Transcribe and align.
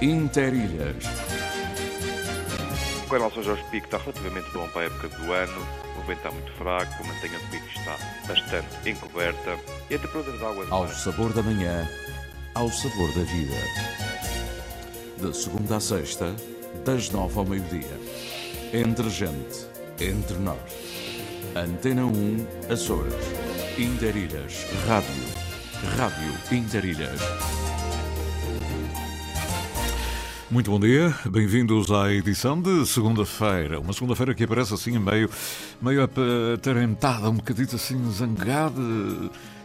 Interilhas. 0.00 0.96
O 3.04 3.10
canal 3.10 3.32
São 3.32 3.42
Jorge 3.42 3.64
Pico 3.68 3.86
está 3.86 3.98
relativamente 3.98 4.48
bom 4.52 4.68
para 4.68 4.82
a 4.82 4.84
época 4.84 5.08
do 5.08 5.32
ano. 5.32 5.66
O 5.98 6.02
vento 6.02 6.18
está 6.18 6.30
muito 6.30 6.52
fraco, 6.52 7.02
a 7.02 7.06
mantenha 7.06 7.36
do 7.36 7.50
pico 7.50 7.66
está 7.66 7.96
bastante 8.28 8.88
encoberta 8.88 9.58
e 9.90 9.96
a 9.96 9.98
temperatura 9.98 10.48
águas... 10.48 10.70
Ao 10.70 10.88
sabor 10.88 11.32
da 11.32 11.42
manhã, 11.42 11.88
ao 12.54 12.70
sabor 12.70 13.08
da 13.12 13.24
vida. 13.24 13.56
De 15.16 15.36
segunda 15.36 15.78
a 15.78 15.80
sexta, 15.80 16.32
das 16.84 17.10
nove 17.10 17.36
ao 17.36 17.44
meio-dia. 17.44 18.00
Entre 18.72 19.10
gente, 19.10 19.66
entre 19.98 20.36
nós. 20.36 20.58
Antena 21.56 22.04
1, 22.04 22.72
Açores. 22.72 23.14
Interilhas. 23.76 24.64
Rádio. 24.86 25.24
Rádio 25.96 26.56
Interilhas. 26.56 27.57
Muito 30.50 30.70
bom 30.70 30.80
dia, 30.80 31.14
bem-vindos 31.30 31.90
à 31.90 32.10
edição 32.10 32.58
de 32.58 32.86
segunda-feira. 32.86 33.78
Uma 33.78 33.92
segunda-feira 33.92 34.34
que 34.34 34.44
aparece 34.44 34.72
assim 34.72 34.98
meio, 34.98 35.28
meio 35.80 36.02
atarentada, 36.02 37.28
um 37.28 37.34
bocadito 37.34 37.76
assim 37.76 38.10
zangada, 38.10 38.80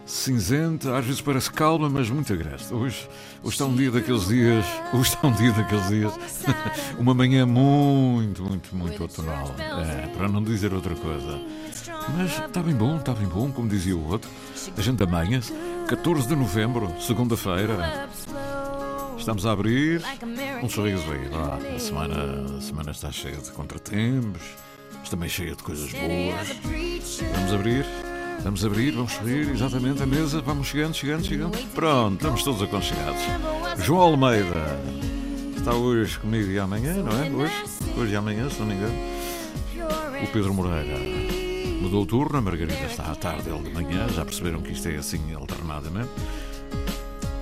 cinzenta, 0.06 0.98
às 0.98 1.06
vezes 1.06 1.22
parece 1.22 1.50
calma, 1.50 1.90
mas 1.90 2.10
muito 2.10 2.34
agreste. 2.34 2.74
Hoje, 2.74 3.08
hoje 3.42 3.54
está 3.54 3.66
um 3.66 3.74
dia 3.74 3.92
daqueles 3.92 4.28
dias, 4.28 4.66
hoje 4.94 5.10
está 5.10 5.26
um 5.26 5.32
dia 5.32 5.54
daqueles 5.54 5.88
dias, 5.88 6.14
uma 7.00 7.14
manhã 7.14 7.46
muito, 7.46 8.44
muito, 8.44 8.76
muito 8.76 9.02
outonal, 9.02 9.56
é, 9.58 10.08
para 10.08 10.28
não 10.28 10.44
dizer 10.44 10.74
outra 10.74 10.96
coisa. 10.96 11.40
Mas 12.18 12.46
está 12.46 12.62
bem 12.62 12.76
bom, 12.76 12.98
está 12.98 13.14
bem 13.14 13.28
bom, 13.28 13.50
como 13.54 13.70
dizia 13.70 13.96
o 13.96 14.06
outro. 14.10 14.30
A 14.76 14.82
gente 14.82 15.02
amanhã, 15.02 15.40
14 15.88 16.28
de 16.28 16.36
novembro, 16.36 16.94
segunda-feira. 17.00 18.10
Estamos 19.18 19.46
a 19.46 19.52
abrir 19.52 20.02
um 20.62 20.70
sorriso 20.70 21.04
aí. 21.12 21.30
Ah, 21.34 21.60
a, 21.76 21.80
semana, 21.80 22.16
a 22.58 22.62
semana 22.62 22.92
está 22.92 23.12
cheia 23.12 23.38
de 23.38 23.52
contratempos, 23.52 24.42
mas 25.00 25.10
também 25.10 25.30
cheia 25.30 25.56
de 25.56 25.64
coisas 25.64 25.92
boas. 25.92 27.20
Vamos 27.34 27.54
abrir, 27.54 27.86
vamos 28.44 28.66
abrir, 28.66 28.92
vamos 28.92 29.12
sorrir, 29.14 29.50
exatamente 29.50 30.04
a 30.04 30.06
mesa, 30.06 30.42
vamos 30.42 30.68
chegando, 30.68 30.94
chegando, 30.94 31.26
chegando. 31.26 31.58
Pronto, 31.74 32.16
estamos 32.16 32.44
todos 32.44 32.62
aconchegados. 32.62 33.22
João 33.80 34.02
Almeida 34.02 34.80
está 35.58 35.74
hoje 35.74 36.20
comigo 36.20 36.50
e 36.52 36.60
amanhã, 36.60 36.94
não 36.96 37.12
é? 37.12 37.30
Hoje, 37.30 37.54
hoje 37.98 38.14
e 38.14 38.16
amanhã, 38.16 38.50
se 38.50 38.60
não 38.60 38.68
me 38.68 38.76
engano. 38.76 38.96
O 40.24 40.28
Pedro 40.28 40.54
Moreira 40.54 40.98
mudou 41.82 42.04
o 42.04 42.06
turno, 42.06 42.38
a 42.38 42.42
Margarida 42.42 42.86
está 42.86 43.12
à 43.12 43.16
tarde, 43.16 43.50
ele 43.50 43.64
de 43.64 43.74
manhã, 43.74 44.08
já 44.10 44.24
perceberam 44.24 44.62
que 44.62 44.72
isto 44.72 44.88
é 44.88 44.96
assim 44.96 45.34
alternadamente. 45.34 46.10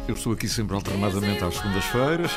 Eu 0.08 0.16
estou 0.16 0.34
aqui 0.34 0.48
sempre 0.48 0.76
alternadamente 0.76 1.44
às 1.44 1.56
segundas-feiras. 1.56 2.32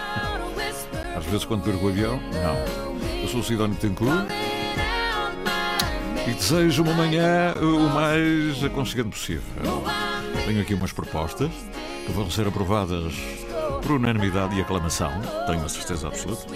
Às 1.17 1.25
vezes 1.27 1.45
quando 1.45 1.63
perco 1.63 1.87
o 1.87 1.89
avião, 1.89 2.21
não. 2.33 3.21
Eu 3.23 3.29
sou 3.29 3.41
o 3.41 3.43
Sidónio 3.43 3.77
Tencourt 3.77 4.29
e 6.27 6.33
desejo 6.33 6.83
uma 6.83 6.95
manhã 6.95 7.55
o 7.61 7.89
mais 7.91 8.63
aconchegante 8.65 9.11
possível. 9.11 9.43
Tenho 10.47 10.61
aqui 10.61 10.75
umas 10.75 10.93
propostas 10.93 11.51
que 12.07 12.13
vão 12.13 12.31
ser 12.31 12.47
aprovadas 12.47 13.15
por 13.83 13.93
unanimidade 13.93 14.57
e 14.57 14.61
aclamação, 14.61 15.11
tenho 15.47 15.65
a 15.65 15.69
certeza 15.69 16.09
absoluta. 16.09 16.47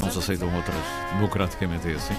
Não 0.00 0.10
se 0.10 0.18
aceitam 0.18 0.54
outras 0.54 0.76
democraticamente, 1.12 1.88
é 1.88 1.94
assim. 1.94 2.14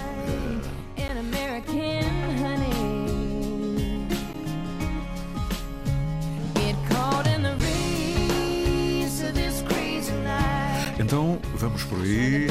Vamos 11.76 11.90
por 11.90 12.00
aí, 12.00 12.48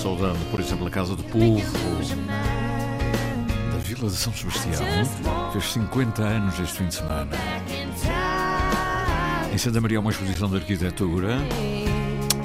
saudando, 0.00 0.38
por 0.48 0.60
exemplo, 0.60 0.86
a 0.86 0.90
Casa 0.90 1.16
do 1.16 1.24
Povo 1.24 1.60
da 3.72 3.78
Vila 3.78 4.08
de 4.08 4.14
São 4.14 4.32
Sebastião. 4.32 5.50
Fez 5.50 5.72
50 5.72 6.22
anos 6.22 6.60
este 6.60 6.78
fim 6.78 6.86
de 6.86 6.94
semana. 6.94 7.30
Em 9.52 9.58
Santa 9.58 9.80
Maria 9.80 9.98
há 9.98 10.00
uma 10.00 10.12
exposição 10.12 10.48
de 10.48 10.54
arquitetura. 10.54 11.36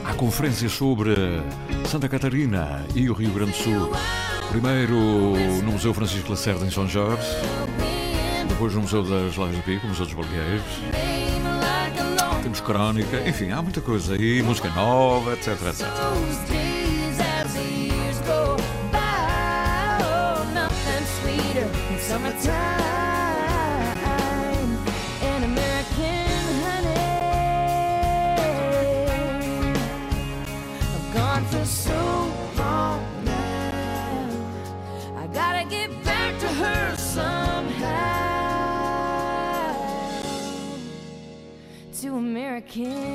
Há 0.04 0.16
conferências 0.16 0.72
sobre 0.72 1.14
Santa 1.86 2.10
Catarina 2.10 2.84
e 2.96 3.08
o 3.08 3.14
Rio 3.14 3.30
Grande 3.30 3.52
do 3.52 3.58
Sul. 3.58 3.92
Primeiro 4.50 4.96
no 5.64 5.74
Museu 5.74 5.94
Francisco 5.94 6.32
Lacerda 6.32 6.66
em 6.66 6.72
São 6.72 6.88
Jorge. 6.88 7.22
Depois 8.50 8.74
no 8.74 8.82
Museu 8.82 9.04
das 9.04 9.38
Lajes 9.38 9.58
do 9.58 9.64
Pico, 9.64 9.86
Museu 9.86 10.06
dos 10.06 10.16
Bolgueiros 10.16 10.64
temos 10.98 11.17
crónica, 12.68 13.24
enfim, 13.26 13.50
há 13.50 13.62
muita 13.62 13.80
coisa 13.80 14.16
aí, 14.16 14.44
música 14.44 14.70
nova, 14.72 15.32
etc, 15.32 15.48
etc. 15.68 16.67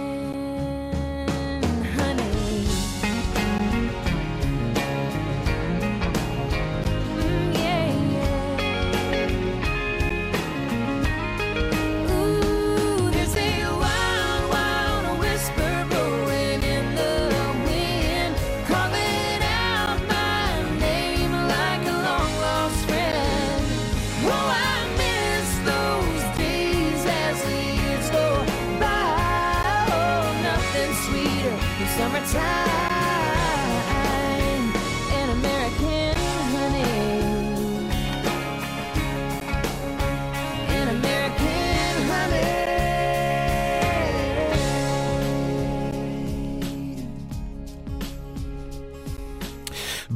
there. 0.02 0.71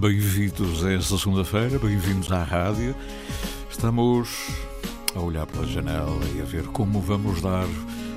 Bem-vindos 0.07 0.85
a 0.85 0.93
esta 0.93 1.19
segunda-feira, 1.19 1.81
bem-vindos 1.81 2.31
à 2.31 2.45
rádio. 2.45 2.95
Estamos 3.69 4.29
a 5.17 5.19
olhar 5.19 5.49
pela 5.49 5.67
janela 5.67 6.25
e 6.33 6.41
a 6.41 6.45
ver 6.45 6.63
como 6.69 7.01
vamos 7.01 7.43
dar, 7.43 7.67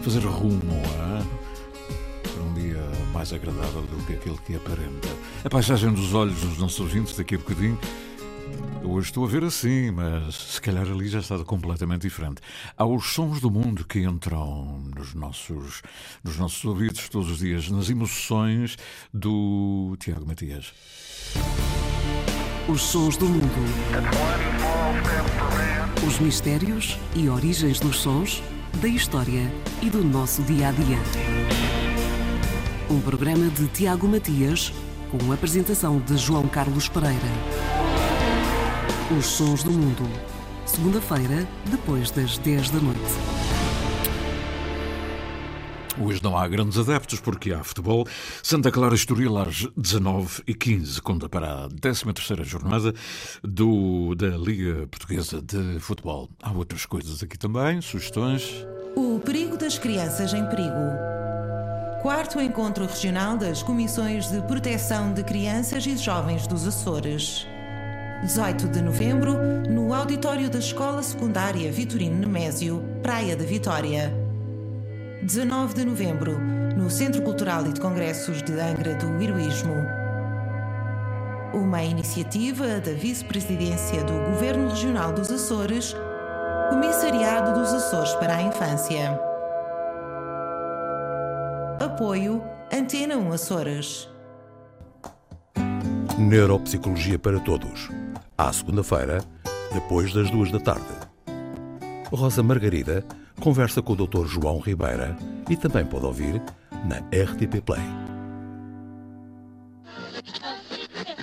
fazer 0.04 0.20
rumo 0.20 0.84
a 1.00 2.44
um 2.44 2.54
dia 2.54 2.80
mais 3.12 3.34
agradável 3.34 3.82
do 3.82 4.06
que 4.06 4.14
aquele 4.14 4.38
que 4.46 4.56
aparenta. 4.56 5.08
A 5.44 5.50
paisagem 5.50 5.92
dos 5.92 6.14
olhos 6.14 6.40
dos 6.40 6.60
nossos 6.60 6.80
ouvintes 6.80 7.18
daqui 7.18 7.34
a 7.34 7.38
bocadinho. 7.40 7.80
Hoje 8.84 9.08
estou 9.08 9.26
a 9.26 9.28
ver 9.28 9.44
assim, 9.44 9.90
mas 9.90 10.36
se 10.36 10.62
calhar 10.62 10.88
ali 10.88 11.08
já 11.08 11.20
está 11.20 11.44
completamente 11.44 12.04
diferente. 12.04 12.40
Há 12.78 12.86
os 12.86 13.14
sons 13.14 13.42
do 13.42 13.50
mundo 13.50 13.84
que 13.84 14.02
entram 14.02 14.80
nos 14.96 15.16
nossos, 15.16 15.82
nos 16.24 16.38
nossos 16.38 16.64
ouvidos 16.66 17.10
todos 17.10 17.32
os 17.32 17.40
dias, 17.40 17.68
nas 17.72 17.90
emoções 17.90 18.78
do 19.12 19.98
Tiago 20.00 20.28
Matias. 20.28 20.72
Os 22.70 22.84
sons 22.84 23.18
do 23.18 23.26
mundo. 23.26 23.66
Os 26.08 26.20
mistérios 26.20 27.00
e 27.16 27.28
origens 27.28 27.80
dos 27.80 27.98
sons, 27.98 28.44
da 28.80 28.88
história 28.88 29.52
e 29.82 29.90
do 29.90 30.04
nosso 30.04 30.44
dia 30.44 30.68
a 30.68 30.72
dia. 30.72 31.00
Um 32.88 33.02
programa 33.02 33.50
de 33.50 33.66
Tiago 33.70 34.08
Matias, 34.08 34.72
com 35.10 35.32
apresentação 35.32 36.00
de 36.00 36.16
João 36.16 36.48
Carlos 36.48 36.88
Pereira. 36.88 37.18
Os 39.18 39.26
sons 39.26 39.64
do 39.64 39.72
mundo. 39.72 40.08
Segunda-feira, 40.68 41.48
depois 41.66 42.12
das 42.12 42.38
10 42.38 42.70
da 42.70 42.80
noite. 42.80 43.29
Hoje 46.02 46.24
não 46.24 46.38
há 46.38 46.48
grandes 46.48 46.78
adeptos 46.78 47.20
porque 47.20 47.52
há 47.52 47.62
futebol. 47.62 48.08
Santa 48.42 48.72
Clara 48.72 48.96
Estoril 48.96 49.38
às 49.38 49.68
19 49.76 50.44
e 50.48 50.54
15 50.54 51.02
conta 51.02 51.28
para 51.28 51.66
a 51.66 51.70
13ª 51.70 52.42
jornada 52.46 52.94
do, 53.44 54.16
da 54.16 54.30
Liga 54.30 54.88
Portuguesa 54.88 55.42
de 55.42 55.78
Futebol. 55.80 56.30
Há 56.42 56.54
outras 56.54 56.86
coisas 56.86 57.22
aqui 57.22 57.38
também, 57.38 57.82
sugestões. 57.82 58.66
O 58.96 59.20
perigo 59.20 59.58
das 59.58 59.78
crianças 59.78 60.34
em 60.34 60.46
perigo. 60.48 60.70
Quarto 62.02 62.40
Encontro 62.40 62.86
Regional 62.86 63.36
das 63.36 63.62
Comissões 63.62 64.32
de 64.32 64.42
Proteção 64.44 65.14
de 65.14 65.22
Crianças 65.22 65.86
e 65.86 65.98
Jovens 65.98 66.48
dos 66.48 66.66
Açores. 66.66 67.46
18 68.22 68.70
de 68.70 68.82
novembro, 68.82 69.34
no 69.70 69.94
auditório 69.94 70.50
da 70.50 70.60
Escola 70.60 71.04
Secundária 71.04 71.70
Vitorino 71.74 72.20
Nemésio, 72.20 72.82
Praia 73.04 73.36
da 73.36 73.44
Vitória. 73.44 74.29
19 75.22 75.74
de 75.74 75.84
novembro, 75.84 76.40
no 76.78 76.90
Centro 76.90 77.22
Cultural 77.22 77.66
e 77.66 77.74
de 77.74 77.82
Congressos 77.82 78.42
de 78.42 78.54
Angra 78.54 78.96
do 78.96 79.22
Heroísmo. 79.22 79.76
Uma 81.54 81.84
iniciativa 81.84 82.80
da 82.80 82.94
Vice-Presidência 82.94 84.02
do 84.06 84.14
Governo 84.32 84.70
Regional 84.70 85.12
dos 85.12 85.30
Açores, 85.30 85.94
Comissariado 86.70 87.60
dos 87.60 87.74
Açores 87.74 88.14
para 88.14 88.38
a 88.38 88.42
Infância. 88.42 89.20
Apoio 91.82 92.42
Antena 92.72 93.18
1 93.18 93.34
Açores. 93.34 94.10
Neuropsicologia 96.18 97.20
para 97.20 97.42
Todos. 97.42 97.90
À 98.38 98.54
segunda-feira, 98.54 99.22
depois 99.74 100.14
das 100.14 100.32
duas 100.32 100.50
da 100.50 100.62
tarde. 100.62 101.10
Rosa 102.10 102.42
Margarida 102.42 103.04
conversa 103.40 103.82
com 103.82 103.94
o 103.94 103.96
Dr. 103.96 104.26
João 104.26 104.60
Ribeira 104.60 105.18
e 105.50 105.56
também 105.56 105.86
pode 105.86 106.06
ouvir 106.06 106.42
na 106.86 106.98
RTP 106.98 107.62
Play. 107.66 107.82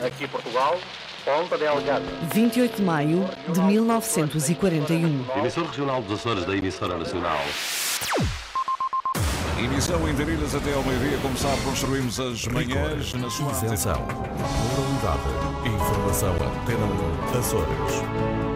Aqui 0.05 0.27
Portugal, 0.27 0.79
Ponta 1.25 1.59
Delgada. 1.59 2.05
28 2.33 2.77
de 2.77 2.83
maio 2.83 3.29
de 3.53 3.61
1941. 3.61 5.27
Emissor 5.39 5.65
regional 5.67 6.03
dos 6.03 6.21
Açores 6.21 6.45
da 6.45 6.57
emissora 6.57 6.97
nacional. 6.99 7.39
Emissão 9.59 10.07
em 10.09 10.15
Darilhas 10.15 10.55
até 10.55 10.73
ao 10.75 10.83
meio-dia. 10.85 11.19
Como 11.23 11.37
sabe, 11.37 11.61
construímos 11.63 12.21
as 12.21 12.47
manhãs 12.47 13.15
na 13.15 13.31
sua 13.31 13.51
Isenção. 13.53 14.07
Moralidade. 14.71 15.67
Informação 15.67 16.35
Antena 16.35 16.87
1 17.35 17.39
Açores. 17.39 18.56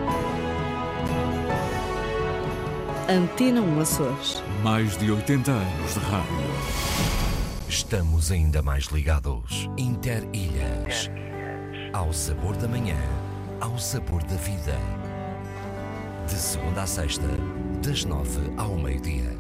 Antena 3.10 3.60
1 3.60 3.80
Açores. 3.80 4.40
Mais 4.62 4.96
de 4.96 5.10
80 5.10 5.50
anos 5.50 5.94
de 5.94 5.98
rádio. 5.98 6.30
Estamos 7.68 8.30
ainda 8.30 8.62
mais 8.62 8.84
ligados. 8.84 9.68
Interilhas. 9.76 11.10
Ao 11.92 12.12
sabor 12.12 12.56
da 12.56 12.68
manhã, 12.68 13.00
ao 13.60 13.76
sabor 13.80 14.22
da 14.22 14.36
vida. 14.36 14.78
De 16.28 16.34
segunda 16.34 16.82
a 16.82 16.86
sexta, 16.86 17.26
das 17.84 18.04
nove 18.04 18.42
ao 18.56 18.76
meio-dia. 18.76 19.36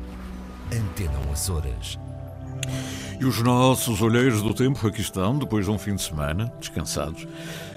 Antena 0.72 1.16
1 1.28 1.32
Açores. 1.32 1.96
E 3.20 3.24
os 3.24 3.40
nossos 3.40 4.02
olheiros 4.02 4.42
do 4.42 4.52
tempo 4.52 4.84
aqui 4.84 5.00
estão, 5.00 5.38
depois 5.38 5.66
de 5.66 5.70
um 5.70 5.78
fim 5.78 5.94
de 5.94 6.02
semana, 6.02 6.52
descansados, 6.58 7.24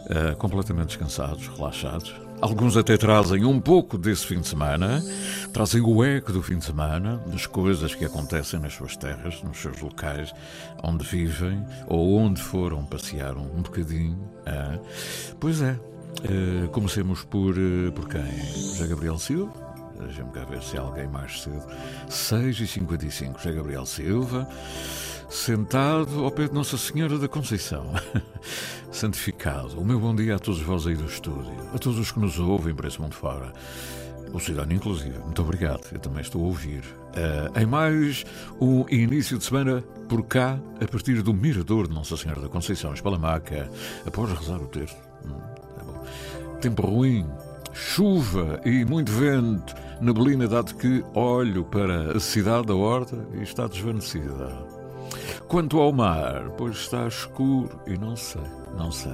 eh, 0.10 0.34
completamente 0.40 0.88
descansados, 0.88 1.48
relaxados. 1.50 2.23
Alguns 2.44 2.76
até 2.76 2.98
trazem 2.98 3.46
um 3.46 3.58
pouco 3.58 3.98
desse 3.98 4.28
fim 4.28 4.42
de 4.42 4.50
semana, 4.50 5.02
trazem 5.54 5.80
o 5.80 6.04
eco 6.04 6.34
do 6.34 6.44
fim 6.44 6.58
de 6.58 6.66
semana, 6.66 7.24
das 7.28 7.46
coisas 7.46 7.96
que 7.96 8.04
acontecem 8.04 8.60
nas 8.60 8.74
suas 8.74 8.98
terras, 8.98 9.42
nos 9.44 9.60
seus 9.60 9.80
locais, 9.80 10.36
onde 10.84 11.06
vivem 11.06 11.66
ou 11.88 12.18
onde 12.18 12.42
foram 12.42 12.84
passear 12.84 13.38
um, 13.38 13.62
bocadinho. 13.62 14.20
ah. 14.46 14.78
Pois 15.40 15.62
é, 15.62 15.80
eh, 16.26 16.68
comecemos 16.74 17.24
por, 17.24 17.56
eh, 17.58 17.90
por 17.96 18.10
quem? 18.10 18.26
José 18.52 18.88
Gabriel 18.88 19.18
Silva. 19.18 19.54
Deixa-me 19.98 20.32
cá 20.32 20.44
ver 20.44 20.62
se 20.62 20.78
há 20.78 20.82
alguém 20.82 21.08
mais 21.08 21.44
cedo. 21.44 21.64
6h55, 22.10 23.38
José 23.38 23.54
Gabriel 23.54 23.86
Silva 23.86 24.50
sentado 25.34 26.24
ao 26.24 26.32
pé 26.32 26.48
de 26.48 26.54
Nossa 26.54 26.78
Senhora 26.78 27.18
da 27.18 27.28
Conceição. 27.28 27.92
Santificado. 28.92 29.80
O 29.80 29.84
meu 29.84 30.00
bom 30.00 30.16
dia 30.16 30.36
a 30.36 30.40
todos 30.40 30.62
vós 30.62 30.86
aí 30.86 30.96
do 30.96 31.06
estúdio, 31.06 31.52
a 31.74 31.80
todos 31.80 31.98
os 31.98 32.12
que 32.12 32.20
nos 32.20 32.38
ouvem 32.38 32.74
para 32.74 32.88
esse 32.88 33.02
mundo 33.02 33.16
fora. 33.16 33.52
O 34.32 34.40
Cidadão, 34.40 34.76
inclusive. 34.76 35.18
Muito 35.20 35.42
obrigado. 35.42 35.88
Eu 35.92 36.00
também 36.00 36.22
estou 36.22 36.42
a 36.44 36.46
ouvir. 36.46 36.84
Eh, 37.16 37.62
em 37.62 37.66
mais 37.66 38.24
um 38.62 38.86
início 38.90 39.38
de 39.38 39.44
semana 39.44 39.84
por 40.08 40.24
cá, 40.24 40.60
a 40.80 40.88
partir 40.88 41.22
do 41.24 41.34
Mirador 41.34 41.88
de 41.88 41.96
Nossa 41.96 42.16
Senhora 42.16 42.40
da 42.40 42.48
Conceição, 42.48 42.94
Espalamaca, 42.94 43.70
após 44.06 44.32
rezar 44.32 44.62
o 44.62 44.68
terço. 44.68 44.96
Hum, 45.26 45.34
tá 45.76 45.84
bom. 45.84 46.06
Tempo 46.62 46.86
ruim, 46.86 47.28
chuva 47.74 48.62
e 48.64 48.86
muito 48.86 49.12
vento. 49.12 49.74
Neblina, 50.00 50.48
dado 50.48 50.76
que 50.76 51.04
olho 51.14 51.64
para 51.66 52.16
a 52.16 52.20
cidade 52.20 52.68
da 52.68 52.76
Horta 52.76 53.18
e 53.34 53.44
está 53.44 53.68
desvanecida. 53.68 54.73
Quanto 55.54 55.80
ao 55.80 55.92
mar, 55.92 56.50
pois 56.58 56.78
está 56.78 57.06
escuro 57.06 57.80
e 57.86 57.96
não 57.96 58.16
sei, 58.16 58.42
não 58.76 58.92
sei. 58.92 59.14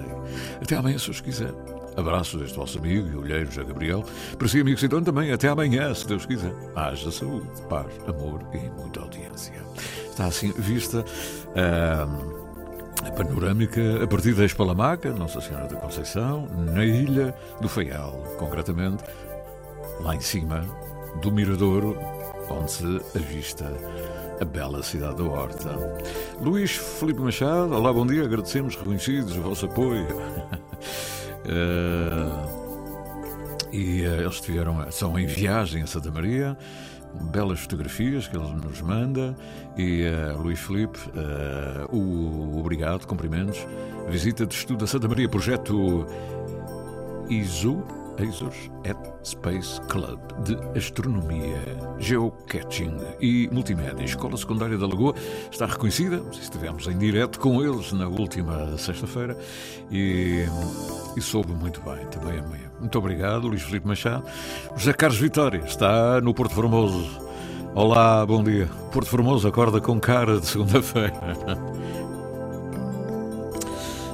Até 0.62 0.78
amanhã, 0.78 0.98
se 0.98 1.12
os 1.12 1.20
quiser. 1.20 1.54
Abraço 1.98 2.38
deste 2.38 2.56
vosso 2.56 2.78
amigo 2.78 3.10
e 3.10 3.16
olheiro 3.18 3.48
José 3.48 3.62
Gabriel. 3.66 4.06
Para 4.38 4.48
si, 4.48 4.62
amigo 4.62 4.80
Cidão, 4.80 5.04
também 5.04 5.34
até 5.34 5.50
amanhã, 5.50 5.94
se 5.94 6.08
Deus 6.08 6.26
quiser. 6.26 6.54
Haja 6.78 7.12
saúde, 7.12 7.46
paz, 7.68 7.88
amor 8.08 8.42
e 8.54 8.70
muita 8.80 9.02
audiência. 9.02 9.54
Está 10.10 10.28
assim 10.28 10.54
vista 10.54 11.04
ah, 11.58 12.08
a 13.06 13.12
panorâmica 13.12 14.02
a 14.02 14.08
partir 14.08 14.34
da 14.34 14.46
Espalamaca, 14.46 15.12
Nossa 15.12 15.42
Senhora 15.42 15.68
da 15.68 15.76
Conceição, 15.76 16.48
na 16.74 16.86
ilha 16.86 17.36
do 17.60 17.68
Faial, 17.68 18.14
concretamente 18.38 19.04
lá 20.00 20.16
em 20.16 20.22
cima 20.22 20.64
do 21.22 21.34
Miradouro, 21.34 21.98
onde 22.50 22.72
se 22.72 22.86
avista 23.14 23.66
a 24.40 24.46
bela 24.46 24.82
cidade 24.82 25.18
da 25.18 25.24
Horta. 25.24 25.76
Luís 26.42 26.72
Felipe 26.72 27.20
Machado, 27.20 27.74
olá, 27.74 27.92
bom 27.92 28.06
dia, 28.06 28.24
agradecemos, 28.24 28.76
reconhecidos, 28.76 29.36
o 29.36 29.42
vosso 29.42 29.66
apoio. 29.66 30.08
Eh, 31.52 32.60
e 33.72 34.04
eh, 34.04 34.22
eles 34.22 34.40
tiveram, 34.42 34.92
são 34.92 35.18
em 35.18 35.26
viagem 35.26 35.82
a 35.84 35.88
Santa 35.88 36.12
Maria, 36.12 36.58
belas 37.32 37.62
fotografias 37.62 38.28
que 38.28 38.38
ele 38.38 38.54
nos 38.54 38.82
manda. 38.82 39.36
E 39.78 40.04
eh, 40.04 40.34
Luís 40.34 40.60
Felipe, 40.60 41.00
eh, 41.16 41.86
o 41.92 42.60
obrigado, 42.60 43.08
cumprimentos. 43.08 43.66
Visita 44.10 44.46
de 44.46 44.54
estudo 44.54 44.86
a 44.86 44.88
Santa 44.88 45.08
Maria, 45.08 45.30
projeto 45.30 46.06
ISO, 47.30 47.84
Azores 48.22 48.70
at 48.86 48.98
Space 49.24 49.80
Club 49.88 50.20
de 50.44 50.56
Astronomia, 50.78 51.58
Geocaching 52.00 52.98
e 53.22 53.50
Multimédia. 53.52 54.04
Escola 54.04 54.36
Secundária 54.38 54.78
da 54.78 54.86
Lagoa 54.88 55.16
está 55.52 55.66
reconhecida, 55.66 56.22
estivemos 56.32 56.88
em 56.88 56.98
direto 56.98 57.40
com 57.40 57.64
eles 57.64 57.92
na 57.94 58.08
última 58.08 58.78
sexta-feira 58.78 59.38
e, 59.90 60.46
e 61.16 61.22
soube 61.22 61.54
muito 61.54 61.82
bem 61.82 62.06
também 62.08 62.40
amanhã. 62.40 62.70
Muito 62.80 62.98
obrigado, 62.98 63.48
Luís 63.48 63.62
Felipe 63.62 63.88
Machado. 63.88 64.26
José 64.76 64.94
Carlos 64.94 65.20
Vitória 65.20 65.64
está 65.66 66.22
no 66.22 66.34
Porto 66.34 66.54
Formoso. 66.54 67.30
Olá, 67.76 68.26
bom 68.26 68.44
dia. 68.44 68.68
Porto 68.92 69.08
Formoso 69.10 69.48
acorda 69.48 69.80
com 69.80 70.00
cara 70.00 70.40
de 70.40 70.48
segunda-feira. 70.48 71.14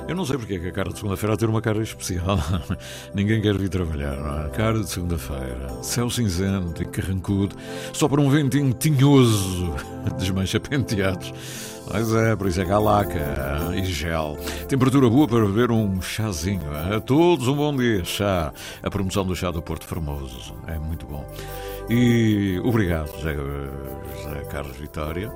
Eu 0.07 0.15
não 0.15 0.23
sei 0.23 0.37
porque 0.37 0.53
é 0.53 0.59
que 0.59 0.67
a 0.67 0.71
cara 0.71 0.89
de 0.89 0.97
segunda-feira 0.97 1.33
há 1.33 1.35
de 1.35 1.39
ter 1.39 1.49
uma 1.49 1.61
cara 1.61 1.81
especial. 1.81 2.37
Ninguém 3.13 3.41
quer 3.41 3.57
vir 3.57 3.69
trabalhar, 3.69 4.15
não 4.15 4.45
é? 4.45 4.49
Cara 4.49 4.79
de 4.79 4.89
segunda-feira, 4.89 5.81
céu 5.81 6.09
cinzento 6.11 6.83
e 6.83 6.85
carrancudo, 6.85 7.55
só 7.91 8.07
para 8.07 8.21
um 8.21 8.29
ventinho 8.29 8.71
tinhoso, 8.73 9.73
desmancha 10.19 10.59
penteados. 10.59 11.33
Mas 11.91 12.13
é, 12.13 12.35
por 12.35 12.47
isso 12.47 12.61
é 12.61 12.65
calaca 12.65 13.19
e 13.75 13.83
gel. 13.85 14.37
Temperatura 14.67 15.09
boa 15.09 15.27
para 15.27 15.45
beber 15.45 15.71
um 15.71 16.01
chazinho. 16.01 16.63
A 16.93 16.99
todos 16.99 17.47
um 17.47 17.55
bom 17.55 17.75
dia. 17.75 18.03
Chá. 18.03 18.51
A 18.81 18.89
promoção 18.89 19.23
do 19.25 19.35
chá 19.35 19.51
do 19.51 19.61
Porto 19.61 19.85
Formoso. 19.85 20.55
É 20.67 20.79
muito 20.79 21.05
bom. 21.05 21.27
E 21.89 22.59
obrigado, 22.63 23.11
José, 23.17 23.35
José 24.23 24.43
Carlos 24.49 24.75
Vitória. 24.77 25.31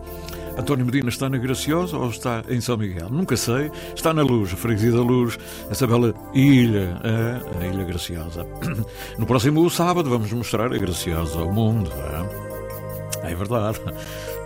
António 0.57 0.85
Medina 0.85 1.09
está 1.09 1.29
na 1.29 1.37
Graciosa 1.37 1.97
ou 1.97 2.09
está 2.09 2.43
em 2.49 2.59
São 2.59 2.75
Miguel? 2.75 3.09
Nunca 3.09 3.37
sei. 3.37 3.71
Está 3.95 4.13
na 4.13 4.23
Luz, 4.23 4.51
a 4.51 4.57
freguesia 4.57 4.91
da 4.91 5.01
Luz, 5.01 5.37
essa 5.69 5.85
bela 5.85 6.13
ilha, 6.33 6.99
a 7.61 7.65
Ilha 7.65 7.83
Graciosa. 7.83 8.45
No 9.17 9.25
próximo 9.25 9.69
sábado 9.69 10.09
vamos 10.09 10.31
mostrar 10.31 10.73
a 10.73 10.77
Graciosa 10.77 11.39
ao 11.39 11.51
mundo. 11.51 11.91
É, 13.23 13.31
é 13.31 13.35
verdade. 13.35 13.79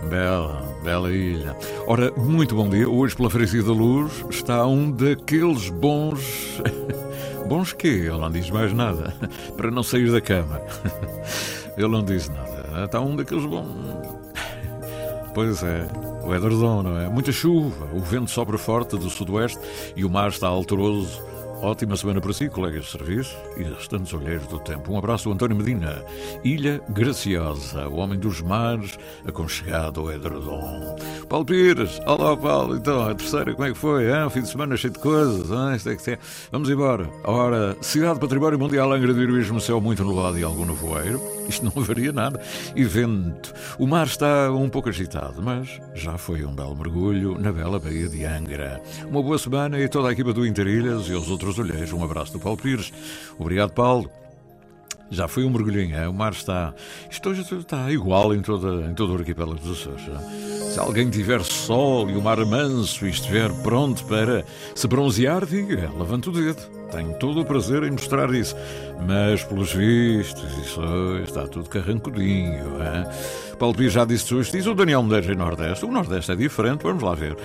Bela, 0.08 0.62
bela 0.84 1.10
ilha. 1.10 1.56
Ora, 1.86 2.12
muito 2.12 2.54
bom 2.54 2.68
dia. 2.68 2.88
Hoje, 2.88 3.16
pela 3.16 3.30
Freguesia 3.30 3.62
da 3.62 3.72
Luz, 3.72 4.24
está 4.28 4.66
um 4.66 4.90
daqueles 4.90 5.70
bons. 5.70 6.60
Bons 7.48 7.72
quê? 7.74 7.88
Ele 7.88 8.18
não 8.18 8.30
diz 8.30 8.50
mais 8.50 8.72
nada. 8.72 9.14
Para 9.56 9.70
não 9.70 9.82
sair 9.82 10.10
da 10.10 10.20
cama. 10.20 10.60
Ele 11.76 11.88
não 11.88 12.02
diz 12.02 12.28
nada. 12.28 12.84
Está 12.84 13.00
um 13.00 13.16
daqueles 13.16 13.46
bons. 13.46 13.68
Pois 15.34 15.62
é, 15.64 15.86
o 16.24 16.32
edredom, 16.32 16.82
não 16.82 17.00
é? 17.00 17.08
Muita 17.08 17.32
chuva, 17.32 17.88
o 17.92 18.00
vento 18.00 18.30
sopra 18.30 18.56
forte 18.56 18.96
do 18.96 19.10
sudoeste 19.10 19.58
e 19.96 20.04
o 20.04 20.10
mar 20.10 20.28
está 20.28 20.46
alteroso 20.46 21.20
ótima 21.64 21.96
semana 21.96 22.20
para 22.20 22.32
si, 22.32 22.48
colegas 22.48 22.84
de 22.84 22.90
serviço 22.90 23.36
e 23.56 23.62
restantes 23.62 24.12
olheiros 24.12 24.46
do 24.46 24.58
tempo. 24.58 24.92
Um 24.92 24.98
abraço 24.98 25.32
António 25.32 25.56
Medina, 25.56 26.04
Ilha 26.44 26.82
Graciosa, 26.90 27.88
o 27.88 27.96
homem 27.96 28.18
dos 28.18 28.40
mares, 28.42 28.98
aconchegado 29.26 30.00
ao 30.00 30.12
edredom. 30.12 30.96
Paulo 31.28 31.46
Pires, 31.46 32.00
olá 32.06 32.36
Paulo, 32.36 32.76
então, 32.76 33.08
a 33.08 33.14
terceira, 33.14 33.54
como 33.54 33.66
é 33.66 33.72
que 33.72 33.78
foi? 33.78 34.10
Hein? 34.10 34.28
Fim 34.30 34.42
de 34.42 34.48
semana 34.48 34.76
cheio 34.76 34.92
de 34.92 34.98
coisas? 34.98 35.48
Isto 35.76 35.88
é 35.88 35.96
que 35.96 36.10
é. 36.10 36.18
Vamos 36.52 36.68
embora. 36.68 37.08
Ora, 37.24 37.76
cidade 37.80 38.20
património 38.20 38.58
mundial, 38.58 38.92
Angra 38.92 39.14
do 39.14 39.22
Heroísmo, 39.22 39.60
céu 39.60 39.80
muito 39.80 40.04
nublado 40.04 40.38
e 40.38 40.44
algum 40.44 40.66
nevoeiro. 40.66 41.20
Isto 41.48 41.64
não 41.64 41.82
varia 41.82 42.12
nada. 42.12 42.40
E 42.74 42.84
vento. 42.84 43.52
O 43.78 43.86
mar 43.86 44.06
está 44.06 44.50
um 44.50 44.68
pouco 44.68 44.88
agitado, 44.88 45.42
mas 45.42 45.80
já 45.94 46.16
foi 46.18 46.44
um 46.44 46.54
belo 46.54 46.76
mergulho 46.76 47.38
na 47.38 47.52
bela 47.52 47.78
Baía 47.78 48.08
de 48.08 48.24
Angra. 48.24 48.82
Uma 49.08 49.22
boa 49.22 49.38
semana 49.38 49.78
e 49.78 49.88
toda 49.88 50.08
a 50.08 50.12
equipa 50.12 50.32
do 50.32 50.46
Interilhas 50.46 51.08
e 51.08 51.14
aos 51.14 51.28
outros 51.28 51.58
olheiros. 51.58 51.92
Um 51.92 52.02
abraço 52.04 52.32
do 52.32 52.40
Paulo 52.40 52.58
Pires. 52.58 52.92
Obrigado, 53.38 53.72
Paulo. 53.72 54.10
Já 55.10 55.28
foi 55.28 55.44
um 55.44 55.50
mergulhinho, 55.50 55.96
é? 55.96 56.08
o 56.08 56.14
mar 56.14 56.32
está. 56.32 56.74
Isto 57.10 57.30
hoje 57.30 57.42
está 57.42 57.90
igual 57.92 58.34
em, 58.34 58.40
toda, 58.40 58.86
em 58.86 58.94
todo 58.94 59.12
o 59.12 59.16
arquipélago 59.16 59.60
dos 59.60 59.78
Açores. 59.78 60.02
é? 60.08 60.70
Se 60.72 60.78
alguém 60.80 61.08
tiver 61.08 61.42
sol 61.44 62.10
e 62.10 62.16
o 62.16 62.22
mar 62.22 62.44
manso 62.44 63.06
e 63.06 63.10
estiver 63.10 63.52
pronto 63.62 64.04
para 64.06 64.44
se 64.74 64.88
bronzear, 64.88 65.46
diga, 65.46 65.90
levante 65.96 66.30
o 66.30 66.32
dedo. 66.32 66.73
Tenho 66.90 67.14
todo 67.14 67.40
o 67.40 67.44
prazer 67.44 67.82
em 67.82 67.90
mostrar 67.90 68.32
isso. 68.34 68.56
Mas, 69.06 69.42
pelos 69.44 69.72
vistos, 69.72 70.44
isso 70.58 70.80
está 71.22 71.46
tudo 71.46 71.68
carrancudinho. 71.68 72.82
É? 72.82 73.54
Paulo 73.54 73.74
Pires 73.74 73.92
já 73.92 74.04
disse 74.04 74.34
hoje, 74.34 74.52
diz 74.52 74.66
o 74.66 74.74
Daniel 74.74 75.02
Medeiros 75.02 75.28
em 75.28 75.36
Nordeste. 75.36 75.84
O 75.84 75.90
Nordeste 75.90 76.32
é 76.32 76.36
diferente, 76.36 76.82
vamos 76.82 77.02
lá 77.02 77.14
ver. 77.14 77.36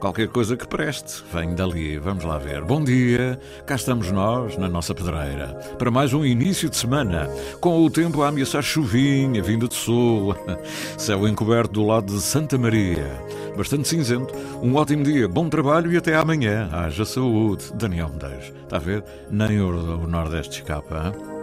Qualquer 0.00 0.28
coisa 0.28 0.56
que 0.56 0.66
preste, 0.66 1.22
vem 1.32 1.54
dali, 1.54 1.98
vamos 1.98 2.24
lá 2.24 2.38
ver. 2.38 2.62
Bom 2.62 2.82
dia, 2.82 3.38
cá 3.66 3.74
estamos 3.74 4.10
nós, 4.10 4.56
na 4.56 4.68
nossa 4.68 4.94
pedreira, 4.94 5.48
para 5.76 5.90
mais 5.90 6.14
um 6.14 6.24
início 6.24 6.70
de 6.70 6.76
semana, 6.76 7.28
com 7.60 7.84
o 7.84 7.90
tempo 7.90 8.22
a 8.22 8.28
ameaçar 8.28 8.62
chuvinha, 8.62 9.42
vinda 9.42 9.66
de 9.66 9.74
sul, 9.74 10.36
céu 10.96 11.26
encoberto 11.26 11.72
do 11.72 11.84
lado 11.84 12.14
de 12.14 12.20
Santa 12.20 12.56
Maria, 12.56 13.10
bastante 13.56 13.88
cinzento, 13.88 14.32
um 14.62 14.76
ótimo 14.76 15.02
dia, 15.02 15.26
bom 15.26 15.48
trabalho 15.48 15.92
e 15.92 15.96
até 15.96 16.14
amanhã. 16.14 16.68
Haja 16.72 17.04
saúde, 17.04 17.64
Daniel 17.74 18.08
Medeiros. 18.08 18.52
Está 18.62 18.76
a 18.76 18.80
ver? 18.80 18.87
Nem 19.30 19.60
o, 19.60 20.02
o 20.02 20.06
Nordeste 20.06 20.60
escapa, 20.60 21.06
hein? 21.06 21.38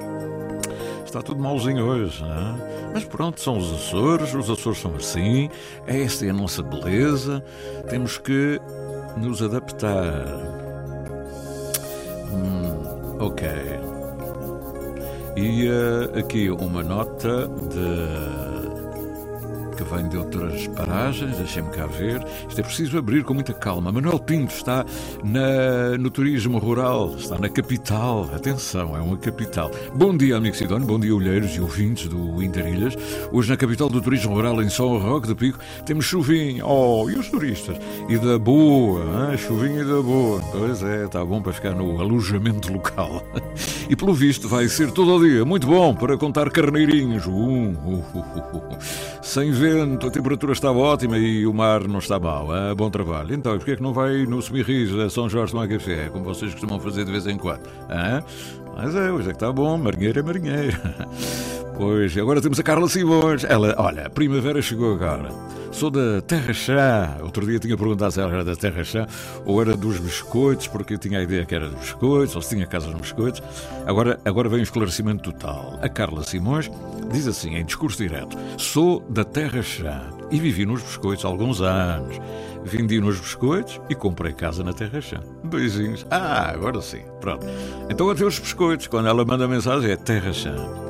Está 1.06 1.22
tudo 1.22 1.42
malzinho 1.42 1.86
hoje, 1.86 2.24
é? 2.24 2.92
Mas 2.94 3.04
pronto, 3.06 3.40
são 3.40 3.58
os 3.58 3.74
Açores, 3.74 4.34
os 4.34 4.50
Açores 4.50 4.80
são 4.80 4.96
assim, 4.96 5.50
esta 5.88 6.26
é 6.26 6.30
a 6.30 6.34
nossa 6.34 6.62
beleza, 6.62 7.44
temos 7.90 8.18
que 8.18 8.60
nos 9.18 9.42
adaptar. 9.42 10.26
Hum, 12.32 13.18
ok. 13.20 13.48
E 15.38 15.68
eh, 15.68 16.20
aqui 16.20 16.50
uma 16.50 16.82
nota 16.82 17.48
de 17.48 18.45
que 19.76 19.84
vem 19.84 20.08
de 20.08 20.18
outras 20.18 20.68
paragens, 20.68 21.38
deixem-me 21.38 21.70
cá 21.70 21.86
ver. 21.86 22.26
Isto 22.48 22.62
é 22.62 22.64
preciso 22.64 22.98
abrir 22.98 23.24
com 23.24 23.34
muita 23.34 23.54
calma. 23.54 23.92
Manuel 23.92 24.20
Pinto 24.20 24.54
está 24.54 24.86
na, 25.24 25.98
no 25.98 26.10
turismo 26.10 26.58
rural, 26.58 27.14
está 27.18 27.38
na 27.38 27.50
capital. 27.50 28.30
Atenção, 28.34 28.96
é 28.96 29.02
uma 29.02 29.18
capital. 29.18 29.70
Bom 29.94 30.16
dia, 30.16 30.38
amigo 30.38 30.56
Sidónio, 30.56 30.88
bom 30.88 30.98
dia, 30.98 31.14
olheiros 31.14 31.52
e 31.56 31.60
ouvintes 31.60 32.08
do 32.08 32.42
Interilhas. 32.42 32.96
Hoje, 33.32 33.50
na 33.50 33.58
capital 33.58 33.90
do 33.90 34.02
turismo 34.02 34.34
rural, 34.34 34.62
em 34.62 34.70
São 34.70 34.98
Roque 34.98 35.28
do 35.28 35.36
Pico, 35.36 35.60
temos 35.86 36.06
chuvinha. 36.06 36.66
Oh, 36.66 37.10
e 37.10 37.16
os 37.16 37.28
turistas? 37.30 37.78
E 38.08 38.18
da 38.18 38.40
boa, 38.40 39.32
hein? 39.32 39.38
chuvinha 39.38 39.82
e 39.82 39.86
da 39.86 40.02
boa. 40.02 40.42
Pois 40.52 40.82
é, 40.84 41.06
está 41.06 41.24
bom 41.26 41.42
para 41.42 41.52
ficar 41.52 41.76
no 41.76 42.00
alojamento 42.00 42.72
local. 42.72 43.22
E 43.88 43.96
pelo 43.96 44.16
visto, 44.16 44.50
vai 44.50 44.68
ser 44.68 44.90
todo 44.90 45.16
o 45.16 45.24
dia 45.24 45.46
muito 45.46 45.68
bom 45.68 45.94
para 45.94 46.18
contar 46.18 46.50
carneirinhos. 46.50 47.28
Uh, 47.28 47.30
uh, 47.30 48.04
uh, 48.16 48.26
uh, 48.52 48.58
uh. 48.58 48.78
Sem 49.22 49.52
vento, 49.66 50.08
a 50.08 50.12
temperatura 50.12 50.54
estava 50.54 50.78
ótima 50.78 51.18
e 51.18 51.48
o 51.48 51.54
mar 51.54 51.88
não 51.88 51.98
está 51.98 52.20
mau. 52.20 52.52
Ah, 52.52 52.76
bom 52.76 52.90
trabalho. 52.90 53.34
Então, 53.34 53.56
porquê 53.58 53.72
é 53.72 53.76
que 53.76 53.82
não 53.82 53.94
vai 53.94 54.26
no 54.26 54.40
Semirris 54.42 54.94
a 54.94 55.10
São 55.10 55.28
Jorge 55.28 55.54
tomar 55.54 55.68
café, 55.68 56.10
como 56.10 56.24
vocês 56.24 56.52
costumam 56.52 56.80
fazer 56.80 57.04
de 57.04 57.12
vez 57.12 57.26
em 57.26 57.38
quando? 57.38 57.68
Ah? 57.90 58.22
Mas 58.76 58.96
é, 58.96 59.12
hoje 59.12 59.30
é 59.30 59.32
que 59.32 59.38
está 59.38 59.52
bom, 59.52 59.76
marinheiro 59.78 60.20
é 60.20 60.22
marinheiro. 60.22 60.78
Pois, 61.78 62.18
agora 62.18 62.42
temos 62.42 62.58
a 62.60 62.64
Carla 62.64 62.88
Simões. 62.88 63.44
Ela, 63.44 63.76
olha, 63.78 64.08
a 64.08 64.10
primavera 64.10 64.62
chegou 64.62 64.94
agora. 64.94 65.30
Sou 65.72 65.92
da 65.92 66.22
Terra 66.22 66.54
Chá. 66.54 67.18
Outro 67.22 67.46
dia 67.46 67.60
tinha 67.60 67.76
perguntado 67.76 68.14
se 68.14 68.22
ela 68.22 68.32
era 68.32 68.46
da 68.46 68.56
Terra 68.56 68.82
Chá 68.82 69.06
ou 69.46 69.62
era 69.62 69.76
dos 69.76 70.00
biscoitos, 70.00 70.68
porque 70.68 70.94
eu 70.94 70.98
tinha 70.98 71.20
a 71.20 71.24
ideia 71.24 71.46
que 71.46 71.54
era 71.54 71.68
dos 71.68 71.80
biscoitos, 71.80 72.34
ou 72.34 72.42
se 72.42 72.56
tinha 72.56 72.66
casa 72.66 72.88
nos 72.88 73.02
biscoitos. 73.02 73.44
Agora, 73.86 74.18
agora 74.24 74.48
vem 74.48 74.62
o 74.62 74.64
esclarecimento 74.64 75.32
total. 75.32 75.78
A 75.82 75.90
Carla 75.90 76.24
Simões 76.24 76.72
diz 77.12 77.28
assim, 77.28 77.56
em 77.56 77.66
discurso 77.66 77.98
direto: 77.98 78.38
Sou 78.58 79.02
da 79.10 79.26
Terra 79.26 79.62
Chá 79.62 80.02
e 80.32 80.40
vivi 80.40 80.66
nos 80.66 80.82
biscoitos 80.82 81.26
há 81.26 81.28
alguns 81.28 81.60
anos. 81.60 82.22
Vendi 82.64 83.02
nos 83.02 83.20
biscoitos 83.20 83.82
e 83.90 83.96
comprei 83.96 84.32
casa 84.32 84.64
na 84.64 84.72
Terra 84.72 85.02
Chã. 85.02 85.20
Beijinhos. 85.44 86.06
Ah, 86.10 86.52
agora 86.52 86.82
sim. 86.82 87.04
Pronto. 87.20 87.46
Então 87.90 88.10
até 88.10 88.24
os 88.24 88.40
biscoitos. 88.40 88.88
Quando 88.88 89.10
ela 89.10 89.26
manda 89.26 89.46
mensagem 89.46 89.92
é 89.92 89.98
Terra 89.98 90.32
Chã. 90.32 90.85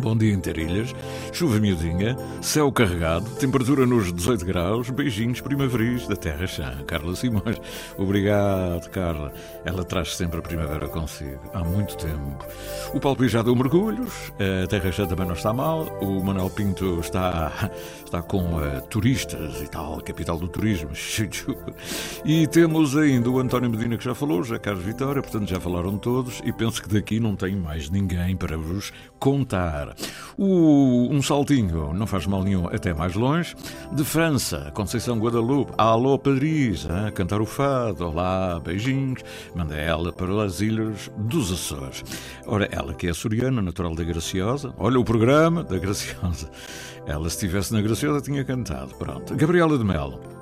Bom 0.00 0.16
dia, 0.16 0.32
Interilhas. 0.32 0.94
Chuva 1.30 1.60
miudinha, 1.60 2.16
céu 2.40 2.72
carregado, 2.72 3.28
temperatura 3.36 3.84
nos 3.84 4.10
18 4.10 4.46
graus, 4.46 4.88
beijinhos 4.88 5.42
primaveris 5.42 6.08
da 6.08 6.16
Terra 6.16 6.46
Chã. 6.46 6.82
Carla 6.86 7.14
Simões. 7.14 7.60
Obrigado, 7.98 8.88
Carla. 8.88 9.30
Ela 9.62 9.84
traz 9.84 10.16
sempre 10.16 10.38
a 10.38 10.42
primavera 10.42 10.88
consigo. 10.88 11.42
Há 11.52 11.62
muito 11.62 11.98
tempo. 11.98 12.46
O 12.94 12.98
Paulo 12.98 13.28
já 13.28 13.42
deu 13.42 13.54
mergulhos, 13.54 14.32
a 14.64 14.66
Terra 14.68 14.90
Chã 14.90 15.06
também 15.06 15.26
não 15.26 15.34
está 15.34 15.52
mal, 15.52 15.84
o 16.00 16.24
Manuel 16.24 16.48
Pinto 16.48 16.98
está, 17.00 17.70
está 18.02 18.22
com 18.22 18.58
eh, 18.64 18.80
turistas 18.88 19.60
e 19.60 19.68
tal, 19.68 20.00
capital 20.00 20.38
do 20.38 20.48
turismo. 20.48 20.90
E 22.24 22.46
temos 22.46 22.96
ainda 22.96 23.30
o 23.30 23.38
António 23.38 23.70
Medina 23.70 23.96
que 23.96 24.04
já 24.04 24.14
falou, 24.14 24.42
já 24.42 24.58
Carlos 24.58 24.84
Vitória, 24.84 25.22
portanto 25.22 25.48
já 25.48 25.58
falaram 25.58 25.98
todos 25.98 26.40
e 26.44 26.52
penso 26.52 26.82
que 26.82 26.88
daqui 26.88 27.18
não 27.18 27.34
tenho 27.34 27.58
mais 27.58 27.88
ninguém 27.90 28.36
para 28.36 28.56
vos 28.56 28.92
contar. 29.20 29.94
O- 30.36 31.06
um 31.10 31.20
saltinho, 31.22 31.92
não 31.92 32.06
faz 32.06 32.26
mal 32.26 32.42
nenhum, 32.42 32.66
até 32.66 32.92
mais 32.94 33.14
longe. 33.14 33.54
De 33.92 34.02
França, 34.02 34.70
Conceição 34.74 35.18
Guadalupe, 35.18 35.72
alô 35.78 36.18
Paris, 36.18 36.84
hein, 36.86 37.12
cantar 37.14 37.40
o 37.40 37.46
fado, 37.46 38.06
olá, 38.06 38.58
beijinhos. 38.58 39.22
Manda 39.54 39.76
ela 39.76 40.10
para 40.12 40.42
as 40.42 40.60
ilhas 40.60 41.10
dos 41.18 41.52
Açores. 41.52 42.02
Ora, 42.46 42.68
ela 42.72 42.94
que 42.94 43.06
é 43.06 43.10
açoriana, 43.10 43.60
natural 43.62 43.94
da 43.94 44.02
Graciosa, 44.02 44.74
olha 44.78 44.98
o 44.98 45.04
programa 45.04 45.62
da 45.62 45.78
Graciosa. 45.78 46.50
Ela, 47.06 47.28
se 47.28 47.36
estivesse 47.36 47.72
na 47.72 47.82
Graciosa, 47.82 48.20
tinha 48.22 48.42
cantado. 48.44 48.94
Pronto. 48.94 49.34
Gabriela 49.36 49.76
de 49.76 49.84
Melo. 49.84 50.39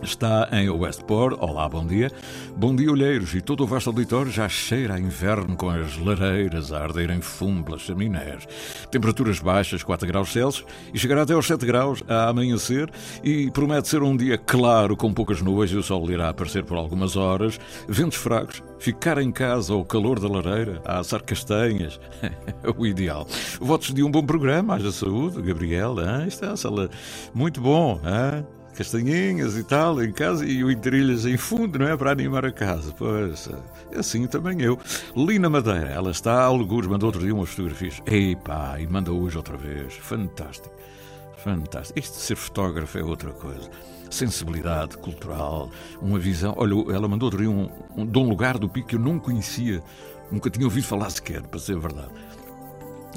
Está 0.00 0.48
em 0.52 0.68
Westport. 0.68 1.36
Olá, 1.40 1.68
bom 1.68 1.86
dia. 1.86 2.10
Bom 2.56 2.74
dia, 2.74 2.90
olheiros. 2.90 3.34
E 3.34 3.40
todo 3.40 3.62
o 3.62 3.66
vasto 3.66 3.90
auditório 3.90 4.32
já 4.32 4.48
cheira 4.48 4.94
a 4.94 5.00
inverno 5.00 5.56
com 5.56 5.70
as 5.70 5.96
lareiras 5.96 6.72
a 6.72 6.82
arder 6.82 7.10
em 7.10 7.20
fumo 7.20 7.62
pelas 7.62 7.82
chaminés. 7.82 8.46
Temperaturas 8.90 9.38
baixas, 9.38 9.84
4 9.84 10.06
graus 10.08 10.32
Celsius, 10.32 10.66
e 10.92 10.98
chegará 10.98 11.22
até 11.22 11.34
aos 11.34 11.46
7 11.46 11.64
graus 11.64 12.02
a 12.08 12.28
amanhecer. 12.28 12.90
E 13.22 13.48
promete 13.52 13.86
ser 13.88 14.02
um 14.02 14.16
dia 14.16 14.36
claro, 14.36 14.96
com 14.96 15.12
poucas 15.14 15.40
nuvens 15.40 15.70
e 15.70 15.76
o 15.76 15.82
sol 15.84 16.10
irá 16.10 16.30
aparecer 16.30 16.64
por 16.64 16.76
algumas 16.76 17.16
horas. 17.16 17.60
Ventos 17.88 18.18
fracos. 18.18 18.60
Ficar 18.80 19.18
em 19.18 19.30
casa 19.30 19.72
ao 19.72 19.84
calor 19.84 20.18
da 20.18 20.28
lareira, 20.28 20.82
a 20.84 20.98
assar 20.98 21.22
castanhas. 21.22 22.00
É 22.22 22.32
o 22.76 22.84
ideal. 22.84 23.24
Votos 23.60 23.94
de 23.94 24.02
um 24.02 24.10
bom 24.10 24.24
programa. 24.26 24.74
Haja 24.74 24.90
saúde, 24.90 25.40
Gabriela. 25.42 26.22
hein? 26.22 26.26
Está, 26.28 26.56
sala. 26.56 26.90
Muito 27.32 27.60
bom. 27.60 28.00
hein? 28.04 28.44
Castanhinhas 28.74 29.56
e 29.56 29.62
tal 29.62 30.02
em 30.02 30.12
casa 30.12 30.44
e 30.44 30.64
o 30.64 30.70
Interilhas 30.70 31.26
em 31.26 31.36
fundo, 31.36 31.78
não 31.78 31.86
é? 31.86 31.96
Para 31.96 32.10
animar 32.12 32.44
a 32.44 32.52
casa. 32.52 32.92
Pois, 32.96 33.48
é 33.92 33.98
assim 33.98 34.26
também 34.26 34.60
eu. 34.62 34.78
Lina 35.16 35.48
Madeira, 35.48 35.88
ela 35.88 36.10
está 36.10 36.34
a 36.34 36.44
algures, 36.44 36.88
mandou 36.88 37.08
outro 37.08 37.22
dia 37.22 37.34
umas 37.34 37.50
fotografias. 37.50 38.00
Ei 38.06 38.36
pá, 38.36 38.78
e 38.80 38.86
manda 38.86 39.12
hoje 39.12 39.36
outra 39.36 39.56
vez. 39.56 39.94
Fantástico. 39.94 40.74
Fantástico. 41.36 41.98
Isto 41.98 42.14
de 42.14 42.20
ser 42.20 42.36
fotógrafo 42.36 42.98
é 42.98 43.02
outra 43.02 43.30
coisa. 43.30 43.68
Sensibilidade 44.10 44.96
cultural, 44.98 45.70
uma 46.00 46.18
visão. 46.18 46.54
Olha, 46.56 46.94
ela 46.94 47.08
mandou 47.08 47.26
outro 47.26 47.40
dia 47.40 47.50
um, 47.50 47.68
um, 47.96 48.06
de 48.06 48.18
um 48.18 48.28
lugar 48.28 48.58
do 48.58 48.68
Pico 48.68 48.88
que 48.88 48.96
eu 48.96 49.00
não 49.00 49.18
conhecia, 49.18 49.82
nunca 50.30 50.50
tinha 50.50 50.66
ouvido 50.66 50.84
falar 50.84 51.10
sequer, 51.10 51.42
para 51.42 51.58
ser 51.58 51.78
verdade. 51.78 52.10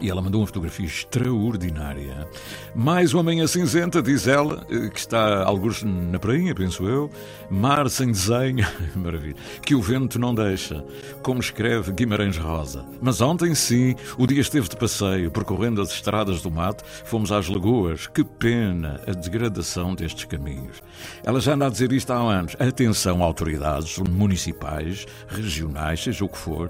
E 0.01 0.09
ela 0.09 0.21
mandou 0.21 0.41
uma 0.41 0.47
fotografia 0.47 0.85
extraordinária. 0.85 2.27
Mais 2.75 3.13
uma 3.13 3.23
manhã 3.23 3.47
cinzenta, 3.47 4.01
diz 4.01 4.27
ela, 4.27 4.65
eh, 4.69 4.89
que 4.89 4.99
está 4.99 5.43
alguns 5.43 5.83
na 5.83 6.19
prainha, 6.19 6.53
penso 6.53 6.85
eu. 6.85 7.09
Mar 7.49 7.89
sem 7.89 8.11
desenho, 8.11 8.67
maravilha. 8.95 9.37
Que 9.61 9.73
o 9.73 9.81
vento 9.81 10.19
não 10.19 10.35
deixa, 10.35 10.83
como 11.21 11.39
escreve 11.39 11.93
Guimarães 11.93 12.37
Rosa. 12.37 12.85
Mas 13.01 13.21
ontem 13.21 13.55
sim, 13.55 13.95
o 14.17 14.27
dia 14.27 14.41
esteve 14.41 14.67
de 14.67 14.75
passeio, 14.75 15.31
percorrendo 15.31 15.81
as 15.81 15.91
estradas 15.91 16.41
do 16.41 16.51
mato, 16.51 16.83
fomos 17.05 17.31
às 17.31 17.47
lagoas. 17.47 18.07
Que 18.07 18.23
pena 18.23 18.99
a 19.07 19.11
degradação 19.11 19.95
destes 19.95 20.25
caminhos. 20.25 20.83
Ela 21.23 21.39
já 21.39 21.53
anda 21.53 21.67
a 21.67 21.69
dizer 21.69 21.93
isto 21.93 22.11
há 22.11 22.17
anos. 22.17 22.55
Atenção, 22.59 23.23
autoridades 23.23 23.97
municipais, 23.99 25.05
regionais, 25.27 26.03
seja 26.03 26.25
o 26.25 26.29
que 26.29 26.37
for 26.37 26.69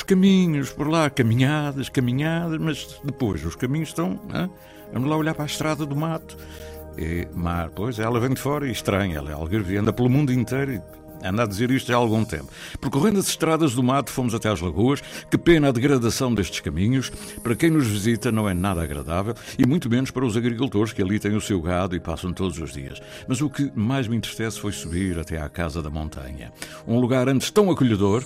os 0.00 0.02
caminhos 0.02 0.72
por 0.72 0.88
lá, 0.88 1.10
caminhadas, 1.10 1.90
caminhadas, 1.90 2.58
mas 2.58 2.98
depois 3.04 3.44
os 3.44 3.54
caminhos 3.54 3.90
estão. 3.90 4.18
Hein? 4.34 4.50
Vamos 4.94 5.10
lá 5.10 5.16
olhar 5.16 5.34
para 5.34 5.44
a 5.44 5.46
estrada 5.46 5.84
do 5.84 5.94
mato. 5.94 6.38
E 6.96 7.28
mar, 7.34 7.68
pois, 7.68 7.98
ela 7.98 8.18
vem 8.18 8.30
de 8.30 8.40
fora 8.40 8.66
e 8.66 8.72
estranha, 8.72 9.18
ela 9.18 9.30
é 9.30 9.34
algarvia, 9.34 9.78
anda 9.78 9.92
pelo 9.92 10.08
mundo 10.08 10.32
inteiro 10.32 10.72
e 10.72 10.82
anda 11.22 11.42
a 11.42 11.46
dizer 11.46 11.70
isto 11.70 11.92
há 11.92 11.96
algum 11.96 12.24
tempo. 12.24 12.48
Percorrendo 12.80 13.18
as 13.18 13.28
estradas 13.28 13.74
do 13.74 13.82
mato, 13.82 14.10
fomos 14.10 14.34
até 14.34 14.48
às 14.48 14.58
lagoas. 14.58 15.02
Que 15.30 15.36
pena 15.36 15.68
a 15.68 15.72
degradação 15.72 16.32
destes 16.32 16.60
caminhos. 16.60 17.10
Para 17.42 17.54
quem 17.54 17.68
nos 17.68 17.86
visita, 17.86 18.32
não 18.32 18.48
é 18.48 18.54
nada 18.54 18.82
agradável 18.82 19.34
e 19.58 19.66
muito 19.66 19.90
menos 19.90 20.10
para 20.10 20.24
os 20.24 20.34
agricultores 20.34 20.94
que 20.94 21.02
ali 21.02 21.20
têm 21.20 21.36
o 21.36 21.42
seu 21.42 21.60
gado 21.60 21.94
e 21.94 22.00
passam 22.00 22.32
todos 22.32 22.58
os 22.58 22.72
dias. 22.72 23.02
Mas 23.28 23.42
o 23.42 23.50
que 23.50 23.70
mais 23.74 24.08
me 24.08 24.16
entristece 24.16 24.58
foi 24.58 24.72
subir 24.72 25.18
até 25.18 25.38
à 25.38 25.48
Casa 25.50 25.82
da 25.82 25.90
Montanha. 25.90 26.50
Um 26.88 26.98
lugar 26.98 27.28
antes 27.28 27.50
tão 27.50 27.70
acolhedor 27.70 28.24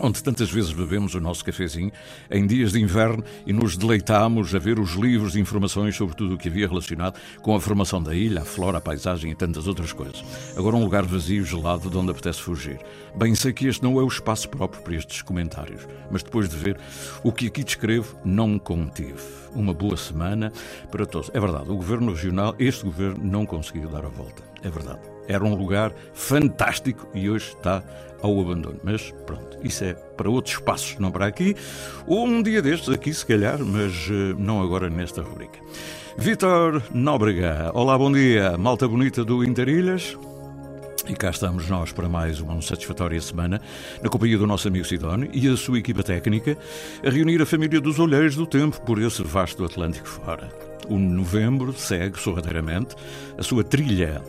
onde 0.00 0.22
tantas 0.22 0.50
vezes 0.50 0.72
bebemos 0.72 1.14
o 1.14 1.20
nosso 1.20 1.44
cafezinho 1.44 1.92
em 2.30 2.46
dias 2.46 2.72
de 2.72 2.80
inverno 2.80 3.22
e 3.46 3.52
nos 3.52 3.76
deleitamos 3.76 4.54
a 4.54 4.58
ver 4.58 4.78
os 4.78 4.92
livros 4.92 5.32
de 5.32 5.40
informações 5.40 5.96
sobre 5.96 6.16
tudo 6.16 6.34
o 6.34 6.38
que 6.38 6.48
havia 6.48 6.66
relacionado 6.66 7.18
com 7.42 7.54
a 7.54 7.60
formação 7.60 8.02
da 8.02 8.14
ilha, 8.14 8.42
a 8.42 8.44
flora, 8.44 8.78
a 8.78 8.80
paisagem 8.80 9.30
e 9.30 9.34
tantas 9.34 9.66
outras 9.66 9.92
coisas. 9.92 10.24
Agora 10.56 10.76
um 10.76 10.84
lugar 10.84 11.04
vazio, 11.04 11.44
gelado, 11.44 11.88
de 11.90 11.96
onde 11.96 12.10
apetece 12.10 12.40
fugir. 12.40 12.78
Bem 13.16 13.34
sei 13.34 13.52
que 13.52 13.66
este 13.66 13.82
não 13.82 13.98
é 14.00 14.02
o 14.02 14.08
espaço 14.08 14.48
próprio 14.48 14.82
para 14.82 14.96
estes 14.96 15.22
comentários, 15.22 15.86
mas 16.10 16.22
depois 16.22 16.48
de 16.48 16.56
ver 16.56 16.78
o 17.22 17.32
que 17.32 17.46
aqui 17.46 17.62
descrevo, 17.62 18.16
não 18.24 18.48
me 18.48 18.60
contive. 18.60 19.22
Uma 19.54 19.72
boa 19.72 19.96
semana 19.96 20.52
para 20.90 21.06
todos. 21.06 21.30
É 21.32 21.38
verdade, 21.38 21.70
o 21.70 21.76
governo 21.76 22.12
regional, 22.12 22.54
este 22.58 22.84
governo, 22.84 23.24
não 23.24 23.46
conseguiu 23.46 23.88
dar 23.88 24.04
a 24.04 24.08
volta. 24.08 24.42
É 24.62 24.70
verdade. 24.70 25.13
Era 25.28 25.44
um 25.44 25.54
lugar 25.54 25.92
fantástico 26.12 27.08
e 27.14 27.28
hoje 27.28 27.54
está 27.56 27.82
ao 28.22 28.40
abandono. 28.40 28.80
Mas 28.82 29.12
pronto, 29.26 29.58
isso 29.62 29.84
é 29.84 29.94
para 29.94 30.30
outros 30.30 30.54
espaços, 30.54 30.98
não 30.98 31.10
para 31.10 31.26
aqui. 31.26 31.54
Ou 32.06 32.26
um 32.26 32.42
dia 32.42 32.62
destes 32.62 32.88
aqui, 32.88 33.12
se 33.12 33.24
calhar, 33.24 33.58
mas 33.58 34.08
uh, 34.08 34.34
não 34.38 34.62
agora 34.62 34.88
nesta 34.88 35.22
rubrica. 35.22 35.58
Vitor 36.16 36.82
Nóbrega, 36.92 37.70
olá, 37.74 37.98
bom 37.98 38.10
dia, 38.10 38.56
malta 38.56 38.88
bonita 38.88 39.24
do 39.24 39.44
Interilhas. 39.44 40.16
E 41.06 41.12
cá 41.12 41.28
estamos 41.28 41.68
nós 41.68 41.92
para 41.92 42.08
mais 42.08 42.40
uma 42.40 42.62
satisfatória 42.62 43.20
semana, 43.20 43.60
na 44.02 44.08
companhia 44.08 44.38
do 44.38 44.46
nosso 44.46 44.68
amigo 44.68 44.86
Sidónio 44.86 45.28
e 45.34 45.46
a 45.48 45.56
sua 45.56 45.78
equipa 45.78 46.02
técnica, 46.02 46.56
a 47.04 47.10
reunir 47.10 47.42
a 47.42 47.46
família 47.46 47.78
dos 47.78 47.98
olheiros 47.98 48.36
do 48.36 48.46
tempo 48.46 48.80
por 48.80 48.98
esse 49.02 49.22
vasto 49.22 49.64
Atlântico 49.66 50.08
fora. 50.08 50.48
O 50.88 50.98
novembro 50.98 51.74
segue 51.74 52.18
sorrateiramente 52.18 52.96
a 53.36 53.42
sua 53.42 53.62
trilha 53.62 54.22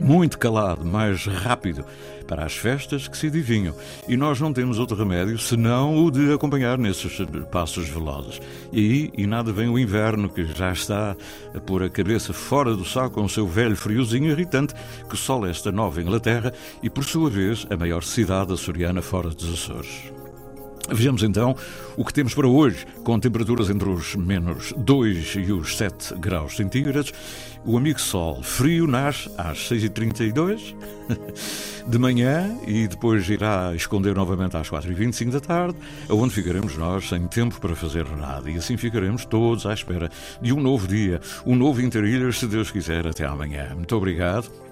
muito 0.00 0.38
calado, 0.38 0.84
mais 0.84 1.26
rápido 1.26 1.84
para 2.26 2.44
as 2.44 2.56
festas 2.56 3.06
que 3.06 3.16
se 3.16 3.26
adivinham. 3.26 3.74
E 4.08 4.16
nós 4.16 4.40
não 4.40 4.52
temos 4.52 4.78
outro 4.78 4.96
remédio 4.96 5.38
senão 5.38 6.04
o 6.04 6.10
de 6.10 6.32
acompanhar 6.32 6.78
nesses 6.78 7.18
passos 7.50 7.88
velozes. 7.88 8.40
E 8.72 8.78
aí, 8.78 9.12
e 9.16 9.26
nada 9.26 9.52
vem 9.52 9.68
o 9.68 9.78
inverno, 9.78 10.28
que 10.28 10.44
já 10.44 10.72
está 10.72 11.16
a 11.54 11.60
pôr 11.60 11.82
a 11.82 11.90
cabeça 11.90 12.32
fora 12.32 12.74
do 12.74 12.84
saco 12.84 13.14
com 13.14 13.24
o 13.24 13.28
seu 13.28 13.46
velho 13.46 13.76
friozinho 13.76 14.30
irritante 14.30 14.74
que 15.08 15.16
sola 15.16 15.48
esta 15.48 15.70
nova 15.70 16.00
Inglaterra 16.00 16.52
e, 16.82 16.90
por 16.90 17.04
sua 17.04 17.30
vez, 17.30 17.66
a 17.70 17.76
maior 17.76 18.02
cidade 18.02 18.52
açoriana 18.52 19.02
fora 19.02 19.28
dos 19.30 19.52
Açores. 19.52 20.14
Vejamos 20.90 21.22
então 21.22 21.56
o 21.96 22.04
que 22.04 22.12
temos 22.12 22.34
para 22.34 22.46
hoje, 22.46 22.86
com 23.02 23.18
temperaturas 23.18 23.70
entre 23.70 23.88
os 23.88 24.14
menos 24.16 24.74
2 24.76 25.36
e 25.36 25.52
os 25.52 25.76
7 25.76 26.14
graus 26.16 26.56
centígrados. 26.56 27.12
O 27.66 27.78
amigo 27.78 27.98
Sol, 27.98 28.42
frio, 28.42 28.86
nasce 28.86 29.30
às 29.38 29.70
6h32 29.70 30.74
de 31.88 31.98
manhã 31.98 32.54
e 32.66 32.86
depois 32.86 33.26
irá 33.30 33.74
esconder 33.74 34.14
novamente 34.14 34.54
às 34.54 34.68
4h25 34.68 35.30
da 35.30 35.40
tarde, 35.40 35.78
onde 36.10 36.34
ficaremos 36.34 36.76
nós 36.76 37.08
sem 37.08 37.26
tempo 37.26 37.58
para 37.58 37.74
fazer 37.74 38.06
nada. 38.16 38.50
E 38.50 38.56
assim 38.56 38.76
ficaremos 38.76 39.24
todos 39.24 39.64
à 39.64 39.72
espera 39.72 40.10
de 40.42 40.52
um 40.52 40.60
novo 40.60 40.86
dia, 40.86 41.22
um 41.46 41.56
novo 41.56 41.80
Interilhas, 41.80 42.38
se 42.38 42.46
Deus 42.46 42.70
quiser, 42.70 43.06
até 43.06 43.24
amanhã. 43.24 43.74
Muito 43.74 43.96
obrigado. 43.96 44.63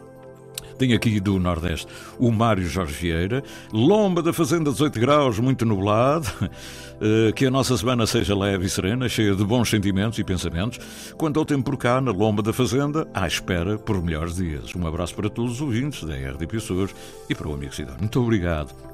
Tenho 0.79 0.97
aqui 0.97 1.21
do 1.21 1.38
Nordeste 1.38 1.87
o 2.19 2.31
Mário 2.31 2.67
Jorge 2.67 2.93
Vieira, 2.93 3.43
Lomba 3.73 4.23
da 4.23 4.33
Fazenda 4.33 4.71
18 4.71 4.99
graus, 4.99 5.38
muito 5.38 5.65
nublado. 5.65 6.29
Que 7.35 7.47
a 7.47 7.51
nossa 7.51 7.77
semana 7.77 8.07
seja 8.07 8.33
leve 8.33 8.67
e 8.67 8.71
serena, 8.71 9.09
cheia 9.09 9.35
de 9.35 9.45
bons 9.45 9.69
sentimentos 9.69 10.21
e 10.21 10.25
pensamentos. 10.25 10.79
Quanto 11.17 11.41
ao 11.41 11.45
tempo 11.45 11.65
por 11.65 11.77
cá, 11.77 12.01
na 12.01 12.12
Lomba 12.12 12.43
da 12.43 12.53
Fazenda, 12.53 13.09
à 13.12 13.27
espera 13.27 13.77
por 13.77 14.01
melhores 14.01 14.37
dias. 14.37 14.73
Um 14.77 14.87
abraço 14.87 15.12
para 15.17 15.29
todos 15.29 15.55
os 15.55 15.61
ouvintes 15.61 16.05
da 16.05 16.15
RDP 16.15 16.59
Açores 16.59 16.95
e 17.29 17.35
para 17.35 17.49
o 17.49 17.55
amigo 17.55 17.75
Cidade. 17.75 17.99
Muito 17.99 18.21
obrigado. 18.21 18.91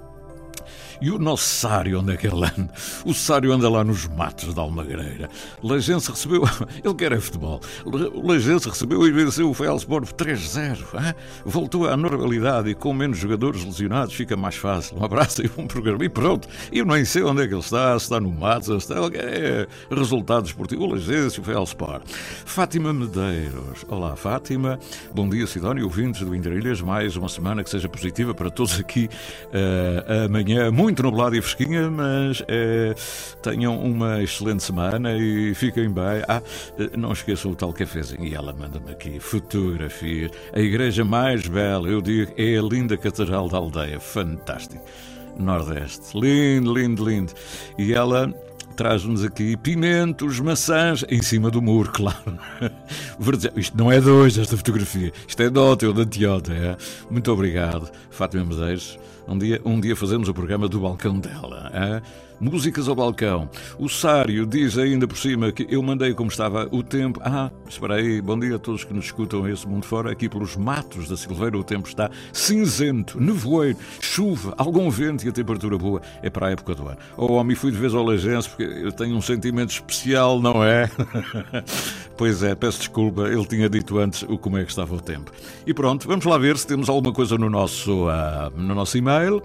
E 1.00 1.10
o 1.10 1.18
nosso 1.18 1.44
Sário, 1.44 2.00
onde 2.00 2.12
é 2.12 2.16
que 2.16 2.26
ele 2.26 2.44
anda? 2.44 2.70
O 3.04 3.14
Sário 3.14 3.52
anda 3.52 3.68
lá 3.70 3.84
nos 3.84 4.06
matos 4.08 4.52
da 4.52 4.62
Almagreira. 4.62 5.30
Lagense 5.62 6.10
recebeu. 6.10 6.42
Ele 6.84 6.94
quer 6.94 7.12
é 7.12 7.20
futebol. 7.20 7.60
O 7.84 8.26
Lagense 8.26 8.68
recebeu 8.68 9.06
e 9.06 9.12
venceu 9.12 9.48
o 9.48 9.54
Felsport 9.54 10.12
por 10.12 10.26
3-0. 10.26 11.14
Voltou 11.44 11.88
à 11.88 11.96
normalidade 11.96 12.70
e 12.70 12.74
com 12.74 12.92
menos 12.92 13.18
jogadores 13.18 13.64
lesionados 13.64 14.14
fica 14.14 14.36
mais 14.36 14.56
fácil. 14.56 14.98
Um 14.98 15.04
abraço 15.04 15.42
e 15.42 15.50
um 15.56 15.66
programa. 15.66 16.04
E 16.04 16.08
pronto. 16.08 16.48
Eu 16.72 16.84
nem 16.84 17.04
sei 17.04 17.22
onde 17.22 17.42
é 17.42 17.46
que 17.46 17.54
ele 17.54 17.60
está. 17.60 17.96
Se 17.98 18.06
está 18.06 18.20
no 18.20 18.32
mato, 18.32 18.64
se 18.64 18.74
está. 18.74 18.98
Ele 18.98 19.10
quer 19.10 19.24
é 19.24 19.66
resultados 19.94 20.50
esportivos. 20.50 20.84
O 20.84 20.90
Lagense 20.90 21.38
e 21.38 21.40
o 21.40 21.44
Felsport. 21.44 22.02
Fátima 22.44 22.92
Medeiros. 22.92 23.84
Olá, 23.88 24.16
Fátima. 24.16 24.80
Bom 25.14 25.28
dia, 25.28 25.46
Sidónio. 25.46 25.84
Ouvintes 25.84 26.22
do 26.22 26.34
Interilhas. 26.34 26.80
Mais 26.80 27.14
uma 27.14 27.28
semana 27.28 27.62
que 27.62 27.70
seja 27.70 27.88
positiva 27.88 28.34
para 28.34 28.50
todos 28.50 28.80
aqui. 28.80 29.08
Uh, 29.46 30.26
amanhã, 30.26 30.72
muito 30.72 30.87
muito 30.88 31.02
nublado 31.02 31.36
e 31.36 31.42
fresquinha, 31.42 31.90
mas 31.90 32.42
é, 32.48 32.94
tenham 33.42 33.78
uma 33.78 34.22
excelente 34.22 34.62
semana 34.62 35.14
e 35.14 35.54
fiquem 35.54 35.90
bem. 35.90 36.22
Ah, 36.26 36.40
não 36.96 37.12
esqueçam 37.12 37.50
o 37.50 37.54
tal 37.54 37.74
cafezinho. 37.74 38.24
E 38.24 38.34
ela 38.34 38.54
manda-me 38.54 38.90
aqui 38.90 39.20
fotografia. 39.20 40.30
A 40.50 40.60
igreja 40.60 41.04
mais 41.04 41.46
bela, 41.46 41.86
eu 41.88 42.00
digo, 42.00 42.32
é 42.38 42.56
a 42.56 42.62
linda 42.62 42.96
Catedral 42.96 43.50
da 43.50 43.58
Aldeia. 43.58 44.00
Fantástico. 44.00 44.82
Nordeste. 45.38 46.18
Lindo, 46.18 46.72
lindo, 46.72 47.06
lindo. 47.06 47.34
E 47.76 47.92
ela 47.92 48.32
traz-nos 48.74 49.22
aqui 49.22 49.58
pimentos, 49.58 50.40
maçãs, 50.40 51.04
em 51.10 51.20
cima 51.20 51.50
do 51.50 51.60
muro, 51.60 51.90
claro. 51.92 52.38
Isto 53.56 53.76
não 53.76 53.92
é 53.92 54.00
de 54.00 54.08
hoje, 54.08 54.40
esta 54.40 54.56
fotografia. 54.56 55.12
Isto 55.26 55.42
é 55.42 55.50
de 55.50 55.58
ontem 55.58 55.84
ou 55.84 55.92
de 55.92 56.00
anteontem. 56.00 56.56
É? 56.56 56.76
Muito 57.10 57.30
obrigado, 57.30 57.90
Fátima 58.08 58.46
Medeiros. 58.46 58.98
Um 59.28 59.36
dia, 59.36 59.60
um 59.62 59.78
dia 59.78 59.94
fazemos 59.94 60.28
o 60.28 60.34
programa 60.34 60.68
do 60.68 60.80
balcão 60.80 61.18
dela. 61.20 61.70
Músicas 62.40 62.88
ao 62.88 62.94
balcão. 62.94 63.50
O 63.78 63.88
Sário 63.88 64.46
diz 64.46 64.78
ainda 64.78 65.08
por 65.08 65.18
cima 65.18 65.50
que 65.50 65.66
eu 65.68 65.82
mandei 65.82 66.14
como 66.14 66.30
estava 66.30 66.68
o 66.70 66.84
tempo. 66.84 67.20
Ah, 67.24 67.50
espera 67.68 67.96
aí, 67.96 68.20
bom 68.20 68.38
dia 68.38 68.54
a 68.54 68.58
todos 68.58 68.84
que 68.84 68.94
nos 68.94 69.06
escutam 69.06 69.48
esse 69.48 69.66
mundo 69.66 69.84
fora. 69.84 70.12
Aqui 70.12 70.28
pelos 70.28 70.56
matos 70.56 71.08
da 71.08 71.16
Silveira 71.16 71.58
o 71.58 71.64
tempo 71.64 71.88
está 71.88 72.08
cinzento, 72.32 73.20
nevoeiro, 73.20 73.76
chuva, 74.00 74.54
algum 74.56 74.88
vento 74.88 75.26
e 75.26 75.28
a 75.28 75.32
temperatura 75.32 75.76
boa. 75.76 76.00
É 76.22 76.30
para 76.30 76.46
a 76.46 76.50
época 76.52 76.76
do 76.76 76.86
ano. 76.86 76.98
Oh, 77.16 77.32
homem, 77.32 77.56
fui 77.56 77.72
de 77.72 77.78
vez 77.78 77.92
ao 77.92 78.04
Lagense 78.04 78.48
porque 78.48 78.62
eu 78.62 78.92
tenho 78.92 79.16
um 79.16 79.20
sentimento 79.20 79.70
especial, 79.70 80.40
não 80.40 80.62
é? 80.62 80.88
pois 82.16 82.44
é, 82.44 82.54
peço 82.54 82.78
desculpa, 82.78 83.22
ele 83.22 83.44
tinha 83.46 83.68
dito 83.68 83.98
antes 83.98 84.22
o 84.22 84.38
como 84.38 84.58
é 84.58 84.64
que 84.64 84.70
estava 84.70 84.94
o 84.94 85.00
tempo. 85.00 85.32
E 85.66 85.74
pronto, 85.74 86.06
vamos 86.06 86.24
lá 86.24 86.38
ver 86.38 86.56
se 86.56 86.68
temos 86.68 86.88
alguma 86.88 87.12
coisa 87.12 87.36
no 87.36 87.50
nosso, 87.50 88.06
uh, 88.06 88.50
no 88.56 88.76
nosso 88.76 88.96
e-mail. 88.96 89.42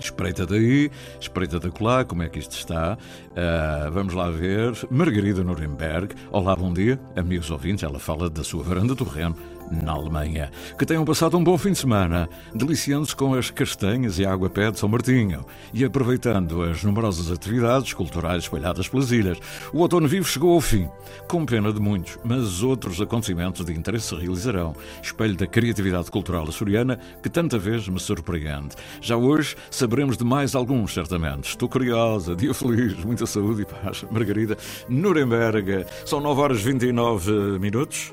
Espreita 0.00 0.46
daí, 0.46 0.90
espreita 1.20 1.60
da 1.60 1.70
colar, 1.70 2.06
como 2.06 2.22
é 2.22 2.28
que 2.28 2.38
isto 2.38 2.56
está? 2.56 2.96
Uh, 3.30 3.90
vamos 3.92 4.14
lá 4.14 4.30
ver. 4.30 4.72
Margarida 4.90 5.44
Nuremberg. 5.44 6.14
Olá, 6.32 6.56
bom 6.56 6.72
dia, 6.72 6.98
amigos 7.14 7.50
ouvintes. 7.50 7.84
Ela 7.84 7.98
fala 7.98 8.30
da 8.30 8.42
sua 8.42 8.62
varanda 8.62 8.94
do 8.94 9.04
Reno, 9.04 9.36
na 9.70 9.92
Alemanha. 9.92 10.50
Que 10.78 10.84
tenham 10.84 11.04
passado 11.04 11.36
um 11.36 11.44
bom 11.44 11.56
fim 11.56 11.72
de 11.72 11.78
semana, 11.78 12.28
deliciando-se 12.54 13.14
com 13.14 13.34
as 13.34 13.50
castanhas 13.50 14.18
e 14.18 14.24
a 14.26 14.32
água 14.32 14.50
pé 14.50 14.70
de 14.70 14.78
São 14.78 14.88
Martinho 14.88 15.44
e 15.72 15.84
aproveitando 15.84 16.62
as 16.62 16.82
numerosas 16.82 17.30
atividades 17.30 17.92
culturais 17.92 18.44
espalhadas 18.44 18.88
pelas 18.88 19.12
ilhas. 19.12 19.38
O 19.72 19.78
outono 19.78 20.08
vivo 20.08 20.26
chegou 20.26 20.54
ao 20.54 20.60
fim, 20.60 20.88
com 21.28 21.44
pena 21.46 21.72
de 21.72 21.80
muitos, 21.80 22.18
mas 22.24 22.62
outros 22.62 23.00
acontecimentos 23.00 23.64
de 23.64 23.72
interesse 23.72 24.08
se 24.08 24.14
realizarão, 24.14 24.74
espelho 25.02 25.36
da 25.36 25.46
criatividade 25.46 26.10
cultural 26.10 26.48
açoriana 26.48 26.98
que 27.22 27.28
tanta 27.28 27.58
vez 27.58 27.88
me 27.88 28.00
surpreende. 28.00 28.74
Já 29.00 29.16
hoje 29.16 29.56
saberemos 29.70 30.16
de 30.16 30.24
mais 30.24 30.54
alguns, 30.54 30.94
certamente. 30.94 31.50
Estou 31.50 31.68
curiosa, 31.68 32.34
dia 32.34 32.52
feliz, 32.54 33.04
muita 33.04 33.26
saúde 33.26 33.62
e 33.62 33.64
paz. 33.64 34.04
Margarida, 34.10 34.56
Nuremberg, 34.88 35.84
são 36.04 36.20
9 36.20 36.40
horas 36.40 36.62
29 36.62 37.58
minutos. 37.58 38.12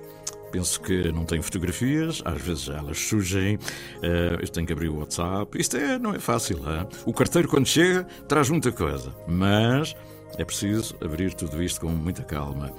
Penso 0.52 0.80
que 0.82 1.12
não 1.12 1.26
tem 1.26 1.42
fotografias, 1.42 2.22
às 2.24 2.42
vezes 2.42 2.70
elas 2.70 2.98
surgem. 3.00 3.56
Uh, 3.56 4.40
eu 4.42 4.48
tenho 4.48 4.66
que 4.66 4.74
abrir 4.74 4.90
o 4.90 5.00
WhatsApp. 5.00 5.60
Isto 5.60 5.78
é, 5.78 6.00
não 6.00 6.14
é 6.14 6.20
fácil. 6.20 6.58
Hein? 6.58 6.88
O 7.06 7.14
carteiro, 7.14 7.48
quando 7.48 7.66
chega, 7.66 8.04
traz 8.28 8.50
muita 8.50 8.72
coisa. 8.72 9.14
Mas 9.28 9.96
é 10.38 10.46
preciso 10.46 10.96
abrir 11.04 11.34
tudo 11.34 11.62
isto 11.62 11.82
com 11.82 11.90
muita 11.90 12.24
calma. 12.24 12.72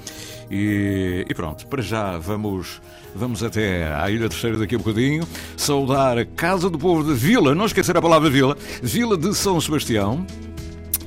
E, 0.50 1.24
e, 1.28 1.35
pronto, 1.35 1.66
para 1.66 1.83
já 1.83 2.16
vamos, 2.18 2.81
vamos 3.14 3.42
até 3.42 3.92
à 3.92 4.11
Ilha 4.11 4.28
Terceira 4.28 4.57
daqui 4.59 4.74
a 4.74 4.78
bocadinho, 4.78 5.26
saudar 5.57 6.18
a 6.18 6.24
Casa 6.24 6.70
do 6.70 6.78
Povo 6.78 7.04
de 7.04 7.18
Vila, 7.18 7.54
não 7.54 7.66
esquecer 7.66 7.96
a 7.96 8.02
palavra 8.02 8.31
Vila, 8.31 8.57
Vila 8.83 9.16
de 9.16 9.35
São 9.35 9.61
Sebastião. 9.61 10.26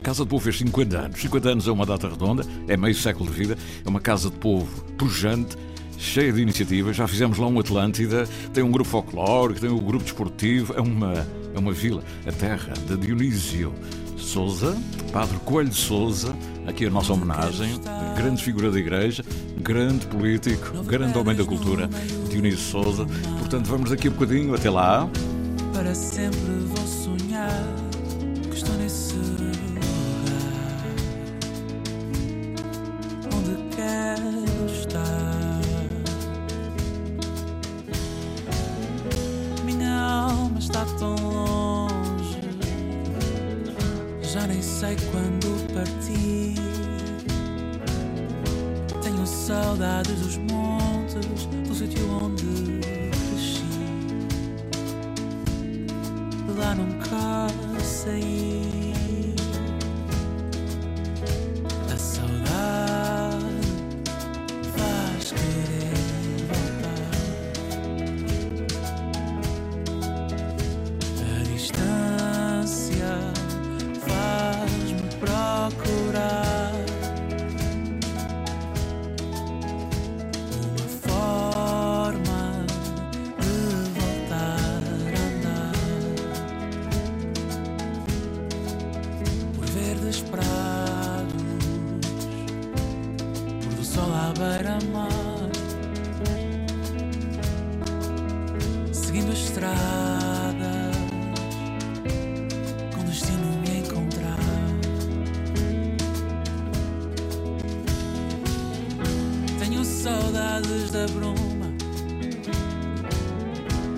Casa 0.03 0.25
do 0.25 0.27
Povo 0.27 0.43
fez 0.43 0.57
50 0.57 0.97
anos. 0.97 1.21
50 1.21 1.49
anos 1.49 1.67
é 1.67 1.71
uma 1.71 1.85
data 1.85 2.09
redonda, 2.09 2.43
é 2.67 2.75
meio 2.75 2.95
século 2.95 3.29
de 3.29 3.37
vida, 3.37 3.57
é 3.85 3.89
uma 3.89 3.99
casa 3.99 4.29
de 4.29 4.37
povo 4.37 4.83
pujante, 4.97 5.55
cheia 6.01 6.33
de 6.33 6.41
iniciativas. 6.41 6.95
Já 6.95 7.07
fizemos 7.07 7.37
lá 7.37 7.47
um 7.47 7.59
Atlântida, 7.59 8.27
tem 8.53 8.63
um 8.63 8.71
grupo 8.71 8.89
folclórico, 8.89 9.61
tem 9.61 9.69
um 9.69 9.77
grupo 9.77 10.03
desportivo, 10.03 10.73
é 10.75 10.81
uma, 10.81 11.25
é 11.53 11.59
uma 11.59 11.71
vila, 11.71 12.03
a 12.25 12.31
terra 12.31 12.73
de 12.87 12.97
Dionísio 12.97 13.73
Souza, 14.17 14.75
Padre 15.13 15.37
Coelho 15.45 15.73
Souza, 15.73 16.35
aqui 16.65 16.85
a 16.85 16.89
nossa 16.89 17.13
homenagem, 17.13 17.79
grande 18.15 18.43
figura 18.43 18.71
da 18.71 18.79
igreja, 18.79 19.23
grande 19.57 20.05
político, 20.07 20.83
grande 20.83 21.17
homem 21.17 21.35
da 21.35 21.45
cultura, 21.45 21.89
Dionísio 22.29 22.59
Souza. 22.59 23.05
Portanto, 23.39 23.67
vamos 23.67 23.91
daqui 23.91 24.07
a 24.07 24.11
bocadinho, 24.11 24.55
até 24.55 24.69
lá. 24.69 25.07
Para 25.73 25.93
sempre 25.95 26.51
vou 26.67 26.87
sonhar 26.87 27.80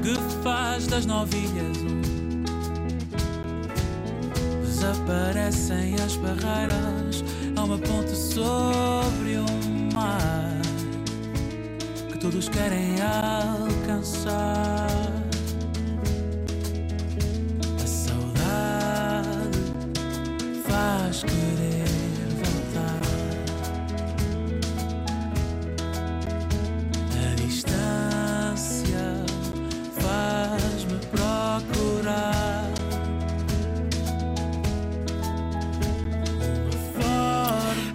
que 0.03 0.15
faz 0.43 0.85
das 0.85 1.05
novilhas 1.05 1.77
Desaparecem 4.61 5.95
as 5.95 6.17
barreiras 6.17 7.23
Há 7.55 7.63
uma 7.63 7.77
ponte 7.77 8.13
sobre 8.13 9.37
o 9.37 9.93
mar 9.93 10.59
Que 12.11 12.17
todos 12.17 12.49
querem 12.49 12.95
alcançar. 13.01 14.87
A 17.81 17.87
saudade 17.87 19.59
faz 20.67 21.23
querer 21.23 21.82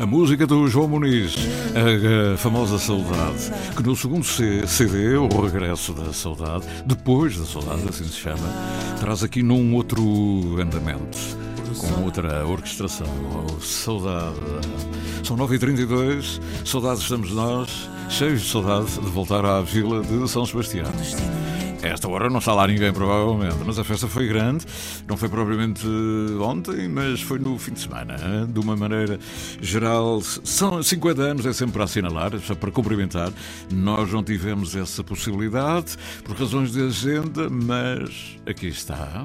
música 0.09 0.47
do 0.47 0.67
João 0.69 0.89
Muniz, 0.89 1.35
a, 1.75 2.33
a 2.33 2.37
famosa 2.39 2.79
Saudade, 2.79 3.53
que 3.77 3.83
no 3.83 3.95
segundo 3.95 4.25
CD, 4.25 5.17
o 5.17 5.29
Regresso 5.29 5.93
da 5.93 6.15
Saudade, 6.15 6.65
depois 6.87 7.37
da 7.37 7.45
Saudade, 7.45 7.87
assim 7.87 8.05
se 8.05 8.15
chama, 8.15 8.49
traz 8.99 9.23
aqui 9.23 9.43
num 9.43 9.75
outro 9.75 10.01
andamento, 10.59 11.19
com 11.77 12.05
outra 12.05 12.47
orquestração. 12.47 13.07
Oh, 13.07 13.61
saudade. 13.61 14.39
São 15.23 15.37
9h32, 15.37 16.41
saudades 16.65 17.03
estamos 17.03 17.31
nós, 17.33 17.91
cheios 18.09 18.41
de 18.41 18.49
saudade 18.49 18.91
de 18.93 19.11
voltar 19.11 19.45
à 19.45 19.61
vila 19.61 20.03
de 20.03 20.27
São 20.27 20.47
Sebastião. 20.47 20.91
Esta 21.83 22.09
hora 22.09 22.29
não 22.29 22.39
está 22.39 22.53
lá 22.55 22.67
ninguém, 22.67 22.93
provavelmente, 22.93 23.57
mas 23.65 23.79
a 23.79 23.85
festa 23.85 24.09
foi 24.09 24.27
grande. 24.27 24.67
Não 25.07 25.17
foi 25.17 25.29
propriamente 25.29 25.87
ontem, 26.41 26.89
mas 26.89 27.21
foi 27.21 27.39
no 27.39 27.57
fim 27.59 27.73
de 27.73 27.81
semana. 27.81 28.15
hein? 28.15 28.47
De 28.53 28.59
uma 28.59 28.77
maneira 28.77 29.19
geral, 29.61 30.21
são 30.21 30.83
50 30.83 31.23
anos, 31.23 31.47
é 31.47 31.53
sempre 31.53 31.75
para 31.75 31.85
assinalar, 31.85 32.33
só 32.41 32.55
para 32.55 32.71
cumprimentar. 32.73 33.33
Nós 33.73 34.13
não 34.13 34.25
tivemos 34.25 34.75
essa 34.75 35.05
possibilidade 35.05 35.97
por 36.25 36.37
razões 36.37 36.73
de 36.73 36.83
agenda, 36.85 37.49
mas 37.49 38.37
aqui 38.47 38.67
está. 38.67 39.25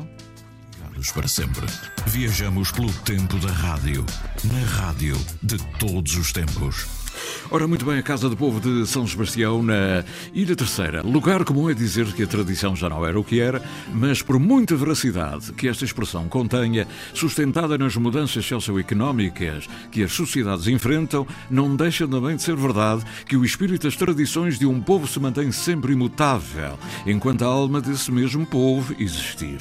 Ligados 0.77 1.11
para 1.11 1.27
sempre. 1.27 1.65
Viajamos 2.05 2.71
pelo 2.71 2.93
tempo 2.99 3.37
da 3.39 3.51
rádio. 3.51 4.05
Na 4.43 4.83
rádio 4.83 5.17
de 5.41 5.57
todos 5.79 6.15
os 6.15 6.31
tempos. 6.31 7.02
Ora, 7.52 7.67
muito 7.67 7.86
bem, 7.86 7.99
a 7.99 8.04
Casa 8.04 8.30
do 8.30 8.36
Povo 8.36 8.60
de 8.60 8.88
São 8.88 9.06
Sebastião, 9.06 9.62
na 9.62 10.04
Ilha 10.34 10.56
Terceira. 10.56 11.02
Lugar 11.04 11.43
comum 11.43 11.69
é 11.69 11.73
dizer 11.73 12.12
que 12.13 12.23
a 12.23 12.28
tradição 12.28 12.76
já 12.76 12.89
não 12.89 13.06
era 13.06 13.19
o 13.19 13.23
que 13.23 13.39
era, 13.39 13.62
mas 13.93 14.21
por 14.21 14.39
muita 14.39 14.76
veracidade 14.76 15.54
que 15.54 15.67
esta 15.67 15.86
expressão 15.86 16.28
contenha, 16.28 16.88
sustentada 17.13 17.78
nas 17.78 17.95
mudanças 17.95 18.45
socioeconómicas 18.45 19.69
que 19.91 20.04
as 20.04 20.12
sociedades 20.12 20.67
enfrentam, 20.67 21.28
não 21.49 21.76
deixa 21.76 22.08
também 22.08 22.36
de 22.36 22.41
ser 22.41 22.56
verdade 22.56 23.04
que 23.28 23.38
o 23.38 23.45
espírito 23.45 23.84
das 23.84 23.95
tradições 23.95 24.58
de 24.58 24.65
um 24.65 24.82
povo 24.82 25.08
se 25.08 25.19
mantém 25.19 25.52
sempre 25.52 25.93
imutável, 25.93 26.80
enquanto 27.06 27.43
a 27.43 27.47
alma 27.47 27.80
desse 27.82 28.12
mesmo 28.12 28.45
povo 28.45 28.95
existir. 28.97 29.60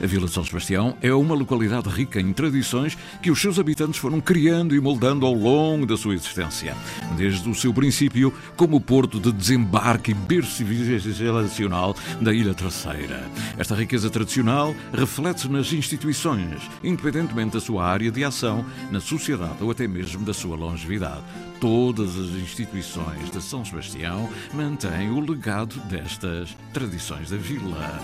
A 0.00 0.06
Vila 0.06 0.26
de 0.26 0.32
São 0.32 0.44
Sebastião 0.44 0.96
é 1.00 1.12
uma 1.12 1.34
localidade 1.34 1.88
rica 1.88 2.20
em 2.20 2.32
tradições 2.32 2.96
que 3.20 3.30
os 3.30 3.40
seus 3.40 3.58
habitantes 3.58 3.98
foram 3.98 4.20
criando 4.20 4.76
e 4.76 4.80
moldando 4.80 5.26
ao 5.26 5.34
longo 5.34 5.86
da 5.86 5.96
sua 5.96 6.14
existência 6.14 6.76
desde 7.16 7.48
o 7.48 7.54
seu 7.54 7.72
princípio 7.72 8.32
como 8.56 8.80
porto 8.80 9.20
de 9.20 9.32
desembarque 9.32 10.10
e 10.10 10.14
berço 10.14 10.56
civilizacional 10.56 11.96
da 12.20 12.32
Ilha 12.32 12.54
Terceira. 12.54 13.28
Esta 13.58 13.74
riqueza 13.74 14.10
tradicional 14.10 14.74
reflete-se 14.92 15.48
nas 15.48 15.72
instituições, 15.72 16.62
independentemente 16.82 17.54
da 17.54 17.60
sua 17.60 17.84
área 17.84 18.10
de 18.10 18.24
ação, 18.24 18.64
na 18.90 19.00
sociedade 19.00 19.62
ou 19.62 19.70
até 19.70 19.86
mesmo 19.86 20.24
da 20.24 20.34
sua 20.34 20.56
longevidade. 20.56 21.22
Todas 21.62 22.18
as 22.18 22.30
instituições 22.30 23.30
de 23.30 23.40
São 23.40 23.64
Sebastião 23.64 24.28
mantêm 24.52 25.10
o 25.10 25.20
legado 25.20 25.78
destas 25.82 26.56
tradições 26.72 27.30
da 27.30 27.36
vila. 27.36 28.00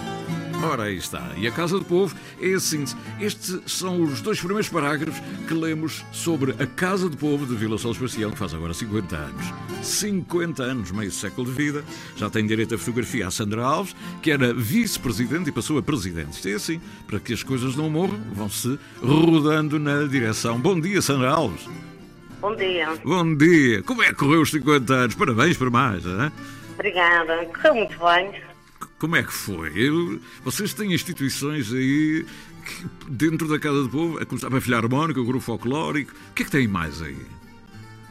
Ora, 0.63 0.85
aí 0.85 0.97
está. 0.97 1.33
E 1.37 1.45
a 1.45 1.51
Casa 1.51 1.77
do 1.77 1.85
Povo 1.85 2.15
é 2.41 2.53
assim. 2.55 2.85
Estes 3.19 3.61
são 3.67 4.01
os 4.01 4.21
dois 4.21 4.39
primeiros 4.39 4.69
parágrafos 4.69 5.21
que 5.49 5.55
lemos 5.55 6.05
sobre 6.13 6.53
a 6.53 6.67
Casa 6.69 7.09
do 7.09 7.17
Povo 7.17 7.47
de 7.47 7.57
Vila 7.57 7.77
São 7.79 7.93
Sebastião, 7.93 8.31
que 8.31 8.39
faz 8.39 8.55
agora 8.55 8.73
50 8.73 9.17
anos. 9.17 9.47
50 9.83 10.63
anos, 10.63 10.93
meio 10.93 11.11
século 11.11 11.49
de 11.49 11.53
vida. 11.53 11.85
Já 12.15 12.31
tem 12.31 12.47
direito 12.47 12.77
a 12.77 12.79
fotografia 12.79 13.27
a 13.27 13.31
Sandra 13.33 13.65
Alves, 13.65 13.97
que 14.23 14.31
era 14.31 14.55
vice-presidente 14.55 15.49
e 15.49 15.53
passou 15.53 15.79
a 15.79 15.83
presidente. 15.83 16.35
Isto 16.35 16.49
é 16.49 16.53
assim. 16.53 16.81
Para 17.09 17.19
que 17.19 17.33
as 17.33 17.43
coisas 17.43 17.75
não 17.75 17.91
morram, 17.91 18.21
vão-se 18.33 18.79
rodando 19.03 19.81
na 19.81 20.05
direção. 20.05 20.61
Bom 20.61 20.81
dia, 20.81 21.03
Sandra 21.03 21.33
Alves. 21.33 21.67
Bom 22.41 22.55
dia. 22.55 22.89
Bom 23.05 23.35
dia. 23.37 23.83
Como 23.83 24.03
é 24.03 24.07
que 24.09 24.15
correu 24.15 24.43
os 24.43 24.51
50 24.51 24.93
anos? 24.95 25.15
Parabéns 25.15 25.57
por 25.57 25.71
mais, 25.71 26.05
hein? 26.07 26.31
Obrigada. 26.75 27.45
Correu 27.47 27.75
muito 27.75 27.99
bem. 27.99 28.43
Como 28.99 29.17
é 29.17 29.23
que 29.23 29.33
foi? 29.33 29.73
Eu- 29.77 30.21
vocês 30.45 30.73
têm 30.75 30.93
instituições 30.93 31.73
aí 31.73 32.25
que, 32.65 32.87
dentro 33.09 33.49
da 33.49 33.59
Casa 33.59 33.83
do 33.83 33.89
Povo, 33.89 34.21
a 34.21 34.27
começar 34.27 34.55
a 34.55 34.61
Filharmónica, 34.61 35.21
o 35.21 35.25
Grupo 35.25 35.45
Folclórico. 35.45 36.13
O 36.31 36.35
que 36.35 36.43
é 36.43 36.45
que 36.47 36.51
tem 36.51 36.69
mais 36.69 37.03
aí? 37.03 37.17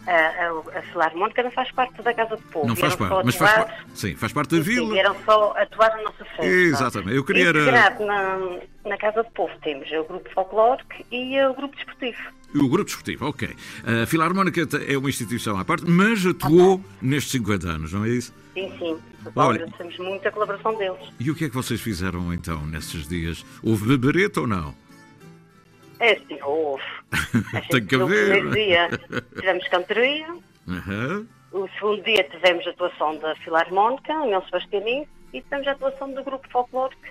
A, 0.05 0.11
a, 0.11 0.79
a 0.79 0.81
Filarmónica 0.83 1.43
não 1.43 1.51
faz 1.51 1.69
parte 1.71 2.01
da 2.01 2.13
Casa 2.13 2.37
do 2.37 2.41
Povo. 2.43 2.65
Não 2.67 2.75
faz 2.77 2.95
parte, 2.95 3.11
só 3.13 3.23
mas 3.25 3.35
faz 3.35 3.51
atuar- 3.51 3.65
parte. 3.67 3.85
Sim, 3.93 4.15
faz 4.15 4.31
parte 4.31 4.51
da 4.51 4.57
Sim, 4.57 4.63
vila. 4.63 4.93
vieram 4.93 5.15
só 5.25 5.53
atuar 5.57 5.89
na 5.97 6.03
nossa 6.03 6.23
festa. 6.25 6.45
Exatamente. 6.45 7.15
Eu 7.17 7.25
queria 7.25 7.49
Integrado 7.49 8.05
na, 8.05 8.39
na 8.85 8.97
Casa 8.97 9.23
do 9.23 9.29
Povo 9.31 9.51
temos 9.61 9.89
o 9.91 10.03
Grupo 10.05 10.29
Folclórico 10.33 10.89
e 11.11 11.37
o 11.41 11.53
Grupo 11.53 11.75
Desportivo. 11.75 12.17
O 12.55 12.67
Grupo 12.69 12.85
Desportivo, 12.85 13.27
ok. 13.27 13.49
A 14.03 14.05
Filarmónica 14.05 14.61
é 14.87 14.97
uma 14.97 15.09
instituição 15.09 15.57
à 15.59 15.65
parte, 15.65 15.85
mas 15.89 16.25
atuou 16.25 16.81
nestes 17.01 17.31
50 17.33 17.67
anos, 17.69 17.93
não 17.93 18.05
é 18.05 18.09
isso? 18.09 18.33
Sim, 18.53 18.71
sim. 18.79 18.97
Olha- 19.35 19.63
Agradecemos 19.63 19.97
muito 19.99 20.27
a 20.27 20.31
colaboração 20.31 20.75
deles. 20.77 20.99
E 21.19 21.29
o 21.29 21.35
que 21.35 21.45
é 21.45 21.49
que 21.49 21.55
vocês 21.55 21.79
fizeram 21.81 22.33
então 22.33 22.65
nesses 22.65 23.07
dias? 23.07 23.45
Houve 23.61 23.85
bebereta 23.97 24.41
ou 24.41 24.47
não? 24.47 24.73
É 25.99 26.13
assim, 26.13 26.39
houve. 26.41 26.83
Tem 27.69 27.85
que 27.85 27.97
no 27.97 28.05
haver. 28.05 28.29
primeiro 28.31 28.51
dia 28.51 28.89
tivemos 29.35 29.67
cantoria, 29.67 30.27
Aham. 30.67 31.25
o 31.51 31.67
segundo 31.69 32.03
dia 32.03 32.23
tivemos 32.23 32.65
a 32.67 32.69
atuação 32.69 33.17
da 33.19 33.35
Filarmónica, 33.37 34.13
em 34.13 34.29
Mel 34.29 34.43
Sebastianense, 34.45 35.09
e 35.33 35.41
tivemos 35.41 35.67
a 35.67 35.71
atuação 35.71 36.13
do 36.13 36.23
Grupo 36.23 36.47
Folclórico 36.51 37.01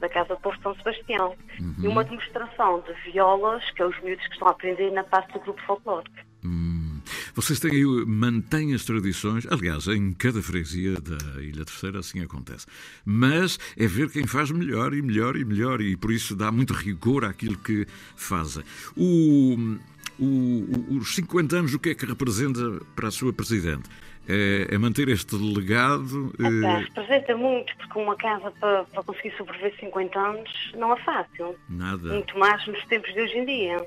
da 0.00 0.08
Casa 0.08 0.34
do 0.34 0.40
Povo 0.40 0.56
de 0.56 0.62
São 0.62 0.74
Sebastião. 0.76 1.34
Uhum. 1.60 1.74
E 1.82 1.88
uma 1.88 2.04
demonstração 2.04 2.82
de 2.86 3.10
violas, 3.12 3.62
que 3.72 3.82
é 3.82 3.86
os 3.86 4.00
miúdos 4.02 4.26
que 4.26 4.32
estão 4.34 4.48
a 4.48 4.50
aprender 4.52 4.90
na 4.92 5.04
parte 5.04 5.32
do 5.34 5.40
Grupo 5.40 5.60
Folclórico. 5.66 6.16
Hum. 6.44 7.00
Vocês 7.34 7.58
têm 7.60 7.70
aí, 7.72 7.84
mantêm 8.06 8.72
as 8.74 8.84
tradições, 8.84 9.46
aliás, 9.50 9.86
em 9.88 10.12
cada 10.12 10.40
freguesia 10.42 10.94
da 11.00 11.40
Ilha 11.42 11.64
Terceira 11.64 11.98
assim 12.00 12.20
acontece. 12.22 12.66
Mas 13.04 13.58
é 13.76 13.86
ver 13.86 14.10
quem 14.10 14.26
faz 14.26 14.50
melhor 14.50 14.94
e 14.94 15.02
melhor 15.02 15.36
e 15.36 15.44
melhor, 15.44 15.80
e 15.80 15.96
por 15.96 16.12
isso 16.12 16.34
dá 16.36 16.50
muito 16.52 16.72
rigor 16.72 17.24
àquilo 17.24 17.56
que 17.58 17.86
fazem. 18.16 18.64
O, 18.96 19.76
o- 20.18 20.24
o- 20.24 20.96
os 20.98 21.14
50 21.14 21.56
anos, 21.56 21.74
o 21.74 21.78
que 21.78 21.90
é 21.90 21.94
que 21.94 22.06
representa 22.06 22.80
para 22.94 23.08
a 23.08 23.10
sua 23.10 23.32
Presidente? 23.32 23.88
É, 24.28 24.74
é 24.74 24.78
manter 24.78 25.08
este 25.08 25.36
legado? 25.36 26.32
Até 26.34 26.46
eh, 26.46 26.78
representa 26.78 27.36
muito, 27.36 27.76
porque 27.76 27.98
uma 27.98 28.16
casa 28.16 28.50
para, 28.52 28.84
para 28.84 29.02
conseguir 29.04 29.36
sobreviver 29.36 29.74
50 29.78 30.18
anos 30.18 30.72
não 30.74 30.92
é 30.92 31.00
fácil. 31.02 31.56
nada. 31.68 32.12
Muito 32.12 32.36
mais 32.38 32.66
nos 32.66 32.84
tempos 32.86 33.12
de 33.14 33.20
hoje 33.20 33.38
em 33.38 33.44
dia. 33.44 33.86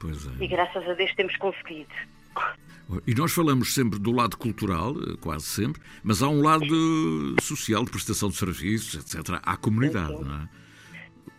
Pois 0.00 0.26
é. 0.26 0.30
E 0.44 0.48
graças 0.48 0.88
a 0.88 0.94
Deus 0.94 1.14
temos 1.14 1.36
conseguido. 1.36 1.92
E 3.06 3.14
nós 3.14 3.34
falamos 3.34 3.74
sempre 3.74 3.98
do 3.98 4.10
lado 4.10 4.38
cultural, 4.38 4.92
eh, 4.92 5.16
quase 5.20 5.44
sempre, 5.44 5.82
mas 6.02 6.22
há 6.22 6.28
um 6.28 6.42
lado 6.42 7.36
social, 7.38 7.84
de 7.84 7.90
prestação 7.90 8.30
de 8.30 8.36
serviços, 8.36 8.94
etc. 8.94 9.38
À 9.42 9.58
comunidade, 9.58 10.24
não 10.24 10.34
é? 10.34 10.48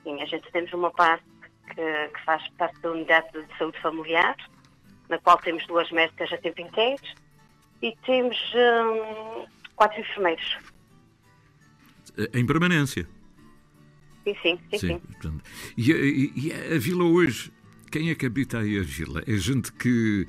Sim, 0.03 0.21
a 0.21 0.25
gente 0.27 0.47
temos 0.51 0.71
uma 0.73 0.91
parte 0.91 1.25
que, 1.69 1.73
que 1.73 2.23
faz 2.23 2.47
parte 2.49 2.79
da 2.81 2.91
unidade 2.91 3.31
de 3.31 3.57
saúde 3.57 3.81
familiar, 3.81 4.35
na 5.09 5.17
qual 5.17 5.39
temos 5.39 5.65
duas 5.65 5.89
médicas 5.89 6.31
a 6.31 6.37
tempo 6.37 6.61
inteiro 6.61 7.01
e 7.81 7.95
temos 8.05 8.37
hum, 8.55 9.45
quatro 9.75 9.99
enfermeiros. 10.01 10.57
Eh, 12.17 12.29
Em 12.39 12.45
permanência. 12.45 13.07
Sim, 14.23 14.35
sim, 14.41 14.59
sim, 14.71 14.77
sim. 14.79 14.99
portanto. 14.99 15.43
E, 15.77 15.91
a- 15.93 15.97
e- 15.97 16.31
e 16.35 16.53
a 16.75 16.77
vila 16.77 17.03
hoje, 17.05 17.51
quem 17.91 18.09
é 18.09 18.15
que 18.15 18.25
habita 18.25 18.59
aí 18.59 18.77
a 18.77 18.83
vila? 18.83 19.23
É 19.25 19.35
gente 19.37 19.71
que, 19.73 20.27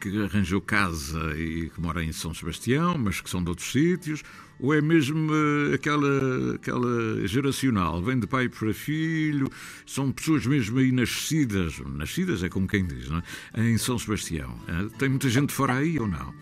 que 0.00 0.22
arranjou 0.22 0.60
casa 0.60 1.36
e 1.36 1.68
que 1.68 1.80
mora 1.80 2.02
em 2.02 2.12
São 2.12 2.32
Sebastião, 2.32 2.96
mas 2.96 3.20
que 3.20 3.28
são 3.28 3.42
de 3.42 3.50
outros 3.50 3.70
sítios? 3.70 4.22
Ou 4.60 4.72
é 4.72 4.80
mesmo 4.80 5.30
eh, 5.34 5.74
aquela, 5.74 6.54
aquela 6.54 7.26
geracional? 7.26 8.00
Vem 8.00 8.20
de 8.20 8.26
pai 8.26 8.48
para 8.48 8.72
filho? 8.72 9.50
São 9.84 10.12
pessoas 10.12 10.46
mesmo 10.46 10.78
aí 10.78 10.92
nascidas, 10.92 11.80
nascidas 11.80 12.42
é 12.44 12.48
como 12.48 12.68
quem 12.68 12.86
diz, 12.86 13.10
não 13.10 13.18
é? 13.18 13.60
Em 13.68 13.76
São 13.76 13.98
Sebastião. 13.98 14.56
Eh, 14.68 14.96
Tem 14.96 15.08
muita 15.08 15.28
gente 15.28 15.52
fora 15.52 15.74
aí 15.74 15.98
ou 15.98 16.06
não? 16.06 16.32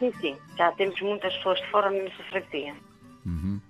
Sim, 0.00 0.12
sim. 0.20 0.36
Já 0.58 0.72
temos 0.72 1.00
muitas 1.00 1.32
pessoas 1.36 1.60
de 1.60 1.66
fora 1.70 1.90
na 1.90 2.02
nossa 2.02 2.22
freguesia. 2.30 2.74
Uhum. 3.24 3.60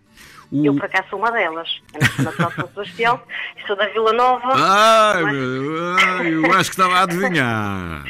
O- 0.52 0.64
Eu, 0.64 0.74
por 0.74 0.84
acaso, 0.86 1.08
sou 1.10 1.18
uma 1.18 1.30
delas. 1.30 1.68
Eu 1.92 2.00
nasci 2.00 2.22
na 2.22 2.50
Sebastião 2.68 3.20
sou 3.66 3.76
da 3.76 3.86
Vila 3.88 4.12
Nova. 4.12 4.52
Ai, 4.56 5.22
mas, 5.22 6.26
eu 6.32 6.52
acho 6.54 6.70
que 6.70 6.74
estava 6.74 6.94
a 6.94 7.02
adivinhar. 7.02 8.04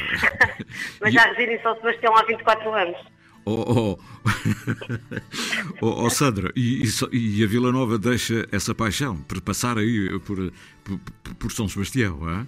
mas 1.01 1.13
já 1.13 1.23
resido 1.25 1.51
em 1.51 1.61
São 1.61 1.75
Sebastião 1.75 2.15
há 2.15 2.23
24 2.23 2.73
anos. 2.73 2.97
Oh, 3.43 3.97
oh. 3.97 3.99
oh, 5.81 6.05
oh, 6.05 6.09
Sandra, 6.09 6.51
e, 6.55 6.83
e 7.11 7.43
a 7.43 7.47
Vila 7.47 7.71
Nova 7.71 7.97
deixa 7.97 8.47
essa 8.51 8.73
paixão 8.73 9.17
por 9.23 9.41
passar 9.41 9.77
aí 9.79 10.19
por, 10.19 10.37
por, 10.83 10.99
por 11.35 11.51
São 11.51 11.67
Sebastião, 11.67 12.19
é? 12.29 12.45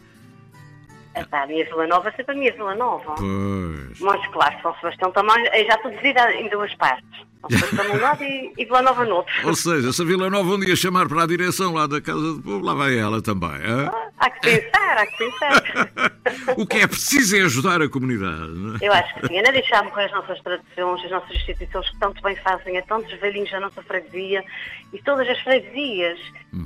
Epá, 1.15 1.43
a 1.43 1.47
minha 1.47 1.63
Vila 1.65 1.88
Nova 1.88 2.10
é 2.10 2.12
sempre 2.12 2.36
a 2.36 2.38
minha 2.38 2.52
Vila 2.52 2.76
Nova. 2.76 3.15
Pois. 3.15 3.99
Mas 3.99 4.28
claro, 4.28 4.56
São 4.62 4.76
Sebastião 4.76 5.12
também, 5.12 5.45
eu 5.45 5.65
já 5.65 5.76
estou 5.76 5.91
dividida 5.91 6.34
em 6.34 6.49
duas 6.49 6.73
partes. 6.76 7.21
São 7.41 7.49
Sebastião 7.49 7.95
num 7.95 8.02
lado 8.02 8.23
e, 8.23 8.54
e 8.58 8.65
Vila 8.65 8.82
Nova 8.82 9.06
no 9.06 9.15
outro. 9.17 9.34
Ou 9.47 9.56
seja, 9.56 9.93
se 9.93 10.02
a 10.02 10.06
Vila 10.06 10.30
Nova 10.30 10.49
um 10.49 10.60
dia 10.60 10.76
chamar 10.76 11.08
para 11.08 11.23
a 11.23 11.28
direção 11.28 11.73
lá 11.73 11.86
da 11.86 12.02
Casa 12.02 12.19
do 12.19 12.41
Povo, 12.41 12.65
lá 12.65 12.73
vai 12.73 12.97
ela 12.97 13.21
também, 13.21 13.49
é? 13.49 14.13
Há 14.17 14.30
que 14.30 14.39
pensar, 14.41 14.97
há 14.97 15.06
que 15.06 15.17
pensar. 15.17 16.13
O 16.58 16.65
que 16.65 16.78
é 16.78 16.88
preciso 16.88 17.36
é 17.36 17.41
ajudar 17.41 17.82
a 17.82 17.89
comunidade, 17.89 18.49
não 18.54 18.76
é? 18.76 18.80
Eu 18.82 18.91
acho 18.93 19.13
que 19.15 19.28
sim, 19.28 19.38
é 19.38 19.41
não 19.41 19.52
deixar 19.52 19.84
morrer 19.84 20.06
as 20.06 20.12
nossas 20.12 20.39
tradições, 20.41 21.04
as 21.04 21.12
nossas 21.12 21.32
instituições 21.36 21.89
que 21.89 21.99
tanto 21.99 22.21
bem 22.21 22.36
fazem 22.38 22.78
a 22.78 22.82
tantos 22.84 23.12
velhinhos 23.19 23.52
da 23.52 23.60
nossa 23.60 23.82
freguesia 23.84 24.43
e 24.91 25.02
todas 25.02 25.28
as 25.28 25.39
freguesias. 25.41 26.19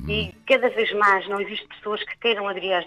E 0.08 0.34
cada 0.46 0.68
vez 0.70 0.92
mais 0.94 1.28
não 1.28 1.40
existe 1.40 1.66
pessoas 1.68 2.02
que 2.02 2.18
queiram 2.18 2.48
aderir 2.48 2.72
às 2.76 2.86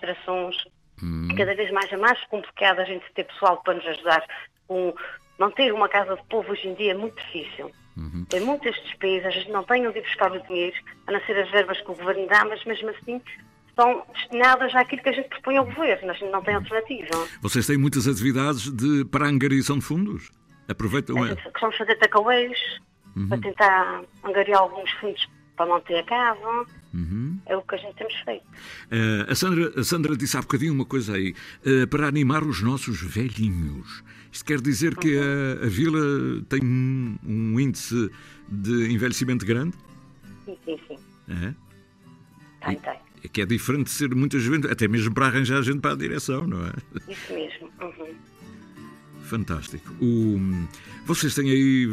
direções. 1.02 1.38
Cada 1.38 1.56
vez 1.56 1.72
mais 1.72 1.92
é 1.92 1.98
mais 1.98 2.24
complicado 2.26 2.80
a 2.80 2.86
gente 2.86 3.06
ter 3.14 3.26
pessoal 3.26 3.62
para 3.64 3.74
nos 3.74 3.86
ajudar. 3.86 4.24
Com 4.68 4.94
manter 5.38 5.74
uma 5.74 5.90
casa 5.90 6.16
de 6.16 6.24
povo 6.30 6.52
hoje 6.52 6.68
em 6.68 6.74
dia 6.76 6.92
é 6.92 6.96
muito 6.96 7.16
difícil. 7.16 7.72
Tem 8.30 8.40
muitas 8.40 8.74
despesas, 8.84 9.28
a 9.28 9.32
gente 9.32 9.52
não 9.52 9.64
tem 9.64 9.88
onde 9.88 10.00
ir 10.00 10.02
buscar 10.02 10.32
o 10.32 10.42
dinheiro, 10.48 10.76
a 11.08 11.12
não 11.12 11.20
ser 11.22 11.38
as 11.38 11.52
verbas 11.52 11.80
que 11.82 11.92
o 11.92 11.96
governo 11.96 12.26
dá, 12.28 12.46
mas 12.46 12.64
mesmo 12.66 12.90
assim 12.90 13.22
estão 13.68 14.04
destinadas 14.14 14.74
àquilo 14.76 15.02
que 15.02 15.10
a 15.10 15.14
gente 15.14 15.30
propõe 15.30 15.58
ao 15.58 15.66
governo, 15.66 16.12
a 16.12 16.14
gente 16.14 16.32
não 16.32 16.42
tem 16.42 16.56
alternativa. 16.56 17.28
Vocês 17.42 17.68
têm 17.68 17.78
muitas 17.78 18.08
atividades 18.08 18.72
de, 18.72 19.06
para 19.06 19.28
angariação 19.28 19.80
de 19.80 19.86
fundos? 19.86 20.32
Aproveitam. 20.68 21.22
A 21.22 21.28
gente 21.28 21.52
Vamos 21.60 21.78
fazer 21.78 21.96
takeaways 21.96 22.58
para 23.28 23.38
tentar 23.38 24.02
angariar 24.24 24.62
alguns 24.62 24.90
fundos 24.92 25.28
para 25.56 25.66
manter 25.66 25.98
a 25.98 26.04
casa. 26.04 26.66
É 27.52 27.58
o 27.58 27.62
que 27.64 27.76
a 27.76 27.78
gente 27.78 27.96
temos 27.96 28.14
feito. 28.24 28.46
Eh, 28.90 29.26
a, 29.28 29.36
Sandra, 29.36 29.74
a 29.78 29.84
Sandra 29.84 30.16
disse 30.16 30.38
há 30.38 30.42
bocadinho 30.42 30.74
uma 30.74 30.86
coisa 30.86 31.18
aí, 31.18 31.36
eh, 31.66 31.86
para 31.86 32.08
animar 32.08 32.46
os 32.46 32.62
nossos 32.62 33.02
velhinhos. 33.02 34.02
Isto 34.32 34.46
quer 34.46 34.62
dizer 34.62 34.96
que 34.96 35.18
a, 35.18 35.66
a 35.66 35.68
vila 35.68 36.00
tem 36.48 36.62
um, 36.64 37.18
um 37.22 37.60
índice 37.60 38.10
de 38.48 38.94
envelhecimento 38.94 39.46
grande? 39.46 39.76
Sim, 40.46 40.58
sim, 40.64 40.80
sim. 40.88 40.98
É? 41.28 41.54
Tem, 42.66 42.80
tem. 42.80 43.00
É 43.22 43.28
que 43.28 43.42
é 43.42 43.46
diferente 43.46 43.88
de 43.88 43.92
ser 43.92 44.16
muita 44.16 44.40
gente, 44.40 44.68
até 44.68 44.88
mesmo 44.88 45.14
para 45.14 45.26
arranjar 45.26 45.62
gente 45.62 45.82
para 45.82 45.92
a 45.92 45.98
direção, 45.98 46.48
não 46.48 46.66
é? 46.66 46.72
Isso 47.10 47.34
mesmo. 47.34 47.70
Uhum. 47.82 48.01
Fantástico. 49.32 49.94
O- 50.02 50.68
vocês 51.06 51.34
têm 51.34 51.50
aí 51.50 51.88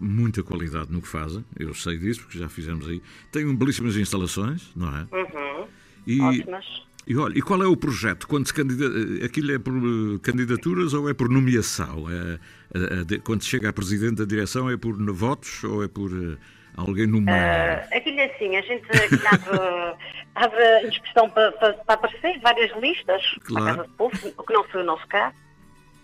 muita 0.00 0.42
qualidade 0.42 0.90
no 0.90 1.00
que 1.00 1.06
fazem, 1.06 1.44
eu 1.56 1.72
sei 1.72 1.96
disso, 1.98 2.22
porque 2.22 2.36
já 2.36 2.48
fizemos 2.48 2.88
aí. 2.88 3.00
Têm 3.30 3.54
belíssimas 3.54 3.96
instalações, 3.96 4.72
não 4.74 4.88
é? 4.88 5.06
Uhum. 5.12 5.66
E, 6.04 6.20
Ótimas. 6.20 6.66
e 7.06 7.16
olha, 7.16 7.38
e 7.38 7.42
qual 7.42 7.62
é 7.62 7.66
o 7.68 7.76
projeto? 7.76 8.26
Quando 8.26 8.48
se 8.48 8.52
candida... 8.54 8.86
Aquilo 9.24 9.52
é 9.52 9.58
por 9.60 9.72
eh, 9.72 10.18
candidaturas 10.20 10.92
ou 10.92 11.08
é 11.08 11.14
por 11.14 11.28
nomeação? 11.28 12.10
É, 12.10 12.40
é, 12.74 13.14
é, 13.14 13.18
quando 13.18 13.42
se 13.42 13.48
chega 13.50 13.68
a 13.68 13.72
presidente 13.72 14.16
da 14.16 14.24
direção 14.24 14.68
é 14.68 14.76
por 14.76 14.96
votos 15.12 15.62
ou 15.62 15.84
é 15.84 15.88
por 15.88 16.10
eh, 16.10 16.36
alguém 16.76 17.06
nomeado? 17.06 17.82
Uh, 17.88 17.96
aquilo 17.98 18.18
é 18.18 18.34
assim, 18.34 18.56
a 18.56 18.62
gente 18.62 18.84
abre, 19.30 19.96
abre 20.34 20.58
a 20.60 20.88
inscrição 20.88 21.30
para, 21.30 21.52
para, 21.52 21.72
para 21.74 21.94
aparecer 21.94 22.40
várias 22.40 22.76
listas 22.82 23.22
Claro. 23.44 23.64
na 23.64 23.76
Casa 23.76 23.88
do 23.88 23.94
Povo, 23.94 24.16
o 24.36 24.42
que 24.42 24.52
não 24.52 24.64
foi 24.64 24.82
o 24.82 24.86
nosso 24.86 25.06
caso. 25.06 25.36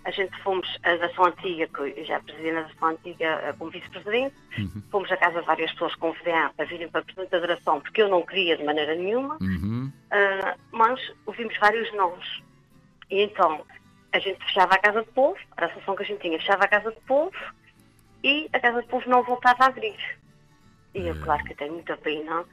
A 0.07 0.11
gente 0.13 0.41
fomos 0.43 0.69
à 0.85 0.95
Dação 0.97 1.25
Antiga, 1.27 1.67
que 1.67 1.81
eu 2.01 2.05
já 2.05 2.21
presidi 2.21 2.53
na 2.53 2.63
Dação 2.63 2.89
Antiga 2.91 3.27
eh, 3.27 3.53
como 3.59 3.73
vice-presidente, 3.73 4.37
Uhum. 4.57 4.83
fomos 4.91 5.11
a 5.11 5.17
casa 5.17 5.41
de 5.41 5.47
várias 5.47 5.73
pessoas 5.73 5.95
convidar 5.97 6.53
para 6.55 6.65
virem 6.65 6.89
para 6.89 7.01
a 7.01 7.05
Presidente 7.05 7.31
da 7.31 7.41
Direção, 7.41 7.81
porque 7.81 8.01
eu 8.03 8.09
não 8.09 8.23
queria 8.25 8.57
de 8.57 8.63
maneira 8.65 8.95
nenhuma, 8.95 9.37
Uhum. 9.41 9.91
ah, 10.13 10.57
mas 10.71 11.01
ouvimos 11.27 11.59
vários 11.59 11.93
nomes. 11.95 12.41
E 13.11 13.21
então, 13.23 13.67
a 14.13 14.19
gente 14.21 14.39
fechava 14.47 14.75
a 14.75 14.79
Casa 14.79 15.03
do 15.03 15.13
Povo, 15.13 15.37
era 15.57 15.67
a 15.67 15.71
solução 15.73 15.97
que 15.97 16.03
a 16.05 16.07
gente 16.07 16.21
tinha, 16.21 16.39
fechava 16.39 16.65
a 16.65 16.69
Casa 16.69 16.91
do 16.93 17.01
Povo 17.03 17.37
e 18.23 18.49
a 18.53 18.61
Casa 18.61 18.81
do 18.83 18.89
Povo 18.89 19.11
não 19.11 19.23
voltava 19.25 19.65
a 19.65 19.67
abrir. 19.67 19.99
E 20.95 21.01
eu, 21.07 21.21
claro 21.21 21.43
que 21.45 21.55
tenho 21.57 21.73
muita 21.75 21.97
pena, 21.97 22.45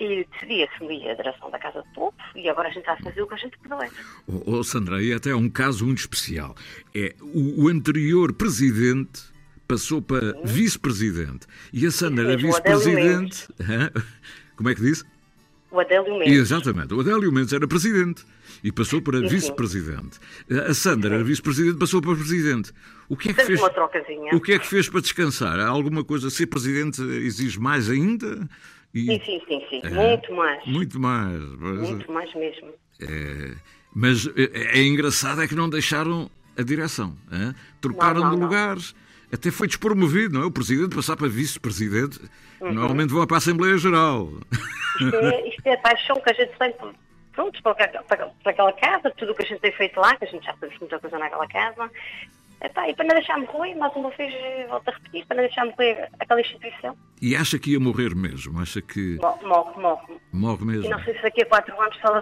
e 0.00 0.26
decidi 0.30 0.62
assumir 0.64 1.08
a 1.08 1.14
direção 1.14 1.50
da 1.50 1.58
Casa 1.58 1.82
do 1.82 1.88
Povo 1.94 2.14
e 2.34 2.48
agora 2.48 2.68
a 2.68 2.70
gente 2.70 2.80
está 2.80 2.92
a 2.92 2.96
fazer 2.98 3.22
o 3.22 3.26
que 3.26 3.34
a 3.34 3.38
gente 3.38 3.58
puder. 3.58 3.90
Oh, 4.26 4.58
oh, 4.58 4.64
Sandra, 4.64 5.02
e 5.02 5.12
até 5.12 5.30
é 5.30 5.36
um 5.36 5.48
caso 5.48 5.84
muito 5.84 5.98
especial. 5.98 6.54
É 6.94 7.14
o, 7.20 7.64
o 7.64 7.68
anterior 7.68 8.32
presidente 8.32 9.22
passou 9.66 10.00
para 10.00 10.34
vice-presidente 10.44 11.46
e 11.72 11.86
a 11.86 11.90
Sandra 11.90 12.24
era 12.28 12.36
vice-presidente. 12.36 13.48
Como 14.56 14.68
é 14.68 14.74
que 14.74 14.80
disse? 14.80 15.04
O 15.70 15.80
Adélio 15.80 16.18
Mendes. 16.18 16.38
Exatamente. 16.38 16.94
O 16.94 17.00
Adélio 17.00 17.30
Mendes 17.30 17.52
era 17.52 17.68
presidente 17.68 18.24
e 18.64 18.72
passou 18.72 19.02
para 19.02 19.20
vice-presidente. 19.20 20.18
A 20.66 20.72
Sandra 20.72 21.16
era 21.16 21.24
vice-presidente 21.24 21.76
e 21.76 21.78
passou 21.78 22.00
para 22.00 22.14
presidente. 22.14 22.72
O 23.08 23.16
que 23.16 23.30
é 23.30 23.34
que 23.34 23.44
Fez. 23.44 23.60
O 24.32 24.40
que 24.40 24.52
é 24.52 24.58
que 24.58 24.66
fez 24.66 24.88
para 24.88 25.00
descansar? 25.00 25.58
Há 25.60 25.68
alguma 25.68 26.04
coisa? 26.04 26.30
Ser 26.30 26.46
presidente 26.46 27.02
exige 27.02 27.60
mais 27.60 27.90
ainda? 27.90 28.48
E- 28.94 29.04
Sim, 29.06 29.20
sim, 29.24 29.40
sim, 29.46 29.66
sim. 29.68 29.80
É. 29.84 29.90
Muito 29.90 30.32
mais. 30.34 30.66
Muito 30.66 30.98
mais. 31.00 31.40
Mas, 31.58 31.88
Muito 31.90 32.12
mais 32.12 32.34
mesmo. 32.34 32.72
é, 33.00 33.54
mas 33.94 34.26
é, 34.36 34.78
é 34.80 34.82
engraçado 34.86 35.42
é 35.42 35.46
que 35.48 35.54
não 35.54 35.68
deixaram 35.68 36.30
a 36.56 36.62
direção. 36.62 37.16
hã? 37.30 37.54
Trocaram 37.80 38.20
Não, 38.20 38.24
não, 38.24 38.30
de 38.30 38.36
não. 38.40 38.46
lugares. 38.46 38.94
Até 39.32 39.50
foi 39.50 39.66
despromovido, 39.66 40.34
não 40.34 40.42
é? 40.42 40.46
O 40.46 40.50
presidente 40.50 40.94
passar 40.96 41.14
para 41.16 41.28
vice-presidente. 41.28 42.18
Uhum. 42.60 42.72
Normalmente 42.72 43.12
vão 43.12 43.26
para 43.26 43.36
a 43.36 43.38
Assembleia 43.38 43.76
Geral. 43.76 44.30
Isto 45.00 45.16
é, 45.16 45.48
isto 45.48 45.66
é 45.66 45.74
a 45.74 45.78
paixão 45.78 46.16
que 46.20 46.30
a 46.30 46.32
gente 46.32 46.58
tem 46.58 46.74
pronto, 47.32 47.62
para, 47.62 47.72
aquela- 47.72 48.02
para, 48.04 48.26
para 48.42 48.50
aquela 48.52 48.72
casa, 48.72 49.10
tudo 49.16 49.32
o 49.32 49.34
que 49.34 49.42
a 49.42 49.46
gente 49.46 49.60
tem 49.60 49.70
feito 49.72 50.00
lá, 50.00 50.16
que 50.16 50.24
a 50.24 50.28
gente 50.28 50.44
já 50.44 50.54
fez 50.54 50.72
muita 50.80 50.98
coisa 50.98 51.18
naquela 51.18 51.46
casa. 51.46 51.90
Epá, 52.60 52.88
e 52.88 52.94
para 52.94 53.06
não 53.06 53.14
deixar 53.14 53.38
morrer, 53.38 53.74
mais 53.76 53.94
uma 53.94 54.10
vez, 54.10 54.34
volto 54.68 54.88
a 54.88 54.92
repetir, 54.92 55.24
para 55.26 55.36
não 55.36 55.44
deixar 55.44 55.64
morrer 55.64 56.08
aquela 56.18 56.40
instituição, 56.40 56.96
E 57.22 57.36
acha 57.36 57.56
que 57.58 57.70
ia 57.72 57.78
morrer 57.80 58.14
mesmo? 58.16 58.58
Acha 58.60 58.82
que 58.82 59.16
mo- 59.22 59.38
morre, 59.48 59.80
morre. 59.80 60.16
morre 60.32 60.62
E 60.62 60.66
mesmo? 60.66 60.90
não 60.90 61.04
sei 61.04 61.14
se 61.14 61.22
daqui 61.22 61.42
a 61.42 61.46
quatro 61.46 61.80
anos 61.80 61.94
se, 61.96 62.04
ela, 62.06 62.20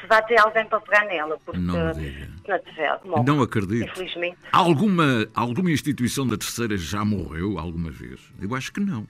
se 0.00 0.06
vai 0.08 0.24
ter 0.26 0.40
alguém 0.40 0.66
para 0.66 0.80
pegar 0.80 1.04
nela, 1.04 1.38
porque 1.44 1.60
Não 1.60 1.92
diga. 1.92 2.28
não 2.48 2.58
tiver, 2.58 3.00
morre. 3.04 3.24
Não 3.24 3.42
acredito. 3.42 3.88
Infelizmente. 3.92 4.38
Alguma, 4.50 5.28
alguma 5.34 5.70
instituição 5.70 6.26
da 6.26 6.36
terceira 6.36 6.76
já 6.76 7.04
morreu 7.04 7.56
alguma 7.58 7.90
vez? 7.90 8.20
Eu 8.40 8.54
acho 8.56 8.72
que 8.72 8.80
não. 8.80 9.06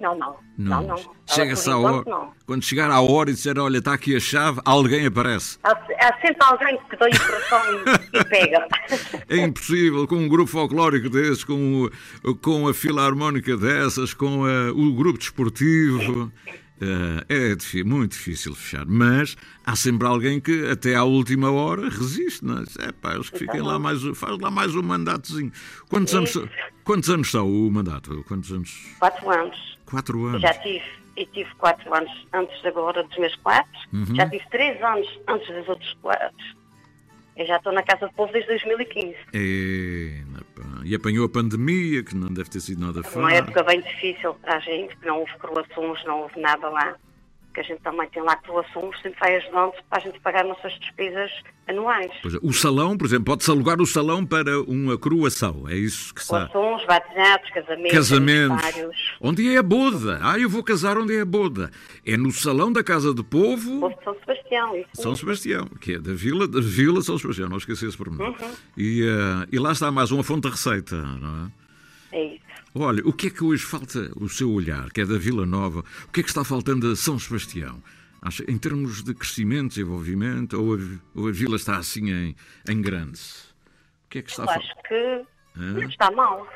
Não, 0.00 0.16
não. 0.18 0.36
Não, 0.56 0.82
não. 0.82 0.94
Ela, 0.96 1.04
Chega-se 1.26 1.70
à 1.70 1.76
hora. 1.78 2.02
não. 2.06 2.32
Quando 2.46 2.62
chegar 2.64 2.90
à 2.90 3.00
hora 3.00 3.30
e 3.30 3.34
disser, 3.34 3.58
olha, 3.58 3.78
está 3.78 3.92
aqui 3.94 4.16
a 4.16 4.20
chave, 4.20 4.60
alguém 4.64 5.06
aparece. 5.06 5.58
Há, 5.62 5.70
há 5.72 6.20
sempre 6.20 6.36
alguém 6.40 6.78
que 6.88 6.96
dá 6.96 7.06
o 7.06 7.18
coração 7.26 7.60
e, 8.14 8.18
e 8.18 8.24
pega. 8.24 8.66
É 9.28 9.36
impossível, 9.44 10.06
com 10.08 10.16
um 10.16 10.28
grupo 10.28 10.50
folclórico 10.50 11.08
desses, 11.08 11.44
com, 11.44 11.88
o- 12.24 12.34
com 12.36 12.66
a 12.66 12.74
filarmónica 12.74 13.56
dessas, 13.56 14.12
com 14.14 14.44
a- 14.44 14.72
o 14.72 14.92
grupo 14.92 15.18
desportivo. 15.18 16.32
Eh, 16.80 17.24
é 17.28 17.54
difí- 17.54 17.84
muito 17.84 18.12
difícil 18.12 18.54
fechar. 18.54 18.84
Mas 18.86 19.36
há 19.64 19.76
sempre 19.76 20.06
alguém 20.06 20.40
que 20.40 20.68
até 20.70 20.94
à 20.94 21.04
última 21.04 21.50
hora 21.50 21.82
resiste. 21.88 22.44
Não 22.44 22.58
é? 22.58 22.64
É 22.88 22.92
pá, 22.92 23.14
eles 23.14 23.28
que 23.30 23.38
fiquem 23.38 23.60
lá 23.60 23.78
mais, 23.78 24.02
faz 24.16 24.38
lá 24.38 24.50
mais 24.50 24.74
um 24.74 24.82
mandatozinho. 24.82 25.52
Quantos 25.88 26.14
anos, 26.14 26.30
Isso. 26.30 26.48
quantos 26.84 27.10
anos 27.10 27.30
são 27.30 27.48
o 27.50 27.70
mandato? 27.70 28.24
Quantos 28.26 28.50
anos? 28.52 28.86
Quatro 28.98 29.30
anos. 29.30 29.78
Quatro 29.86 30.24
anos. 30.26 30.40
Já 30.42 30.54
tive, 30.54 30.84
e 31.16 31.26
tive 31.26 31.50
quatro 31.56 31.92
anos 31.94 32.10
antes 32.32 32.60
de 32.62 32.68
agora 32.68 33.02
dos 33.02 33.18
meus 33.18 33.34
quatro. 33.36 33.78
Uhum. 33.92 34.14
Já 34.14 34.28
tive 34.28 34.44
três 34.50 34.80
anos 34.82 35.08
antes 35.28 35.48
dos 35.54 35.68
outros 35.68 35.96
quatro. 36.00 36.60
Eu 37.36 37.46
já 37.46 37.56
estou 37.56 37.72
na 37.72 37.82
Casa 37.82 38.06
do 38.06 38.12
Povo 38.12 38.30
desde 38.32 38.48
2015. 38.50 39.16
É, 39.32 40.22
pá, 40.29 40.29
e 40.90 40.94
apanhou 40.96 41.24
a 41.24 41.28
pandemia, 41.28 42.02
que 42.02 42.16
não 42.16 42.26
deve 42.26 42.50
ter 42.50 42.60
sido 42.60 42.80
nada 42.80 42.98
Uma 42.98 43.04
fácil. 43.04 43.28
época 43.28 43.62
bem 43.62 43.80
difícil 43.80 44.34
para 44.34 44.56
a 44.56 44.58
gente, 44.58 44.96
que 44.96 45.06
não 45.06 45.20
houve 45.20 45.32
croações, 45.38 46.04
não 46.04 46.22
houve 46.22 46.40
nada 46.40 46.68
lá. 46.68 46.96
Que 47.52 47.60
a 47.60 47.62
gente 47.64 47.80
também 47.80 48.08
tem 48.10 48.22
lá 48.22 48.36
croações, 48.36 49.00
sempre 49.02 49.18
vai 49.18 49.36
ajudando 49.36 49.72
para 49.88 49.98
a 49.98 50.00
gente 50.00 50.20
pagar 50.20 50.44
nossas 50.44 50.72
despesas 50.78 51.30
anuais. 51.66 52.12
Pois 52.22 52.34
é, 52.34 52.38
o 52.42 52.52
salão, 52.52 52.96
por 52.96 53.06
exemplo, 53.06 53.24
pode-se 53.24 53.50
alugar 53.50 53.80
o 53.80 53.86
salão 53.86 54.24
para 54.24 54.60
uma 54.62 54.96
croação. 54.98 55.68
É 55.68 55.74
isso 55.74 56.14
que 56.14 56.20
está. 56.20 56.48
Croações, 56.48 56.86
batizados, 56.86 57.50
casamentos, 57.50 57.92
Casamentos. 57.92 59.16
Onde 59.20 59.54
é 59.54 59.58
a 59.58 59.62
boda? 59.62 60.20
Ah, 60.22 60.38
eu 60.38 60.48
vou 60.48 60.62
casar 60.62 60.96
onde 60.98 61.16
é 61.16 61.22
a 61.22 61.24
boda. 61.24 61.70
É 62.06 62.16
no 62.16 62.30
Salão 62.30 62.72
da 62.72 62.84
Casa 62.84 63.12
do 63.12 63.24
Povo, 63.24 63.80
Povo 63.80 63.96
de 63.96 64.04
São 64.04 64.14
Sebastião, 64.14 64.76
isso 64.76 64.88
São. 64.94 65.14
Sebastião, 65.16 65.66
que 65.80 65.94
é 65.94 65.98
da 65.98 66.12
Vila, 66.12 66.46
da 66.46 66.60
Vila 66.60 67.02
São 67.02 67.18
Sebastião, 67.18 67.48
não 67.48 67.58
esqueci 67.58 67.86
esse 67.86 67.96
pormenor. 67.96 68.28
Uhum. 68.28 68.50
E, 68.76 69.02
eh, 69.02 69.48
e 69.52 69.58
lá 69.58 69.72
está 69.72 69.90
mais 69.90 70.10
uma 70.10 70.22
fonte 70.22 70.42
de 70.42 70.50
receita, 70.50 70.96
não 70.96 71.46
é? 71.46 71.60
É 72.12 72.24
isso. 72.24 72.49
Olha, 72.74 73.02
o 73.04 73.12
que 73.12 73.26
é 73.26 73.30
que 73.30 73.42
hoje 73.42 73.64
falta, 73.64 74.12
o 74.16 74.28
seu 74.28 74.50
olhar, 74.52 74.90
que 74.90 75.00
é 75.00 75.06
da 75.06 75.18
Vila 75.18 75.44
Nova, 75.44 75.80
o 76.04 76.12
que 76.12 76.20
é 76.20 76.22
que 76.22 76.28
está 76.28 76.44
faltando 76.44 76.90
a 76.90 76.96
São 76.96 77.18
Sebastião? 77.18 77.82
Acha, 78.22 78.44
em 78.48 78.58
termos 78.58 79.02
de 79.02 79.14
crescimento, 79.14 79.70
desenvolvimento, 79.70 80.54
ou 80.60 80.74
a, 80.74 80.78
ou 81.14 81.28
a 81.28 81.32
vila 81.32 81.56
está 81.56 81.78
assim 81.78 82.10
em, 82.12 82.36
em 82.68 82.80
grande? 82.82 83.18
O 84.06 84.10
que 84.10 84.18
é 84.18 84.22
que 84.22 84.30
está 84.30 84.44
Eu 84.44 84.50
acho 84.50 84.74
que 84.86 85.24
não 85.56 85.88
está 85.88 86.10
mal. 86.10 86.46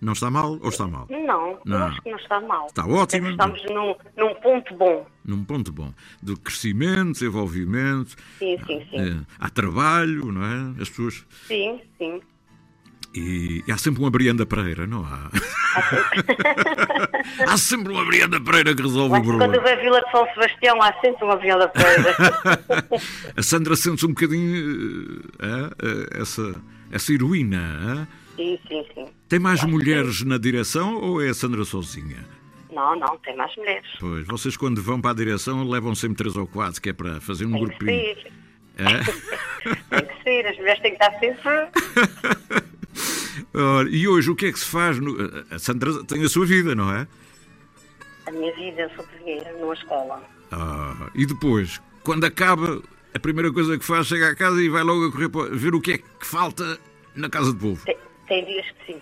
Não 0.00 0.12
está 0.14 0.30
mal 0.30 0.58
ou 0.60 0.68
está 0.68 0.86
mal? 0.88 1.06
Não, 1.10 1.50
eu 1.52 1.60
Não. 1.64 1.86
acho 1.86 2.00
que 2.02 2.10
não 2.10 2.18
está 2.18 2.40
mal. 2.40 2.66
Está 2.66 2.86
ótimo. 2.86 3.28
Estamos 3.28 3.62
num, 3.66 3.94
num 4.16 4.34
ponto 4.36 4.74
bom. 4.76 5.06
Num 5.24 5.44
ponto 5.44 5.72
bom. 5.72 5.92
De 6.22 6.34
crescimento, 6.36 7.12
desenvolvimento, 7.12 8.16
Sim, 8.38 8.56
sim, 8.66 8.86
sim. 8.90 8.98
eh, 8.98 9.20
há 9.38 9.48
trabalho, 9.50 10.32
não 10.32 10.44
é? 10.44 10.82
As 10.82 10.88
pessoas. 10.88 11.24
Sim, 11.46 11.80
sim. 11.98 12.20
E, 13.14 13.62
e 13.66 13.72
há 13.72 13.76
sempre 13.76 14.00
uma 14.00 14.10
Brianda 14.10 14.46
Pereira, 14.46 14.86
não 14.86 15.04
há? 15.04 15.30
há 17.46 17.56
sempre 17.58 17.92
uma 17.92 18.04
Brianda 18.06 18.40
Pereira 18.40 18.74
que 18.74 18.80
resolve 18.82 19.08
o 19.08 19.10
Mas 19.10 19.26
quando 19.26 19.38
problema. 19.38 19.62
vê 19.64 19.72
a 19.72 19.76
Vila 19.76 20.00
de 20.02 20.10
São 20.10 20.26
Sebastião, 20.32 20.82
há 20.82 20.92
sempre 21.00 21.24
uma 21.24 21.36
Vila 21.36 21.68
Pereira. 21.68 22.16
A 23.36 23.42
Sandra 23.42 23.76
sente-se 23.76 24.06
um 24.06 24.10
bocadinho 24.10 25.20
eh, 25.40 25.70
eh, 25.82 26.20
essa, 26.22 26.54
essa 26.90 27.12
heroína. 27.12 28.06
eh? 28.08 28.36
sim, 28.36 28.58
sim, 28.66 28.84
sim. 28.94 29.06
Tem 29.28 29.38
mais 29.38 29.62
mulheres 29.62 30.22
na 30.22 30.38
direção 30.38 30.94
ou 30.96 31.22
é 31.22 31.28
a 31.28 31.34
Sandra 31.34 31.64
sozinha? 31.64 32.24
Não, 32.72 32.98
não, 32.98 33.18
tem 33.18 33.36
mais 33.36 33.54
mulheres. 33.56 33.86
Pois, 34.00 34.26
vocês 34.26 34.56
quando 34.56 34.82
vão 34.82 35.00
para 35.02 35.10
a 35.10 35.14
direção 35.14 35.68
levam 35.68 35.94
sempre 35.94 36.16
três 36.16 36.34
ou 36.36 36.46
quatro, 36.46 36.80
que 36.80 36.88
é 36.88 36.92
para 36.94 37.20
fazer 37.20 37.44
um 37.44 37.52
Tem 37.52 37.60
que 37.60 37.66
grupinho. 37.76 37.90
ser. 38.14 38.32
É? 38.78 38.84
Tem 40.00 40.06
que 40.06 40.22
ser. 40.22 40.46
As 40.46 40.56
mulheres 40.56 40.80
têm 40.82 40.96
que 40.96 41.04
estar 41.04 41.18
sempre. 41.18 42.71
Ora, 43.54 43.88
e 43.90 44.08
hoje 44.08 44.30
o 44.30 44.36
que 44.36 44.46
é 44.46 44.52
que 44.52 44.58
se 44.58 44.64
faz? 44.66 44.98
no- 44.98 45.16
A 45.50 45.58
Sandra 45.58 46.02
tem 46.04 46.24
a 46.24 46.28
sua 46.28 46.46
vida, 46.46 46.74
não 46.74 46.90
é? 46.92 47.06
A 48.26 48.30
minha 48.30 48.54
vida, 48.54 48.82
eu 48.82 48.90
sou 48.96 49.04
cozinheira 49.04 49.52
numa 49.58 49.74
escola. 49.74 50.22
Ah, 50.50 51.10
e 51.14 51.26
depois, 51.26 51.80
quando 52.02 52.24
acaba, 52.24 52.80
a 53.14 53.18
primeira 53.18 53.52
coisa 53.52 53.76
que 53.78 53.84
faz, 53.84 54.06
chega 54.06 54.28
à 54.30 54.34
casa 54.34 54.62
e 54.62 54.68
vai 54.68 54.82
logo 54.82 55.06
a 55.06 55.12
correr 55.12 55.28
para 55.28 55.50
ver 55.54 55.74
o 55.74 55.80
que 55.80 55.92
é 55.92 55.98
que 55.98 56.26
falta 56.26 56.78
na 57.14 57.28
casa 57.28 57.52
de 57.52 57.58
povo. 57.58 57.84
Tem, 57.84 57.96
tem 58.28 58.44
dias 58.44 58.66
que 58.86 58.92
sim. 58.92 59.00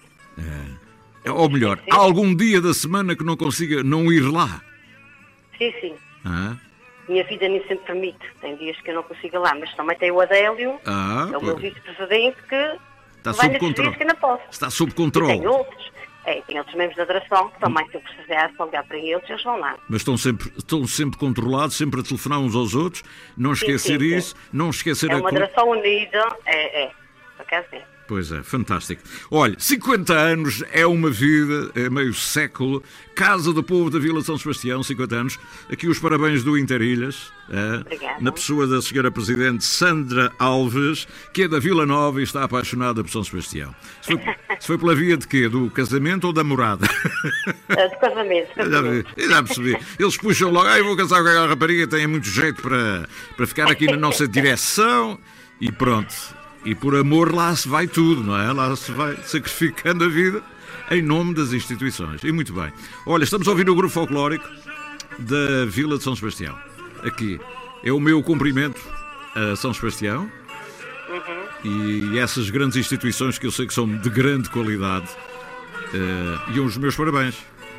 Ou 1.30 1.50
melhor, 1.50 1.78
há 1.90 1.96
algum 1.96 2.34
dia 2.34 2.60
da 2.62 2.72
semana 2.72 3.14
que 3.14 3.22
não 3.22 3.36
consiga 3.36 3.82
não 3.84 4.10
ir 4.10 4.20
lá. 4.22 4.62
Sim, 5.58 5.72
sim. 5.80 5.94
Ah, 6.24 6.56
Minha 7.08 7.22
vida 7.24 7.46
nem 7.48 7.60
sempre 7.68 7.84
permite. 7.86 8.18
Tem 8.40 8.56
dias 8.56 8.80
que 8.80 8.90
eu 8.90 8.94
não 8.94 9.02
consigo 9.02 9.36
ir 9.36 9.38
lá, 9.38 9.54
mas 9.54 9.72
também 9.74 9.96
tem 9.98 10.10
o 10.10 10.20
Adélio, 10.20 10.78
Ah, 10.86 11.28
é 11.32 11.36
o 11.36 11.42
meu 11.44 11.56
vice-presidente, 11.58 12.38
que 12.48 12.78
Está 13.20 13.32
sob 13.34 13.58
controle. 13.58 13.96
que 13.96 14.14
posso. 14.14 14.42
está 14.50 14.70
sob 14.70 14.90
E 14.90 14.94
tem 14.94 15.04
controle. 15.04 15.46
outros. 15.46 15.90
É, 16.26 16.40
tem 16.42 16.58
outros 16.58 16.76
membros 16.76 16.96
da 16.98 17.04
direção 17.06 17.48
que 17.48 17.58
também, 17.60 17.88
se 17.88 17.94
eu 17.94 18.00
precisar, 18.02 18.50
se 18.54 18.62
ligar 18.62 18.84
para 18.84 18.98
eles, 18.98 19.28
eles 19.28 19.42
vão 19.42 19.58
lá. 19.58 19.76
Mas 19.88 20.02
estão 20.02 20.16
sempre, 20.18 20.52
estão 20.56 20.86
sempre 20.86 21.18
controlados, 21.18 21.76
sempre 21.76 22.00
a 22.00 22.02
telefonar 22.02 22.38
uns 22.40 22.54
aos 22.54 22.74
outros. 22.74 23.02
Não 23.36 23.54
Sim, 23.54 23.64
esquecer 23.66 24.00
sim, 24.00 24.08
sim. 24.10 24.16
isso, 24.16 24.34
não 24.52 24.68
esquecer 24.70 25.10
É 25.10 25.14
a 25.14 25.16
uma 25.16 25.30
co- 25.30 25.34
direção 25.34 25.68
unida, 25.70 26.28
é, 26.44 26.82
é. 26.84 26.86
Por 27.36 27.42
acaso 27.42 27.66
é. 27.72 27.82
Pois 28.10 28.32
é, 28.32 28.42
fantástico. 28.42 29.00
Olha, 29.30 29.54
50 29.56 30.12
anos 30.12 30.64
é 30.72 30.84
uma 30.84 31.08
vida, 31.08 31.70
é 31.76 31.88
meio 31.88 32.12
século. 32.12 32.82
Casa 33.14 33.52
do 33.52 33.62
Povo 33.62 33.88
da 33.88 34.00
Vila 34.00 34.20
São 34.20 34.36
Sebastião, 34.36 34.82
50 34.82 35.14
anos. 35.14 35.38
Aqui 35.72 35.86
os 35.86 36.00
parabéns 36.00 36.42
do 36.42 36.58
Interilhas, 36.58 37.32
é, 37.48 38.18
na 38.20 38.32
pessoa 38.32 38.66
da 38.66 38.82
senhora 38.82 39.12
Presidente 39.12 39.64
Sandra 39.64 40.32
Alves, 40.40 41.06
que 41.32 41.44
é 41.44 41.48
da 41.48 41.60
Vila 41.60 41.86
Nova 41.86 42.18
e 42.18 42.24
está 42.24 42.42
apaixonada 42.42 43.00
por 43.04 43.10
São 43.12 43.22
Sebastião. 43.22 43.72
Se 44.02 44.12
foi, 44.12 44.34
se 44.58 44.66
foi 44.66 44.76
pela 44.76 44.94
via 44.96 45.16
de 45.16 45.28
quê? 45.28 45.48
Do 45.48 45.70
casamento 45.70 46.26
ou 46.26 46.32
da 46.32 46.42
morada? 46.42 46.88
É, 47.68 47.86
De 47.90 47.96
casamento. 48.54 49.06
Já, 49.16 49.28
já 49.28 49.42
percebi. 49.44 49.76
Eles 50.00 50.16
puxam 50.16 50.50
logo, 50.50 50.66
ah, 50.66 50.76
eu 50.76 50.84
vou 50.84 50.96
casar 50.96 51.22
com 51.22 51.28
aquela 51.28 51.46
rapariga, 51.46 51.86
tem 51.86 52.08
muito 52.08 52.26
jeito 52.26 52.60
para, 52.60 53.08
para 53.36 53.46
ficar 53.46 53.70
aqui 53.70 53.86
na 53.86 53.96
nossa 53.96 54.26
direção 54.26 55.16
e 55.60 55.70
pronto. 55.70 56.39
E 56.64 56.74
por 56.74 56.94
amor 56.94 57.34
lá 57.34 57.54
se 57.56 57.68
vai 57.68 57.86
tudo, 57.86 58.22
não 58.22 58.38
é? 58.38 58.52
Lá 58.52 58.74
se 58.76 58.92
vai 58.92 59.16
sacrificando 59.24 60.04
a 60.04 60.08
vida 60.08 60.42
em 60.90 61.00
nome 61.02 61.34
das 61.34 61.52
instituições. 61.52 62.22
E 62.22 62.32
muito 62.32 62.52
bem. 62.52 62.72
Olha, 63.06 63.24
estamos 63.24 63.46
a 63.48 63.50
ouvir 63.50 63.68
o 63.70 63.74
grupo 63.74 63.92
folclórico 63.92 64.46
da 65.18 65.64
Vila 65.66 65.96
de 65.98 66.04
São 66.04 66.14
Sebastião. 66.14 66.56
Aqui. 67.02 67.40
É 67.82 67.90
o 67.92 67.98
meu 68.00 68.22
cumprimento 68.22 68.80
a 69.34 69.56
São 69.56 69.72
Sebastião 69.72 70.30
e 71.64 72.18
essas 72.18 72.50
grandes 72.50 72.76
instituições 72.76 73.38
que 73.38 73.46
eu 73.46 73.50
sei 73.50 73.66
que 73.66 73.74
são 73.74 73.86
de 73.86 74.10
grande 74.10 74.48
qualidade. 74.50 75.08
eh, 75.92 76.52
e 76.54 76.60
os 76.60 76.76
meus 76.76 76.94
parabéns. 76.94 77.36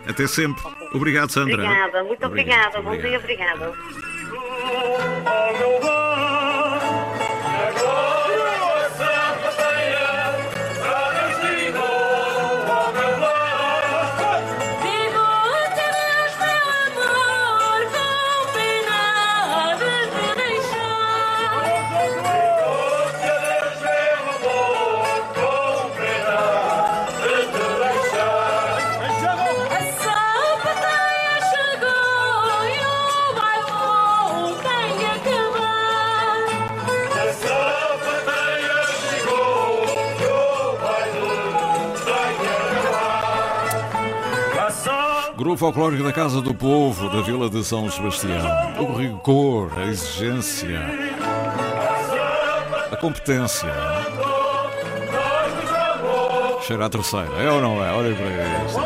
Até 0.08 0.28
sempre. 0.28 0.62
Obrigado, 0.94 1.32
Sandra. 1.32 1.64
Obrigada, 1.64 2.04
muito 2.04 2.26
obrigada. 2.26 2.82
Bom 2.82 2.98
dia, 2.98 3.20
obrigada. 3.20 3.74
Folclórico 45.62 46.04
da 46.04 46.12
Casa 46.12 46.42
do 46.42 46.56
Povo, 46.56 47.08
da 47.08 47.22
Vila 47.22 47.48
de 47.48 47.64
São 47.64 47.88
Sebastião. 47.88 48.34
O 48.80 48.98
rigor, 48.98 49.72
a 49.78 49.84
exigência, 49.84 50.82
a 52.92 52.98
competência. 52.98 53.72
Cheira 56.64 56.88
a 56.88 56.90
terceira, 56.90 57.32
é 57.38 57.52
ou 57.52 57.62
não 57.62 57.86
é? 57.86 57.94
Olha 57.94 58.16
para 58.16 58.26
isso. 58.66 58.80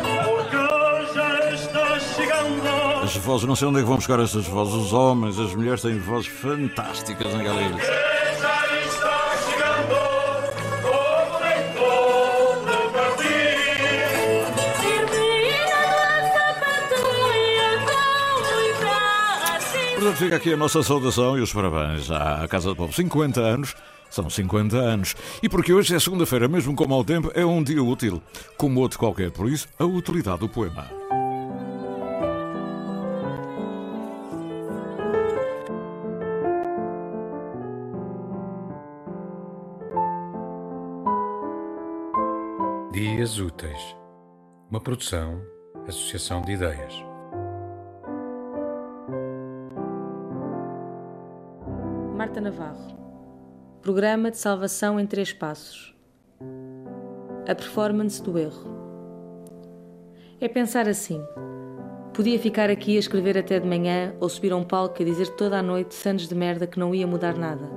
As 3.02 3.16
vozes, 3.16 3.48
não 3.48 3.56
sei 3.56 3.68
onde 3.68 3.78
é 3.78 3.80
que 3.80 3.88
vão 3.88 3.96
buscar 3.96 4.20
estas 4.20 4.46
vozes. 4.46 4.74
Os 4.74 4.92
homens, 4.92 5.38
as 5.38 5.54
mulheres 5.54 5.80
têm 5.80 5.98
vozes 5.98 6.26
fantásticas 6.26 7.32
em 7.32 7.42
Galilhos. 7.42 7.95
Portanto, 20.16 20.24
fica 20.24 20.36
aqui 20.36 20.52
a 20.54 20.56
nossa 20.56 20.82
saudação 20.82 21.36
e 21.36 21.42
os 21.42 21.52
parabéns 21.52 22.10
à 22.10 22.48
Casa 22.48 22.70
do 22.70 22.76
Povo. 22.76 22.92
50 22.92 23.38
anos, 23.38 23.74
são 24.08 24.30
50 24.30 24.76
anos. 24.76 25.14
E 25.42 25.48
porque 25.48 25.72
hoje 25.74 25.94
é 25.94 26.00
segunda-feira, 26.00 26.48
mesmo 26.48 26.74
com 26.74 26.88
mau 26.88 27.04
tempo, 27.04 27.30
é 27.34 27.44
um 27.44 27.62
dia 27.62 27.82
útil, 27.82 28.22
como 28.56 28.80
outro 28.80 28.98
qualquer. 28.98 29.30
Por 29.30 29.48
isso, 29.48 29.68
a 29.78 29.84
utilidade 29.84 30.40
do 30.40 30.48
poema. 30.48 30.88
Dias 42.90 43.38
Úteis. 43.38 43.96
Uma 44.70 44.80
produção, 44.80 45.42
associação 45.86 46.40
de 46.40 46.52
ideias. 46.52 47.05
Navarro. 52.40 52.96
Programa 53.82 54.30
de 54.30 54.36
salvação 54.36 54.98
em 54.98 55.06
três 55.06 55.32
passos. 55.32 55.94
A 57.48 57.54
performance 57.54 58.22
do 58.22 58.38
erro. 58.38 58.76
É 60.40 60.48
pensar 60.48 60.88
assim. 60.88 61.22
Podia 62.12 62.38
ficar 62.38 62.70
aqui 62.70 62.96
a 62.96 63.00
escrever 63.00 63.38
até 63.38 63.60
de 63.60 63.68
manhã 63.68 64.14
ou 64.20 64.28
subir 64.28 64.52
a 64.52 64.56
um 64.56 64.64
palco 64.64 65.02
a 65.02 65.04
dizer 65.04 65.28
toda 65.36 65.58
a 65.58 65.62
noite 65.62 65.94
sandes 65.94 66.28
de 66.28 66.34
merda 66.34 66.66
que 66.66 66.78
não 66.78 66.94
ia 66.94 67.06
mudar 67.06 67.36
nada. 67.36 67.68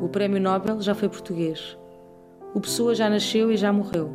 O 0.00 0.08
prémio 0.08 0.40
Nobel 0.40 0.80
já 0.80 0.94
foi 0.94 1.08
português. 1.08 1.78
O 2.54 2.60
Pessoa 2.60 2.94
já 2.94 3.08
nasceu 3.08 3.50
e 3.50 3.56
já 3.56 3.72
morreu. 3.72 4.12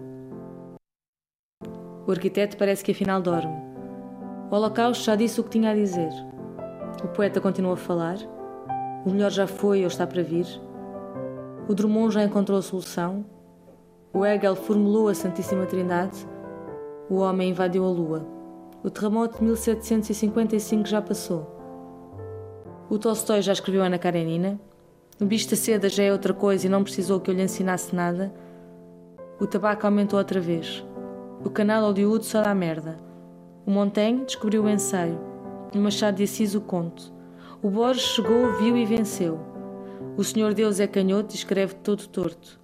O 2.08 2.12
arquiteto 2.12 2.58
parece 2.58 2.84
que 2.84 2.92
afinal 2.92 3.22
dorme. 3.22 3.56
O 4.50 4.56
Holocausto 4.56 5.04
já 5.04 5.16
disse 5.16 5.40
o 5.40 5.44
que 5.44 5.52
tinha 5.52 5.72
a 5.72 5.76
dizer. 5.76 6.10
O 7.04 7.08
poeta 7.10 7.40
continua 7.40 7.74
a 7.74 7.78
falar. 7.78 8.18
O 9.06 9.12
melhor 9.12 9.32
já 9.32 9.48
foi 9.48 9.82
ou 9.82 9.88
está 9.88 10.06
para 10.06 10.22
vir. 10.22 10.46
O 11.68 11.74
Drummond 11.74 12.14
já 12.14 12.24
encontrou 12.24 12.58
a 12.58 12.62
solução. 12.62 13.26
O 14.12 14.26
Hegel 14.26 14.56
formulou 14.56 15.08
a 15.08 15.14
Santíssima 15.14 15.66
Trindade. 15.66 16.28
O 17.10 17.18
homem 17.18 17.52
invadiu 17.52 17.86
a 17.86 17.90
Lua. 17.90 18.26
O 18.84 18.90
terremoto 18.90 19.38
de 19.38 19.44
1755 19.44 20.88
já 20.88 21.02
passou. 21.02 21.56
O 22.90 22.98
Tolstói 22.98 23.42
já 23.42 23.54
escreveu 23.54 23.84
Ana 23.84 24.00
Karenina. 24.00 24.60
O 25.22 25.26
bicho 25.26 25.50
da 25.50 25.56
seda 25.56 25.88
já 25.90 26.04
é 26.04 26.12
outra 26.12 26.34
coisa 26.34 26.66
e 26.66 26.70
não 26.70 26.84
precisou 26.84 27.20
que 27.20 27.30
eu 27.30 27.36
lhe 27.36 27.44
ensinasse 27.44 27.96
nada. 27.96 28.34
O 29.40 29.46
tabaco 29.46 29.86
aumentou 29.86 30.18
outra 30.18 30.40
vez. 30.40 30.86
O 31.46 31.50
canal 31.50 31.84
Hollywood 31.84 32.26
só 32.26 32.42
dá 32.42 32.54
merda. 32.54 32.98
O 33.66 33.72
Montaigne 33.72 34.26
descobriu 34.26 34.64
o 34.64 34.70
ensaio. 34.70 35.20
O 35.74 35.78
Machado 35.78 36.16
de 36.16 36.24
Assis 36.24 36.56
o 36.56 36.62
conto. 36.62 37.14
O 37.62 37.70
Borges 37.70 38.04
chegou, 38.04 38.54
viu 38.54 38.78
e 38.78 38.86
venceu. 38.86 39.38
O 40.16 40.24
Senhor 40.24 40.54
Deus 40.54 40.80
é 40.80 40.88
canhoto 40.88 41.36
e 41.36 41.38
escreve 41.38 41.76
todo 41.76 42.08
torto. 42.08 42.58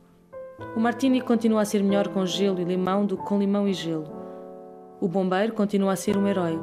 O 0.73 0.79
Martini 0.79 1.19
continua 1.19 1.63
a 1.63 1.65
ser 1.65 1.83
melhor 1.83 2.07
com 2.07 2.25
gelo 2.25 2.61
e 2.61 2.63
limão 2.63 3.05
do 3.05 3.17
que 3.17 3.23
com 3.25 3.37
limão 3.37 3.67
e 3.67 3.73
gelo. 3.73 4.09
O 5.01 5.09
bombeiro 5.09 5.51
continua 5.51 5.91
a 5.91 5.95
ser 5.97 6.15
um 6.15 6.25
herói. 6.25 6.57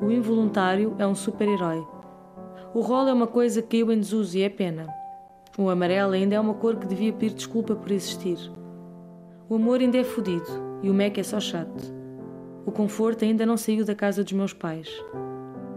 O 0.00 0.08
involuntário 0.08 0.94
é 1.00 1.06
um 1.06 1.16
super-herói. 1.16 1.84
O 2.72 2.80
rolo 2.80 3.08
é 3.08 3.12
uma 3.12 3.26
coisa 3.26 3.60
que 3.60 3.76
caiu 3.76 3.90
em 3.90 3.98
desuso 3.98 4.38
e 4.38 4.42
é 4.42 4.48
pena. 4.48 4.86
O 5.58 5.68
amarelo 5.68 6.12
ainda 6.12 6.36
é 6.36 6.40
uma 6.40 6.54
cor 6.54 6.76
que 6.76 6.86
devia 6.86 7.12
pedir 7.12 7.34
desculpa 7.34 7.74
por 7.74 7.90
existir. 7.90 8.38
O 9.48 9.56
amor 9.56 9.80
ainda 9.80 9.98
é 9.98 10.04
fodido 10.04 10.78
e 10.80 10.88
o 10.88 10.94
Mac 10.94 11.18
é 11.18 11.24
só 11.24 11.40
chato. 11.40 11.92
O 12.64 12.70
conforto 12.70 13.24
ainda 13.24 13.44
não 13.44 13.56
saiu 13.56 13.84
da 13.84 13.96
casa 13.96 14.22
dos 14.22 14.32
meus 14.32 14.52
pais. 14.52 14.88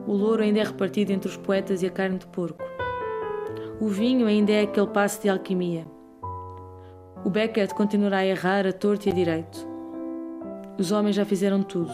O 0.08 0.14
louro 0.14 0.42
ainda 0.42 0.60
é 0.60 0.64
repartido 0.64 1.12
entre 1.12 1.30
os 1.30 1.38
poetas 1.38 1.84
e 1.84 1.86
a 1.86 1.92
carne 1.92 2.18
de 2.18 2.28
porco. 2.28 2.64
O 3.80 3.88
vinho 3.88 4.28
ainda 4.28 4.52
é 4.52 4.62
aquele 4.62 4.88
passo 4.88 5.22
de 5.22 5.30
alquimia. 5.30 5.86
O 7.24 7.30
Beckett 7.30 7.74
continuará 7.76 8.18
a 8.18 8.26
errar 8.26 8.66
a 8.66 8.74
torto 8.74 9.08
e 9.08 9.12
a 9.12 9.16
direito. 9.16 9.68
Os 10.78 10.92
homens 10.92 11.16
já 11.16 11.26
fizeram 11.26 11.62
tudo. 11.62 11.92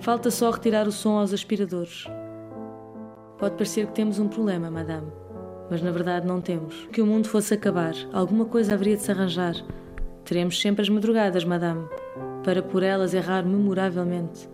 Falta 0.00 0.30
só 0.30 0.50
retirar 0.50 0.86
o 0.88 0.92
som 0.92 1.18
aos 1.18 1.32
aspiradores. 1.32 2.06
Pode 3.38 3.54
parecer 3.54 3.86
que 3.86 3.92
temos 3.92 4.18
um 4.18 4.28
problema, 4.28 4.70
madame, 4.70 5.12
mas 5.70 5.82
na 5.82 5.90
verdade 5.90 6.26
não 6.26 6.40
temos. 6.40 6.88
Que 6.92 7.02
o 7.02 7.06
mundo 7.06 7.28
fosse 7.28 7.54
acabar, 7.54 7.94
alguma 8.12 8.46
coisa 8.46 8.74
haveria 8.74 8.96
de 8.96 9.02
se 9.02 9.10
arranjar. 9.10 9.54
Teremos 10.24 10.60
sempre 10.60 10.82
as 10.82 10.88
madrugadas, 10.88 11.44
madame, 11.44 11.86
para 12.44 12.62
por 12.62 12.82
elas 12.82 13.14
errar 13.14 13.44
memoravelmente. 13.44 14.48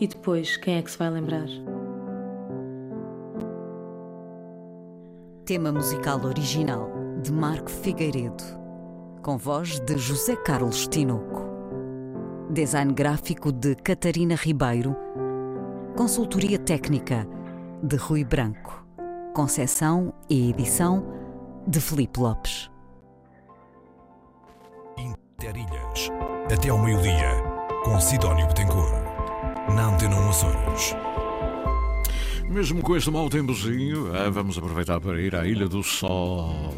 E 0.00 0.06
depois, 0.06 0.56
quem 0.56 0.78
é 0.78 0.82
que 0.82 0.90
se 0.90 0.98
vai 0.98 1.10
lembrar? 1.10 1.46
Tema 5.44 5.72
musical 5.72 6.24
original 6.24 6.88
de 7.20 7.32
Marco 7.32 7.68
Figueiredo, 7.68 8.44
com 9.22 9.36
voz 9.36 9.80
de 9.80 9.98
José 9.98 10.36
Carlos 10.36 10.86
Tinoco. 10.86 11.42
Design 12.48 12.92
gráfico 12.92 13.50
de 13.50 13.74
Catarina 13.74 14.36
Ribeiro. 14.36 14.94
Consultoria 15.96 16.60
técnica 16.60 17.26
de 17.82 17.96
Rui 17.96 18.22
Branco. 18.22 18.86
Concessão 19.34 20.14
e 20.30 20.50
edição 20.50 21.04
de 21.66 21.80
Felipe 21.80 22.20
Lopes. 22.20 22.70
Interilhas. 24.96 26.08
Até 26.52 26.68
ao 26.68 26.78
meio-dia, 26.78 27.42
com 27.82 28.00
Sidónio 28.00 28.46
Betancourt. 28.46 28.94
Na 29.74 29.86
Antena 29.86 30.14
1 30.14 30.28
Açores. 30.28 30.94
Mesmo 32.52 32.82
com 32.82 32.94
este 32.94 33.10
mau 33.10 33.30
tempozinho, 33.30 34.14
ah, 34.14 34.28
vamos 34.28 34.58
aproveitar 34.58 35.00
para 35.00 35.18
ir 35.22 35.34
à 35.34 35.46
Ilha 35.46 35.66
do 35.66 35.82
Sol. 35.82 36.70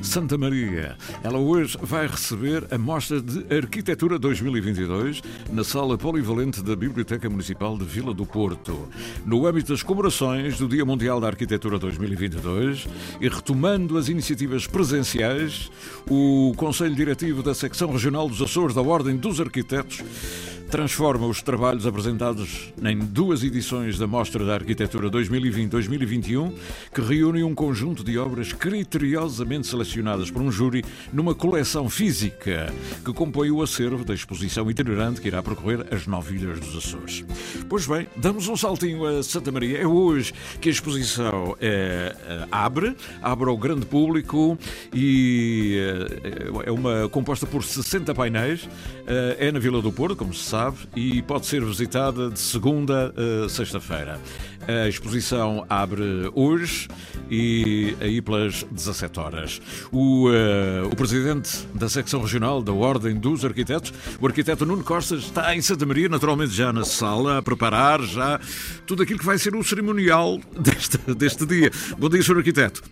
Santa 0.00 0.38
Maria. 0.38 0.96
Ela 1.22 1.36
hoje 1.36 1.76
vai 1.82 2.06
receber 2.06 2.66
a 2.70 2.78
Mostra 2.78 3.20
de 3.20 3.44
Arquitetura 3.54 4.18
2022 4.18 5.22
na 5.52 5.62
Sala 5.62 5.98
Polivalente 5.98 6.62
da 6.62 6.74
Biblioteca 6.74 7.28
Municipal 7.28 7.76
de 7.76 7.84
Vila 7.84 8.14
do 8.14 8.24
Porto. 8.24 8.88
No 9.26 9.46
âmbito 9.46 9.72
das 9.72 9.82
comemorações 9.82 10.56
do 10.56 10.66
Dia 10.66 10.86
Mundial 10.86 11.20
da 11.20 11.26
Arquitetura 11.26 11.78
2022 11.78 12.88
e 13.20 13.28
retomando 13.28 13.98
as 13.98 14.08
iniciativas 14.08 14.66
presenciais, 14.66 15.70
o 16.08 16.54
Conselho 16.56 16.94
Diretivo 16.94 17.42
da 17.42 17.54
Secção 17.54 17.92
Regional 17.92 18.30
dos 18.30 18.40
Açores 18.40 18.74
da 18.74 18.80
Ordem 18.80 19.14
dos 19.14 19.42
Arquitetos 19.42 20.02
transforma 20.68 21.26
os 21.26 21.40
trabalhos 21.40 21.86
apresentados 21.86 22.72
em 22.84 22.98
duas 22.98 23.42
edições 23.42 23.98
da 23.98 24.06
Mostra 24.06 24.44
da 24.44 24.54
Arquitetura 24.54 25.10
2020-2021, 25.10 26.52
que 26.94 27.00
reúne 27.00 27.42
um 27.42 27.54
conjunto 27.54 28.04
de 28.04 28.18
obras 28.18 28.52
criteriosamente 28.52 29.66
selecionadas 29.66 30.30
por 30.30 30.42
um 30.42 30.52
júri 30.52 30.84
numa 31.10 31.34
coleção 31.34 31.88
física 31.88 32.72
que 33.02 33.12
compõe 33.14 33.50
o 33.50 33.62
acervo 33.62 34.04
da 34.04 34.12
exposição 34.12 34.70
itinerante 34.70 35.20
que 35.22 35.28
irá 35.28 35.42
percorrer 35.42 35.86
as 35.90 36.06
nove 36.06 36.36
ilhas 36.36 36.60
dos 36.60 36.76
Açores. 36.76 37.24
Pois 37.68 37.86
bem, 37.86 38.06
damos 38.16 38.46
um 38.46 38.56
saltinho 38.56 39.06
a 39.06 39.22
Santa 39.22 39.50
Maria. 39.50 39.78
É 39.78 39.86
hoje 39.86 40.34
que 40.60 40.68
a 40.68 40.72
exposição 40.72 41.56
é, 41.60 42.14
abre, 42.52 42.94
abre 43.22 43.48
ao 43.48 43.56
grande 43.56 43.86
público 43.86 44.58
e 44.92 45.78
é, 46.64 46.68
é 46.68 46.70
uma 46.70 47.08
composta 47.08 47.46
por 47.46 47.64
60 47.64 48.14
painéis. 48.14 48.68
É 49.38 49.50
na 49.50 49.58
Vila 49.58 49.80
do 49.80 49.90
Porto, 49.90 50.14
como 50.14 50.34
se 50.34 50.44
sabe, 50.44 50.57
e 50.96 51.22
pode 51.22 51.46
ser 51.46 51.64
visitada 51.64 52.30
de 52.30 52.38
segunda 52.38 53.14
a 53.44 53.48
sexta-feira. 53.48 54.20
A 54.66 54.86
exposição 54.86 55.64
abre 55.68 56.30
hoje 56.34 56.88
e 57.30 57.96
aí 58.00 58.20
pelas 58.20 58.64
17 58.64 59.18
horas. 59.18 59.62
O, 59.90 60.28
uh, 60.28 60.86
o 60.92 60.96
presidente 60.96 61.66
da 61.74 61.88
secção 61.88 62.20
regional 62.20 62.62
da 62.62 62.72
Ordem 62.72 63.16
dos 63.16 63.44
Arquitetos, 63.44 63.94
o 64.20 64.26
arquiteto 64.26 64.66
Nuno 64.66 64.84
Costa, 64.84 65.14
está 65.14 65.56
em 65.56 65.62
Santa 65.62 65.86
Maria, 65.86 66.08
naturalmente 66.08 66.52
já 66.52 66.70
na 66.70 66.84
sala, 66.84 67.38
a 67.38 67.42
preparar 67.42 68.02
já 68.02 68.38
tudo 68.86 69.02
aquilo 69.02 69.18
que 69.18 69.24
vai 69.24 69.38
ser 69.38 69.54
o 69.54 69.64
cerimonial 69.64 70.38
deste, 70.58 70.98
deste 71.14 71.46
dia. 71.46 71.70
Bom 71.98 72.10
dia, 72.10 72.22
Sr. 72.22 72.36
Arquiteto. 72.38 72.82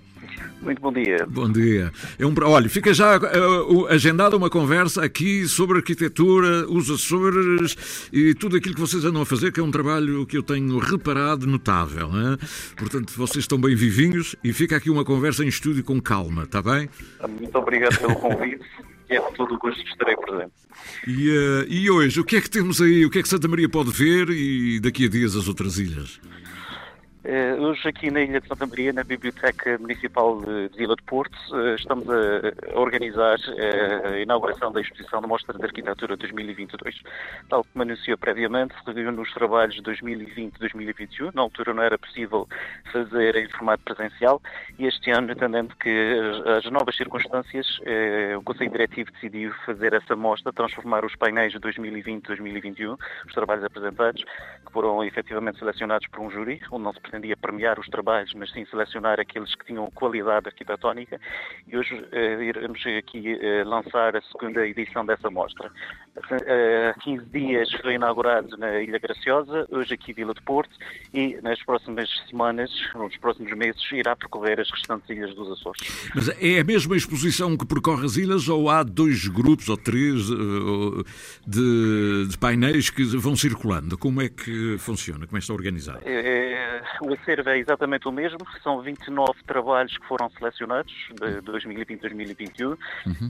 Muito 0.61 0.81
bom 0.81 0.93
dia. 0.93 1.27
Bom 1.29 1.51
dia. 1.51 1.93
É 2.19 2.27
um, 2.27 2.35
olha, 2.43 2.69
fica 2.69 2.93
já 2.93 3.19
uh, 3.19 3.87
agendada 3.89 4.37
uma 4.37 4.51
conversa 4.51 5.05
aqui 5.05 5.47
sobre 5.47 5.79
arquitetura, 5.79 6.67
os 6.69 6.91
Açores 6.91 8.09
e 8.13 8.35
tudo 8.35 8.57
aquilo 8.57 8.75
que 8.75 8.81
vocês 8.81 9.05
andam 9.05 9.23
a 9.23 9.27
fazer, 9.27 9.53
que 9.53 9.61
é 9.61 9.63
um 9.63 9.71
trabalho 9.71 10.27
que 10.27 10.37
eu 10.37 10.43
tenho 10.43 10.79
reparado 10.79 11.47
notável. 11.47 12.09
Hein? 12.09 12.37
Portanto, 12.77 13.13
vocês 13.17 13.45
estão 13.45 13.61
bem 13.61 13.75
vivinhos 13.75 14.35
e 14.43 14.53
fica 14.53 14.77
aqui 14.77 14.91
uma 14.91 15.05
conversa 15.05 15.45
em 15.45 15.49
estúdio 15.49 15.85
com 15.85 16.01
calma, 16.01 16.45
está 16.45 16.63
bem? 16.63 16.89
Muito 17.29 17.57
obrigado 17.59 17.99
pelo 17.99 18.17
convite. 18.17 18.65
É 19.09 19.21
de 19.21 19.37
todo 19.37 19.55
o 19.55 19.59
gosto 19.59 19.81
que 19.81 19.89
estarei 19.89 20.17
presente. 20.17 20.53
E, 21.07 21.31
uh, 21.31 21.67
e 21.69 21.89
hoje, 21.89 22.21
o 22.21 22.25
que 22.25 22.37
é 22.37 22.41
que 22.41 22.51
temos 22.51 22.83
aí? 22.83 23.07
O 23.07 23.11
que 23.11 23.21
é 23.21 23.23
que 23.23 23.29
Santa 23.29 23.47
Maria 23.47 23.69
pode 23.69 23.91
ver 23.91 24.31
e 24.31 24.81
daqui 24.81 25.07
a 25.07 25.09
dias 25.09 25.37
as 25.37 25.47
outras 25.47 25.79
ilhas? 25.79 26.21
Uh, 27.27 27.61
hoje 27.61 27.89
aqui 27.89 28.09
na 28.09 28.21
Ilha 28.21 28.41
de 28.41 28.47
Santa 28.47 28.69
Maria, 28.69 28.93
na 28.93 29.03
Biblioteca 29.03 29.77
Municipal 29.79 30.41
de, 30.41 30.69
Vila 30.77 30.95
de 30.95 31.03
Porto, 31.03 31.37
uh, 31.51 31.75
estamos 31.75 32.07
a, 32.09 32.79
organizar 32.79 33.37
uh, 33.37 34.07
a 34.15 34.21
inauguração 34.21 34.71
da 34.71 34.81
exposição 34.81 35.21
da 35.21 35.27
Mostra 35.27 35.59
de 35.59 35.65
Arquitetura 35.65 36.17
2022. 36.17 37.03
Tal 37.49 37.65
como 37.65 37.83
anunciou 37.83 38.17
previamente, 38.17 38.77
reuniu 38.87 39.11
nos 39.11 39.35
trabalhos 39.35 39.75
de 39.75 39.83
2020-2021. 39.83 41.35
Na 41.35 41.43
altura 41.43 41.75
não 41.75 41.83
era 41.83 41.99
possível 41.99 42.47
fazer 42.93 43.35
em 43.35 43.49
formato 43.49 43.83
presencial 43.83 44.41
e 44.79 44.87
este 44.87 45.11
ano, 45.11 45.33
entendendo 45.33 45.75
que 45.81 46.45
as, 46.47 46.65
as 46.65 46.71
novas 46.71 46.97
circunstâncias, 46.97 47.67
o 48.39 48.43
Conselho 48.45 48.71
Diretivo 48.71 49.11
decidiu 49.11 49.53
fazer 49.65 49.95
essa 49.95 50.15
mostra, 50.15 50.53
transformar 50.53 51.05
os 51.05 51.17
painéis 51.17 51.53
de 51.53 51.59
2020-2021, 51.59 52.97
os 53.27 53.35
trabalhos 53.35 53.65
apresentados, 53.65 54.23
que 54.23 54.73
foram 54.73 55.03
efetivamente 55.03 55.59
selecionados 55.59 56.07
por 56.07 56.21
um 56.21 56.31
júri, 56.31 56.61
onde 56.71 56.85
não 56.85 56.93
se 56.93 57.01
pretendia 57.17 57.37
premiar 57.37 57.79
os 57.79 57.87
trabalhos, 57.89 58.33
mas 58.35 58.51
sim 58.53 58.65
selecionar 58.67 59.19
aqueles 59.19 59.55
que 59.55 59.67
tinham 59.67 59.91
qualidade 59.91 60.49
arquitetónica. 60.49 61.21
E 61.67 61.77
hoje 61.77 62.05
eh, 62.13 62.45
iremos 62.45 62.81
aqui 62.99 63.39
eh, 63.41 63.65
lançar 63.65 64.17
a 64.17 64.23
segunda 64.23 64.67
edição 64.67 65.05
dessa 65.05 65.31
mostra. 65.31 65.71
Há 66.17 66.99
15 67.01 67.27
dias 67.27 67.71
foi 67.83 67.95
inaugurado 67.95 68.57
na 68.57 68.81
Ilha 68.81 68.99
Graciosa, 68.99 69.67
hoje 69.71 69.95
aqui 69.95 70.13
Vila 70.13 70.33
de 70.33 70.41
Porto, 70.43 70.75
e 71.13 71.39
nas 71.43 71.63
próximas 71.63 72.09
semanas, 72.31 72.71
nos 72.95 73.17
próximos 73.19 73.53
meses, 73.53 73.81
irá 73.93 74.17
percorrer 74.17 74.61
as 74.61 74.71
restantes 74.71 75.09
ilhas 75.11 75.35
dos 75.35 75.53
Açores. 75.53 76.11
Mas 76.15 76.29
é 76.41 76.61
a 76.61 76.65
mesma 76.65 76.97
exposição 76.97 77.57
que 77.57 77.67
percorre 77.67 78.07
as 78.07 78.17
ilhas 78.17 78.49
ou 78.49 78.71
há 78.71 78.83
dois 78.83 79.29
grupos 79.29 79.69
ou 79.69 79.77
três 79.77 80.27
de, 81.47 82.29
de 82.29 82.39
painéis 82.39 82.89
que 82.89 83.05
vão 83.05 83.37
circulando? 83.37 83.99
Como 83.99 84.23
é 84.23 84.29
que 84.29 84.77
funciona? 84.79 85.27
Como 85.27 85.37
é 85.37 85.41
que 85.41 85.45
está 85.45 85.55
organizado? 85.55 86.01
É, 86.05 86.83
o 87.07 87.15
acervo 87.15 87.49
é 87.51 87.59
exatamente 87.59 88.09
o 88.09 88.13
mesmo, 88.13 88.39
são 88.63 88.81
29 88.81 89.43
trabalhos 89.47 89.97
que 89.97 90.07
foram 90.07 90.29
selecionados, 90.31 90.93
de 91.15 91.41
2020-2021, 91.43 92.67
uhum. 92.67 92.77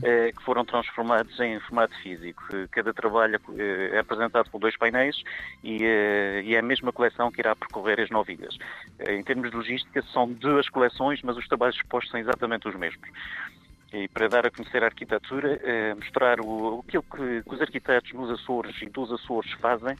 eh, 0.03 0.31
que 0.35 0.43
foram 0.43 0.65
transformados 0.65 1.39
em 1.39 1.59
formato 1.59 1.95
físico. 2.01 2.43
Cada 2.71 2.93
trabalho 2.93 3.39
eh, 3.57 3.91
é 3.93 3.99
apresentado 3.99 4.49
por 4.49 4.59
dois 4.59 4.75
painéis 4.77 5.21
e, 5.63 5.83
eh, 5.83 6.41
e 6.43 6.55
é 6.55 6.59
a 6.59 6.63
mesma 6.63 6.91
coleção 6.91 7.31
que 7.31 7.39
irá 7.39 7.55
percorrer 7.55 7.99
as 8.01 8.09
nove 8.09 8.33
ilhas. 8.33 8.57
Em 9.07 9.23
termos 9.23 9.51
de 9.51 9.55
logística, 9.55 10.01
são 10.13 10.27
duas 10.31 10.67
coleções, 10.69 11.21
mas 11.21 11.37
os 11.37 11.47
trabalhos 11.47 11.75
expostos 11.75 12.11
são 12.11 12.19
exatamente 12.19 12.67
os 12.67 12.75
mesmos 12.75 13.07
e 13.91 14.07
para 14.07 14.27
dar 14.27 14.45
a 14.45 14.51
conhecer 14.51 14.83
a 14.83 14.87
arquitetura, 14.87 15.59
eh, 15.63 15.93
mostrar 15.95 16.41
o, 16.41 16.83
aquilo 16.85 17.03
que, 17.03 17.43
que, 17.43 17.55
os 17.55 17.61
arquitetos 17.61 18.11
nos 18.13 18.29
Açores 18.31 18.75
e 18.81 18.85
dos 18.87 19.11
Açores 19.11 19.51
fazem, 19.53 19.95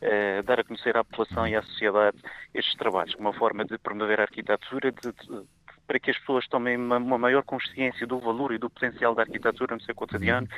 eh, 0.00 0.42
dar 0.42 0.60
a 0.60 0.64
conhecer 0.64 0.96
à 0.96 1.02
população 1.04 1.46
e 1.46 1.56
à 1.56 1.62
sociedade 1.62 2.16
estes 2.54 2.74
trabalhos, 2.76 3.14
uma 3.16 3.32
forma 3.32 3.64
de 3.64 3.76
promover 3.78 4.20
a 4.20 4.24
arquitetura, 4.24 4.92
de, 4.92 5.12
de, 5.12 5.46
para 5.92 6.00
que 6.00 6.10
as 6.10 6.18
pessoas 6.20 6.48
tomem 6.48 6.74
uma, 6.74 6.96
uma, 6.96 7.18
maior 7.18 7.42
consciência 7.42 8.06
do 8.06 8.18
valor 8.18 8.54
e 8.54 8.58
do 8.58 8.70
potencial 8.70 9.14
da 9.14 9.20
arquitetura 9.20 9.74
no 9.74 9.82
seu 9.82 9.94
cotidiano 9.94 10.48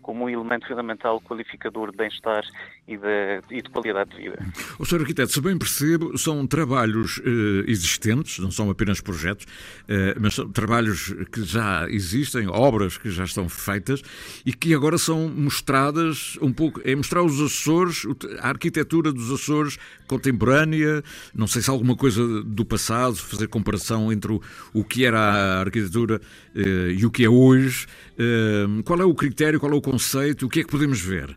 como 0.00 0.24
um 0.24 0.28
elemento 0.28 0.68
fundamental 0.68 1.20
qualificador 1.20 1.90
de 1.90 1.96
bem-estar 1.96 2.44
e 2.86 2.96
de, 2.96 3.40
e 3.50 3.60
de 3.60 3.68
qualidade 3.70 4.10
de 4.10 4.22
vida. 4.22 4.38
O 4.78 4.84
Sr. 4.84 5.00
Arquiteto, 5.00 5.32
se 5.32 5.40
bem 5.40 5.58
percebo, 5.58 6.16
são 6.16 6.46
trabalhos 6.46 7.20
eh, 7.24 7.64
existentes, 7.68 8.38
não 8.38 8.52
são 8.52 8.70
apenas 8.70 9.00
projetos, 9.00 9.46
eh, 9.88 10.14
mas 10.20 10.34
são 10.34 10.48
trabalhos 10.48 11.12
que 11.32 11.42
já 11.42 11.88
existem, 11.90 12.46
obras 12.46 12.96
que 12.96 13.10
já 13.10 13.24
estão 13.24 13.48
feitas 13.48 14.00
e 14.46 14.52
que 14.52 14.74
agora 14.74 14.96
são 14.96 15.28
mostradas 15.28 16.38
um 16.40 16.52
pouco, 16.52 16.80
é 16.84 16.94
mostrar 16.94 17.24
os 17.24 17.40
Açores, 17.40 18.06
a 18.38 18.48
arquitetura 18.48 19.12
dos 19.12 19.32
Açores 19.32 19.76
contemporânea, 20.06 21.02
não 21.34 21.48
sei 21.48 21.62
se 21.62 21.70
alguma 21.70 21.96
coisa 21.96 22.44
do 22.44 22.64
passado, 22.64 23.16
fazer 23.16 23.48
comparação 23.48 24.12
entre 24.12 24.32
o, 24.32 24.40
o 24.72 24.83
que 24.84 25.04
era 25.04 25.18
a 25.18 25.60
arquitetura 25.60 26.20
eh, 26.54 26.94
e 26.98 27.06
o 27.06 27.10
que 27.10 27.24
é 27.24 27.28
hoje. 27.28 27.86
Eh, 28.18 28.66
qual 28.84 29.00
é 29.00 29.04
o 29.04 29.14
critério, 29.14 29.58
qual 29.58 29.72
é 29.72 29.74
o 29.74 29.80
conceito, 29.80 30.46
o 30.46 30.48
que 30.48 30.60
é 30.60 30.64
que 30.64 30.70
podemos 30.70 31.00
ver? 31.00 31.36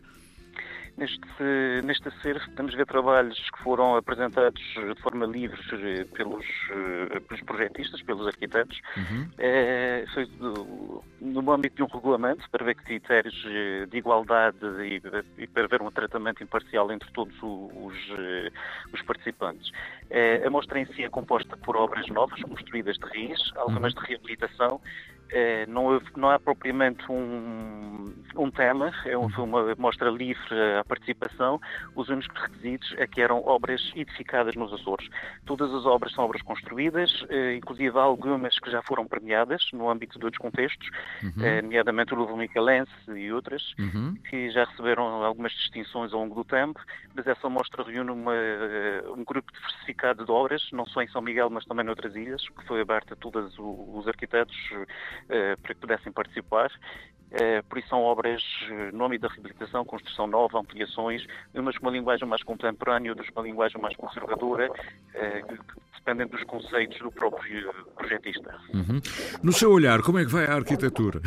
Neste, 0.98 1.80
neste 1.84 2.08
acervo 2.08 2.44
podemos 2.50 2.74
ver 2.74 2.84
trabalhos 2.84 3.38
que 3.50 3.62
foram 3.62 3.94
apresentados 3.94 4.60
de 4.60 5.00
forma 5.00 5.26
livre 5.26 5.56
pelos, 6.12 6.44
pelos 7.28 7.42
projetistas, 7.44 8.02
pelos 8.02 8.26
arquitetos. 8.26 8.80
Uhum. 8.96 9.30
É, 9.38 10.04
foi 10.12 10.28
no 11.20 11.52
âmbito 11.52 11.76
de 11.76 11.82
um 11.84 11.86
regulamento 11.86 12.50
para 12.50 12.64
ver 12.64 12.74
critérios 12.74 13.34
de 13.88 13.96
igualdade 13.96 14.58
e, 14.82 15.00
e 15.38 15.46
para 15.46 15.68
ver 15.68 15.82
um 15.82 15.90
tratamento 15.92 16.42
imparcial 16.42 16.90
entre 16.90 17.08
todos 17.12 17.36
os, 17.42 17.96
os 18.92 19.02
participantes. 19.02 19.70
É, 20.10 20.44
a 20.44 20.50
mostra 20.50 20.80
em 20.80 20.86
si 20.86 21.04
é 21.04 21.08
composta 21.08 21.56
por 21.58 21.76
obras 21.76 22.08
novas, 22.08 22.42
construídas 22.42 22.96
de 22.96 23.06
raiz, 23.06 23.52
algumas 23.54 23.94
de 23.94 24.00
reabilitação, 24.00 24.80
é, 25.30 25.66
não, 25.66 26.00
não, 26.16 26.30
há 26.30 26.38
propriamente 26.38 27.04
um, 27.10 28.14
um 28.36 28.50
tema, 28.50 28.92
é 29.04 29.16
uma 29.16 29.74
mostra 29.76 30.10
livre 30.10 30.54
à 30.78 30.84
participação. 30.84 31.60
Os 31.94 32.08
únicos 32.08 32.40
requisitos 32.40 32.94
é 32.96 33.06
que 33.06 33.20
eram 33.20 33.42
obras 33.46 33.92
edificadas 33.94 34.54
nos 34.54 34.72
Açores. 34.72 35.08
Todas 35.44 35.72
as 35.72 35.84
obras 35.86 36.12
são 36.12 36.24
obras 36.24 36.42
construídas, 36.42 37.10
eh, 37.28 37.56
inclusive 37.56 37.98
algumas 37.98 38.58
que 38.58 38.70
já 38.70 38.82
foram 38.82 39.06
premiadas 39.06 39.62
no 39.72 39.90
âmbito 39.90 40.18
de 40.18 40.24
outros 40.24 40.40
contextos, 40.40 40.88
uhum. 41.22 41.44
eh, 41.44 41.62
nomeadamente 41.62 42.14
o 42.14 42.16
Louvre 42.16 42.36
Micalense 42.36 42.90
e 43.08 43.32
outras, 43.32 43.74
uhum. 43.78 44.14
que 44.28 44.50
já 44.50 44.64
receberam 44.64 45.22
algumas 45.22 45.52
distinções 45.52 46.12
ao 46.12 46.20
longo 46.20 46.34
do 46.34 46.44
tempo, 46.44 46.80
mas 47.14 47.26
essa 47.26 47.48
mostra 47.48 47.82
reúne 47.82 48.10
uma, 48.10 48.32
um 49.16 49.24
grupo 49.24 49.52
diversificado 49.52 50.24
de 50.24 50.30
obras, 50.30 50.68
não 50.72 50.86
só 50.86 51.02
em 51.02 51.08
São 51.08 51.20
Miguel, 51.20 51.50
mas 51.50 51.64
também 51.64 51.84
noutras 51.84 52.14
ilhas, 52.14 52.42
que 52.48 52.66
foi 52.66 52.80
aberta 52.80 53.14
a 53.14 53.16
todos 53.16 53.54
os 53.58 54.06
arquitetos 54.06 54.56
para 55.26 55.74
que 55.74 55.80
pudessem 55.80 56.12
participar 56.12 56.70
Eh, 56.70 57.17
por 57.68 57.78
isso 57.78 57.88
são 57.88 58.02
obras 58.02 58.42
eh, 58.70 58.90
no 58.92 59.04
âmbito 59.04 59.28
da 59.28 59.34
reabilitação, 59.34 59.84
construção 59.84 60.26
nova, 60.26 60.58
ampliações, 60.58 61.26
umas 61.54 61.76
com 61.76 61.86
uma 61.86 61.92
linguagem 61.92 62.26
mais 62.26 62.42
contemporânea, 62.42 63.14
uma 63.34 63.42
linguagem 63.42 63.80
mais 63.80 63.94
conservadora, 63.96 64.70
eh, 65.14 65.42
dependem 66.08 66.26
dos 66.26 66.42
conceitos 66.44 66.98
do 66.98 67.12
próprio 67.12 67.70
projetista. 67.94 68.54
Uhum. 68.72 69.00
No 69.42 69.52
seu 69.52 69.70
olhar, 69.70 70.00
como 70.00 70.18
é 70.18 70.24
que 70.24 70.30
vai 70.30 70.46
a 70.46 70.54
arquitetura 70.54 71.20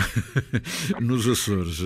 nos 1.00 1.28
Açores? 1.28 1.82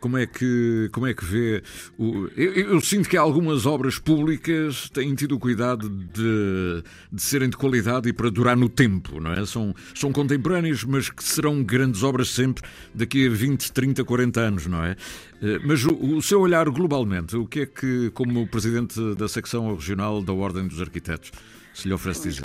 Como, 0.00 0.16
é 0.16 0.26
que, 0.26 0.88
como 0.92 1.06
é 1.06 1.14
que 1.14 1.24
vê? 1.24 1.62
O, 1.98 2.28
eu, 2.36 2.74
eu 2.74 2.80
sinto 2.80 3.08
que 3.08 3.16
algumas 3.16 3.66
obras 3.66 3.98
públicas 3.98 4.88
têm 4.90 5.14
tido 5.16 5.34
o 5.34 5.40
cuidado 5.40 5.88
de, 5.88 6.84
de 7.10 7.22
serem 7.22 7.50
de 7.50 7.56
qualidade 7.56 8.08
e 8.08 8.12
para 8.12 8.30
durar 8.30 8.56
no 8.56 8.68
tempo, 8.68 9.20
não 9.20 9.32
é? 9.32 9.44
São, 9.44 9.74
são 9.94 10.12
contemporâneas, 10.12 10.84
mas 10.84 11.10
que 11.10 11.24
serão 11.24 11.62
grandes 11.64 12.04
obras 12.04 12.30
sempre 12.30 12.62
daqui 13.00 13.26
a 13.26 13.30
20, 13.30 13.72
30, 13.72 14.04
40 14.04 14.40
anos, 14.40 14.66
não 14.66 14.84
é? 14.84 14.96
Eh, 15.42 15.58
Mas 15.64 15.84
o, 15.84 16.22
seu 16.22 16.40
olhar 16.40 16.68
globalmente, 16.70 17.36
o 17.36 17.46
que 17.46 17.60
é 17.60 17.66
que, 17.66 18.10
como 18.10 18.46
presidente 18.46 19.14
da 19.16 19.28
secção 19.28 19.74
regional 19.74 20.22
da 20.22 20.32
Ordem 20.32 20.66
dos 20.68 20.80
Arquitetos, 20.80 21.32
se 21.74 21.88
lhe 21.88 21.94
oferece 21.94 22.28
dizer? 22.28 22.44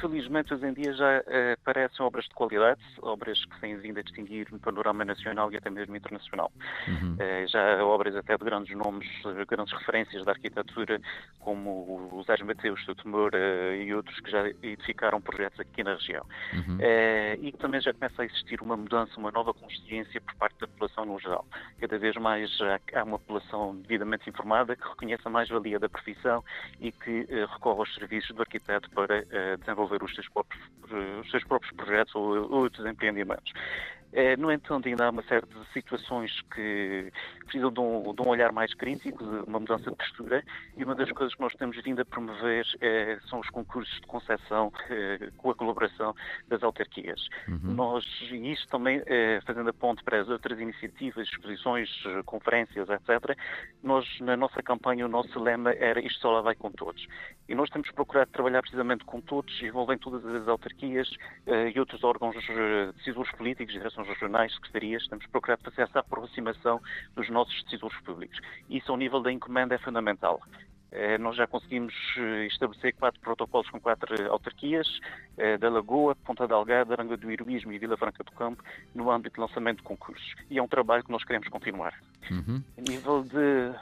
Felizmente, 0.00 0.54
hoje 0.54 0.66
em 0.66 0.72
dia 0.72 0.92
já 0.94 1.22
eh, 1.26 1.56
aparecem 1.60 2.04
obras 2.04 2.24
de 2.24 2.30
qualidade, 2.30 2.80
obras 3.02 3.44
que 3.44 3.60
têm 3.60 3.76
vindo 3.76 3.98
a 3.98 4.02
distinguir 4.02 4.48
no 4.50 4.58
panorama 4.58 5.04
nacional 5.04 5.52
e 5.52 5.56
até 5.56 5.68
mesmo 5.68 5.94
internacional. 5.96 6.50
Uhum. 6.88 7.16
Eh, 7.18 7.46
já 7.46 7.84
obras 7.84 8.16
até 8.16 8.36
de 8.36 8.44
grandes 8.44 8.76
nomes, 8.76 9.08
eh, 9.26 9.44
grandes 9.44 9.72
referências 9.72 10.24
da 10.24 10.32
arquitetura, 10.32 11.00
como 11.38 11.70
o 12.12 12.22
Zé 12.24 12.42
Mateus, 12.42 12.86
o 12.88 12.94
Temor 12.94 13.32
e 13.34 13.94
outros 13.94 14.18
que 14.20 14.30
já 14.30 14.48
edificaram 14.62 15.20
projetos 15.20 15.60
aqui 15.60 15.82
na 15.84 15.94
região. 15.94 16.24
Uhum. 16.52 16.78
Eh, 16.80 17.38
e 17.40 17.52
que 17.52 17.58
também 17.58 17.80
já 17.80 17.92
começa 17.92 18.22
a 18.22 18.24
existir 18.24 18.60
uma 18.62 18.76
mudança, 18.76 19.12
uma 19.18 19.30
nova 19.30 19.52
consciência 19.52 20.20
por 20.20 20.34
parte 20.36 20.58
da 20.60 20.66
população 20.66 21.04
no 21.04 21.18
geral. 21.18 21.46
Cada 21.80 21.98
vez 21.98 22.16
mais 22.16 22.50
há 22.94 23.04
uma 23.04 23.18
população 23.18 23.76
devidamente 23.76 24.28
informada 24.28 24.76
que 24.76 24.88
reconhece 24.88 25.22
a 25.26 25.30
mais-valia 25.30 25.78
da 25.78 25.88
profissão 25.88 26.44
e 26.80 26.92
que 26.92 27.26
eh, 27.28 27.46
recorre 27.46 27.80
aos 27.80 27.94
serviços 27.94 28.34
do 28.34 28.42
arquiteto 28.42 28.90
para 28.90 29.24
eh, 29.30 29.56
desenvolver 29.90 30.04
os 30.04 30.14
seus 30.14 30.28
próprios, 30.28 30.62
eh, 30.90 31.20
os 31.20 31.30
seus 31.30 31.44
próprios 31.44 31.74
projetos 31.74 32.14
ou, 32.14 32.50
ou 32.50 32.62
outros 32.62 32.86
empreendimentos. 32.86 33.52
Eh, 34.12 34.36
no 34.36 34.50
entanto, 34.50 34.88
ainda 34.88 35.06
há 35.06 35.10
uma 35.10 35.22
série 35.22 35.46
de 35.46 35.72
situações 35.72 36.32
que 36.54 37.12
precisam 37.40 37.72
de 37.72 37.80
um, 37.80 38.14
de 38.14 38.22
um 38.22 38.28
olhar 38.28 38.52
mais 38.52 38.74
crítico, 38.74 39.24
de 39.24 39.48
uma 39.48 39.60
mudança 39.60 39.90
de 39.90 39.96
postura, 39.96 40.42
e 40.76 40.84
uma 40.84 40.94
das 40.94 41.10
coisas 41.12 41.34
que 41.34 41.40
nós 41.40 41.54
temos 41.54 41.80
vindo 41.82 42.00
a 42.00 42.04
promover 42.04 42.66
eh, 42.80 43.18
são 43.28 43.40
os 43.40 43.48
concursos 43.50 43.94
de 44.00 44.06
concessão 44.06 44.72
eh, 44.88 45.30
com 45.36 45.50
a 45.50 45.54
colaboração 45.54 46.14
das 46.48 46.62
autarquias. 46.62 47.28
Uhum. 47.48 47.74
Nós, 47.74 48.04
e 48.30 48.52
isto 48.52 48.68
também 48.68 49.02
fazendo 49.44 49.70
a 49.70 49.72
ponte 49.72 50.02
para 50.02 50.20
as 50.20 50.28
outras 50.28 50.58
iniciativas, 50.58 51.28
exposições, 51.28 51.88
conferências, 52.24 52.88
etc., 52.88 53.36
nós, 53.82 54.06
na 54.20 54.36
nossa 54.36 54.62
campanha, 54.62 55.06
o 55.06 55.08
nosso 55.08 55.38
lema 55.38 55.72
era 55.72 56.00
isto 56.00 56.20
só 56.20 56.30
lá 56.30 56.40
vai 56.40 56.54
com 56.54 56.70
todos. 56.70 57.06
E 57.48 57.54
nós 57.54 57.68
temos 57.70 57.90
procurado 57.90 58.30
trabalhar 58.30 58.62
precisamente 58.62 59.04
com 59.04 59.20
todos, 59.20 59.60
envolvendo 59.62 60.00
todas 60.00 60.24
as 60.26 60.48
autarquias 60.48 61.10
e 61.74 61.78
outros 61.78 62.02
órgãos 62.04 62.36
decisores 62.96 63.32
políticos, 63.32 63.74
direções 63.74 63.99
regionais, 64.08 64.52
secretarias, 64.54 65.06
temos 65.08 65.26
procurado 65.26 65.62
fazer 65.64 65.82
essa 65.82 66.00
aproximação 66.00 66.80
dos 67.14 67.28
nossos 67.30 67.62
decisores 67.64 67.98
públicos. 68.00 68.38
Isso 68.68 68.90
ao 68.90 68.98
nível 68.98 69.20
da 69.20 69.32
encomenda 69.32 69.74
é 69.74 69.78
fundamental. 69.78 70.40
Eh, 70.92 71.18
Nós 71.18 71.36
já 71.36 71.46
conseguimos 71.46 71.94
eh, 72.16 72.46
estabelecer 72.46 72.94
quatro 72.94 73.20
protocolos 73.20 73.70
com 73.70 73.80
quatro 73.80 74.30
autarquias, 74.30 74.88
eh, 75.36 75.56
da 75.56 75.68
Lagoa, 75.68 76.16
Ponta 76.16 76.48
Delgada, 76.48 76.94
Aranga 76.94 77.16
do 77.16 77.30
Heroísmo 77.30 77.72
e 77.72 77.78
Vila 77.78 77.96
Franca 77.96 78.24
do 78.24 78.32
Campo, 78.32 78.62
no 78.94 79.10
âmbito 79.10 79.36
de 79.36 79.40
lançamento 79.40 79.78
de 79.78 79.84
concursos. 79.84 80.34
E 80.50 80.58
é 80.58 80.62
um 80.62 80.68
trabalho 80.68 81.04
que 81.04 81.12
nós 81.12 81.24
queremos 81.24 81.48
continuar. 81.48 81.94
Uhum. 82.30 82.62
A 82.76 82.80
nível 82.80 83.22
de 83.22 83.72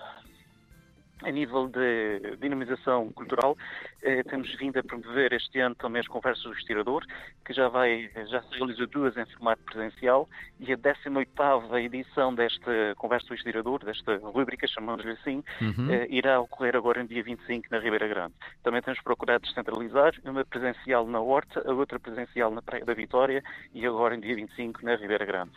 a 1.22 1.30
nível 1.30 1.68
de 1.68 2.36
dinamização 2.40 3.10
cultural, 3.12 3.56
eh, 4.02 4.22
temos 4.24 4.54
vindo 4.56 4.78
a 4.78 4.82
promover 4.82 5.32
este 5.32 5.58
ano 5.60 5.74
também 5.74 6.00
as 6.00 6.06
conversas 6.06 6.42
do 6.44 6.52
estirador, 6.52 7.04
que 7.44 7.52
já 7.52 7.68
vai, 7.68 8.10
já 8.28 8.42
se 8.42 8.54
realizou 8.56 8.86
duas 8.86 9.16
em 9.16 9.26
formato 9.26 9.62
presencial, 9.64 10.28
e 10.60 10.72
a 10.72 10.76
18ª 10.76 11.80
edição 11.82 12.34
desta 12.34 12.94
conversa 12.96 13.28
do 13.28 13.34
estirador, 13.34 13.84
desta 13.84 14.16
rubrica, 14.18 14.66
chamamos-lhe 14.68 15.12
assim, 15.12 15.42
Uhum. 15.60 15.90
eh, 15.90 16.06
irá 16.10 16.40
ocorrer 16.40 16.76
agora 16.76 17.02
no 17.02 17.08
dia 17.08 17.22
25 17.22 17.66
na 17.70 17.78
Ribeira 17.78 18.06
Grande. 18.06 18.34
Também 18.62 18.80
temos 18.82 19.00
procurado 19.02 19.42
descentralizar, 19.44 20.12
uma 20.24 20.44
presencial 20.44 21.06
na 21.06 21.20
Horta, 21.20 21.62
a 21.68 21.72
outra 21.74 21.98
presencial 21.98 22.50
na 22.50 22.62
Praia 22.62 22.84
da 22.84 22.94
Vitória 22.94 23.42
e 23.74 23.86
agora 23.86 24.14
no 24.16 24.22
dia 24.22 24.34
25 24.36 24.84
na 24.84 24.94
Ribeira 24.96 25.24
Grande. 25.24 25.52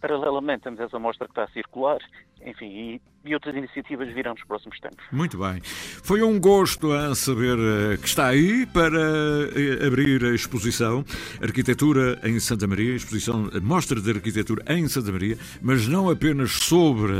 Paralelamente 0.00 0.64
temos 0.64 0.80
essa 0.80 0.98
mostra 0.98 1.26
que 1.26 1.32
está 1.32 1.44
a 1.44 1.48
circular, 1.48 1.98
enfim, 2.44 2.66
e, 2.66 3.02
e 3.24 3.34
outras 3.34 3.54
iniciativas 3.54 4.12
virão 4.12 4.34
nos 4.34 4.44
próximos 4.44 4.78
tempos. 4.80 5.04
Muito 5.10 5.38
bem. 5.38 5.60
Foi 6.02 6.22
um 6.22 6.38
gosto 6.38 6.92
a 6.92 7.14
saber 7.14 7.56
eh, 7.58 7.96
que 7.96 8.06
está 8.06 8.26
aí 8.26 8.66
para 8.66 8.98
eh, 8.98 9.86
abrir 9.86 10.24
a 10.24 10.34
exposição 10.34 11.04
Arquitetura 11.40 12.20
em 12.22 12.38
Santa 12.38 12.66
Maria, 12.66 12.94
exposição 12.94 13.50
a 13.54 13.60
Mostra 13.60 14.00
de 14.00 14.10
Arquitetura 14.10 14.62
em 14.68 14.86
Santa 14.88 15.12
Maria, 15.12 15.38
mas 15.62 15.86
não 15.86 16.10
apenas 16.10 16.52
sobre 16.52 17.12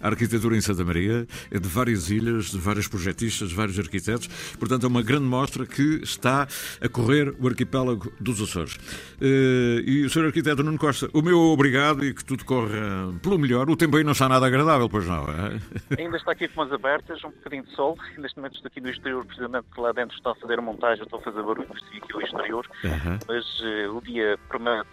a 0.00 0.08
arquitetura 0.08 0.56
em 0.56 0.60
Santa 0.60 0.84
Maria, 0.84 1.26
é 1.50 1.58
de 1.58 1.68
várias 1.68 2.10
ilhas, 2.10 2.50
de 2.50 2.58
vários 2.58 2.86
projetistas, 2.86 3.48
de 3.48 3.54
vários 3.54 3.78
arquitetos. 3.78 4.28
Portanto, 4.58 4.84
é 4.84 4.88
uma 4.88 5.02
grande 5.02 5.24
mostra 5.24 5.66
que 5.66 6.00
está 6.02 6.46
a 6.80 6.88
correr 6.88 7.34
o 7.38 7.48
arquipélago 7.48 8.12
dos 8.20 8.40
Açores. 8.40 8.78
Eh, 9.20 9.82
E 9.86 10.04
o 10.04 10.10
Sr. 10.10 10.26
Arquiteto 10.26 10.62
Nuno 10.62 10.78
Costa, 10.78 11.08
o 11.12 11.22
meu 11.22 11.38
obrigado 11.38 12.04
e 12.04 12.12
que 12.14 12.24
tudo 12.24 12.44
corra 12.44 13.12
pelo 13.22 13.38
melhor. 13.38 13.68
O 13.70 13.76
tempo 13.76 13.96
aí 13.96 14.04
não 14.04 14.12
está 14.12 14.28
nada 14.28 14.46
agradável, 14.46 14.88
pois 14.88 15.06
não, 15.06 15.24
é? 15.24 15.47
Ainda 15.98 16.16
está 16.16 16.32
aqui 16.32 16.48
com 16.48 16.62
as 16.62 16.72
abertas, 16.72 17.22
um 17.24 17.30
bocadinho 17.30 17.64
de 17.64 17.74
sol. 17.74 17.96
Neste 18.16 18.36
momento 18.36 18.56
estou 18.56 18.68
aqui 18.68 18.80
no 18.80 18.90
exterior, 18.90 19.24
precisamente 19.24 19.66
que 19.72 19.80
lá 19.80 19.92
dentro 19.92 20.16
está 20.16 20.32
a 20.32 20.34
fazer 20.34 20.58
a 20.58 20.62
montagem, 20.62 21.04
estou 21.04 21.18
a 21.18 21.22
fazer 21.22 21.42
barulho, 21.42 21.68
fico 21.90 22.04
aqui 22.04 22.14
ao 22.14 22.20
exterior. 22.22 22.70
Aham. 22.84 23.18
Mas 23.26 23.60
eh, 23.62 23.88
o 23.88 24.00
dia 24.00 24.38
promete, 24.48 24.88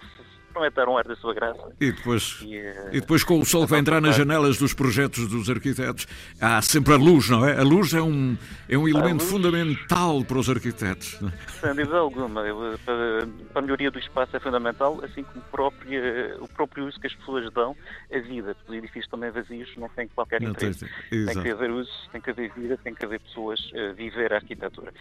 promete 0.56 0.76
dar 0.78 0.88
um 0.88 0.98
ar 0.98 1.04
da 1.06 1.16
sua 1.18 1.34
graça. 1.34 1.62
E 1.82 1.92
depois, 1.92 2.40
E, 2.42 2.56
eh, 2.56 2.90
e 2.94 3.02
depois 3.02 3.24
com 3.26 3.40
o 3.40 3.46
sol 3.46 3.66
que 3.66 3.72
vai 3.72 3.80
entrar 3.80 4.00
nas 4.00 4.16
janelas 4.16 4.58
dos 4.58 4.74
projetos 4.74 5.28
dos 5.28 5.50
arquitetos, 5.50 6.08
há 6.40 6.62
sempre 6.62 6.94
a 6.94 6.98
luz, 6.98 7.30
não 7.30 7.46
é? 7.46 7.60
A 7.60 7.64
luz 7.64 7.94
é 7.94 8.02
um, 8.02 8.38
é 8.70 8.78
um 8.78 8.88
elemento 8.88 9.20
luz- 9.22 9.30
fundamental 9.30 10.24
para 10.24 10.38
os 10.38 10.50
arquitetos. 10.50 11.20
não 11.20 11.28
é? 11.30 11.34
Sem 11.60 11.76
dúvida 11.76 11.98
alguma, 11.98 12.42
para, 12.86 13.28
para 13.52 13.60
a 13.60 13.62
melhoria 13.62 13.92
do 13.92 14.00
espaço 14.00 14.36
é 14.36 14.40
fundamental, 14.40 15.00
assim 15.04 15.24
como 15.24 15.40
o 15.40 15.50
próprio, 15.52 16.00
eh, 16.04 16.38
o 16.40 16.48
próprio 16.48 16.88
uso 16.88 17.00
que 17.00 17.08
as 17.08 17.14
pessoas 17.16 17.52
dão 17.52 17.76
à 18.14 18.20
vida. 18.20 18.56
Os 18.68 18.74
edifícios 18.74 19.08
também 19.10 19.30
vazios 19.32 19.70
não 19.76 19.90
têm 19.90 20.08
qualquer 20.08 20.42
Não 20.42 20.54
tem- 20.54 20.70
interesse. 20.70 20.90
exato. 21.12 21.34
Tem 21.34 21.44
que 21.44 21.52
haver 21.52 21.72
uso, 21.72 21.92
tem 22.14 22.22
que 22.22 22.30
haver 22.30 22.52
vida, 22.56 22.78
tem 22.82 22.96
que 22.96 23.04
haver 23.06 23.20
pessoas 23.20 23.60
a 23.76 23.94
viver 23.94 24.32
a 24.32 24.38
arquitetura 24.38 24.94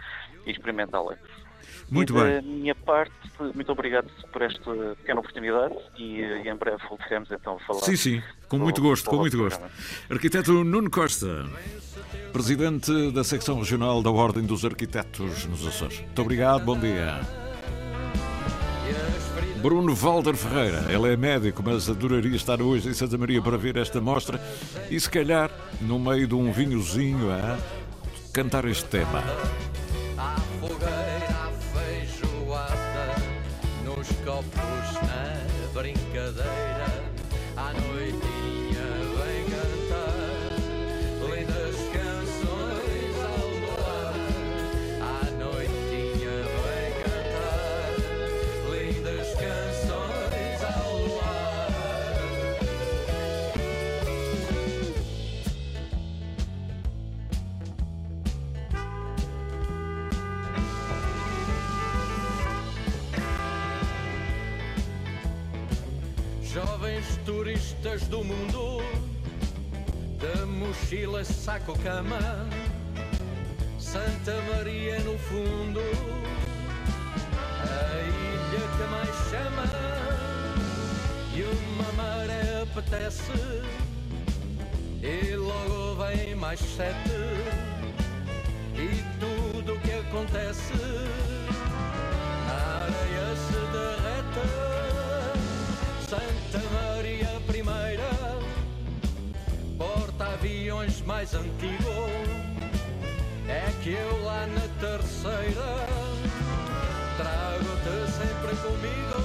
e 0.46 0.50
experimentá-la. 0.50 1.16
Muito 1.90 2.16
e 2.16 2.22
bem. 2.22 2.34
Da 2.34 2.42
minha 2.42 2.74
parte, 2.74 3.12
muito 3.54 3.70
obrigado 3.72 4.10
por 4.32 4.42
esta 4.42 4.96
pequena 4.96 5.20
oportunidade 5.20 5.74
e, 5.96 6.20
e 6.20 6.48
em 6.48 6.56
breve 6.56 6.82
voltaremos 6.88 7.30
então 7.30 7.56
a 7.56 7.60
falar. 7.60 7.80
Sim, 7.80 7.96
sim, 7.96 8.22
com 8.48 8.58
muito 8.58 8.80
gosto, 8.80 9.08
com 9.08 9.16
muito 9.16 9.36
gosto. 9.36 9.62
Arquiteto 10.10 10.64
Nuno 10.64 10.90
Costa, 10.90 11.46
presidente 12.32 13.12
da 13.12 13.24
secção 13.24 13.58
regional 13.58 14.02
da 14.02 14.10
Ordem 14.10 14.44
dos 14.44 14.64
Arquitetos 14.64 15.46
nos 15.46 15.66
Açores. 15.66 16.00
Muito 16.00 16.22
obrigado, 16.22 16.64
bom 16.64 16.78
dia. 16.78 17.20
Bruno 19.64 19.94
Valder 19.94 20.36
Ferreira, 20.36 20.84
ele 20.92 21.14
é 21.14 21.16
médico, 21.16 21.62
mas 21.64 21.88
adoraria 21.88 22.36
estar 22.36 22.60
hoje 22.60 22.90
em 22.90 22.92
Santa 22.92 23.16
Maria 23.16 23.40
para 23.40 23.56
ver 23.56 23.78
esta 23.78 23.98
mostra 23.98 24.38
e, 24.90 25.00
se 25.00 25.08
calhar, 25.08 25.50
no 25.80 25.98
meio 25.98 26.26
de 26.26 26.34
um 26.34 26.52
vinhozinho, 26.52 27.30
a 27.30 27.56
cantar 28.30 28.66
este 28.66 28.84
tema. 28.84 29.24
Copos 34.34 34.94
na 35.06 35.80
brincadeira, 35.80 36.63
Turistas 67.54 68.02
do 68.08 68.24
mundo, 68.24 68.82
de 70.18 70.44
mochila, 70.44 71.24
saco, 71.24 71.78
cama, 71.84 72.18
Santa 73.78 74.34
Maria 74.50 74.98
no 74.98 75.16
fundo, 75.16 75.78
a 77.62 78.00
ilha 78.02 78.64
que 78.76 78.84
mais 78.90 79.14
chama. 79.30 79.66
e 81.36 81.42
uma 81.42 81.92
maré 81.92 82.62
apetece 82.62 83.22
e 85.00 85.36
logo 85.36 85.94
vem 86.02 86.34
mais 86.34 86.58
sete 86.58 87.13
sempre 108.64 109.23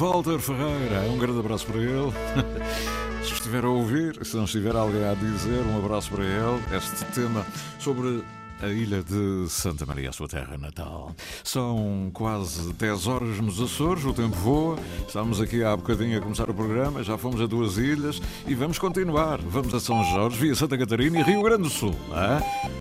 Walter 0.00 0.38
Ferreira, 0.38 1.02
um 1.10 1.18
grande 1.18 1.40
abraço 1.40 1.66
para 1.66 1.76
ele. 1.76 2.10
Se 3.22 3.34
estiver 3.34 3.64
a 3.64 3.68
ouvir, 3.68 4.24
se 4.24 4.34
não 4.34 4.44
estiver 4.44 4.74
alguém 4.74 5.04
a 5.04 5.12
dizer, 5.12 5.62
um 5.66 5.76
abraço 5.76 6.10
para 6.10 6.24
ele. 6.24 6.58
Este 6.74 7.04
tema 7.12 7.44
sobre 7.78 8.24
a 8.62 8.68
ilha 8.68 9.02
de 9.02 9.46
Santa 9.50 9.84
Maria, 9.84 10.08
a 10.08 10.12
sua 10.12 10.26
terra 10.26 10.56
natal. 10.56 11.14
São 11.44 12.10
quase 12.14 12.72
10 12.72 13.06
horas 13.06 13.40
nos 13.40 13.60
Açores, 13.60 14.06
o 14.06 14.14
tempo 14.14 14.36
voa. 14.36 14.78
Estamos 15.06 15.38
aqui 15.38 15.62
há 15.62 15.76
bocadinho 15.76 16.16
a 16.16 16.22
começar 16.22 16.48
o 16.48 16.54
programa, 16.54 17.02
já 17.02 17.18
fomos 17.18 17.38
a 17.38 17.46
duas 17.46 17.76
ilhas 17.76 18.22
e 18.46 18.54
vamos 18.54 18.78
continuar. 18.78 19.38
Vamos 19.42 19.74
a 19.74 19.80
São 19.80 20.02
Jorge, 20.14 20.38
via 20.38 20.54
Santa 20.54 20.78
Catarina 20.78 21.20
e 21.20 21.22
Rio 21.22 21.42
Grande 21.42 21.64
do 21.64 21.70
Sul. 21.70 21.94
é? 22.14 22.70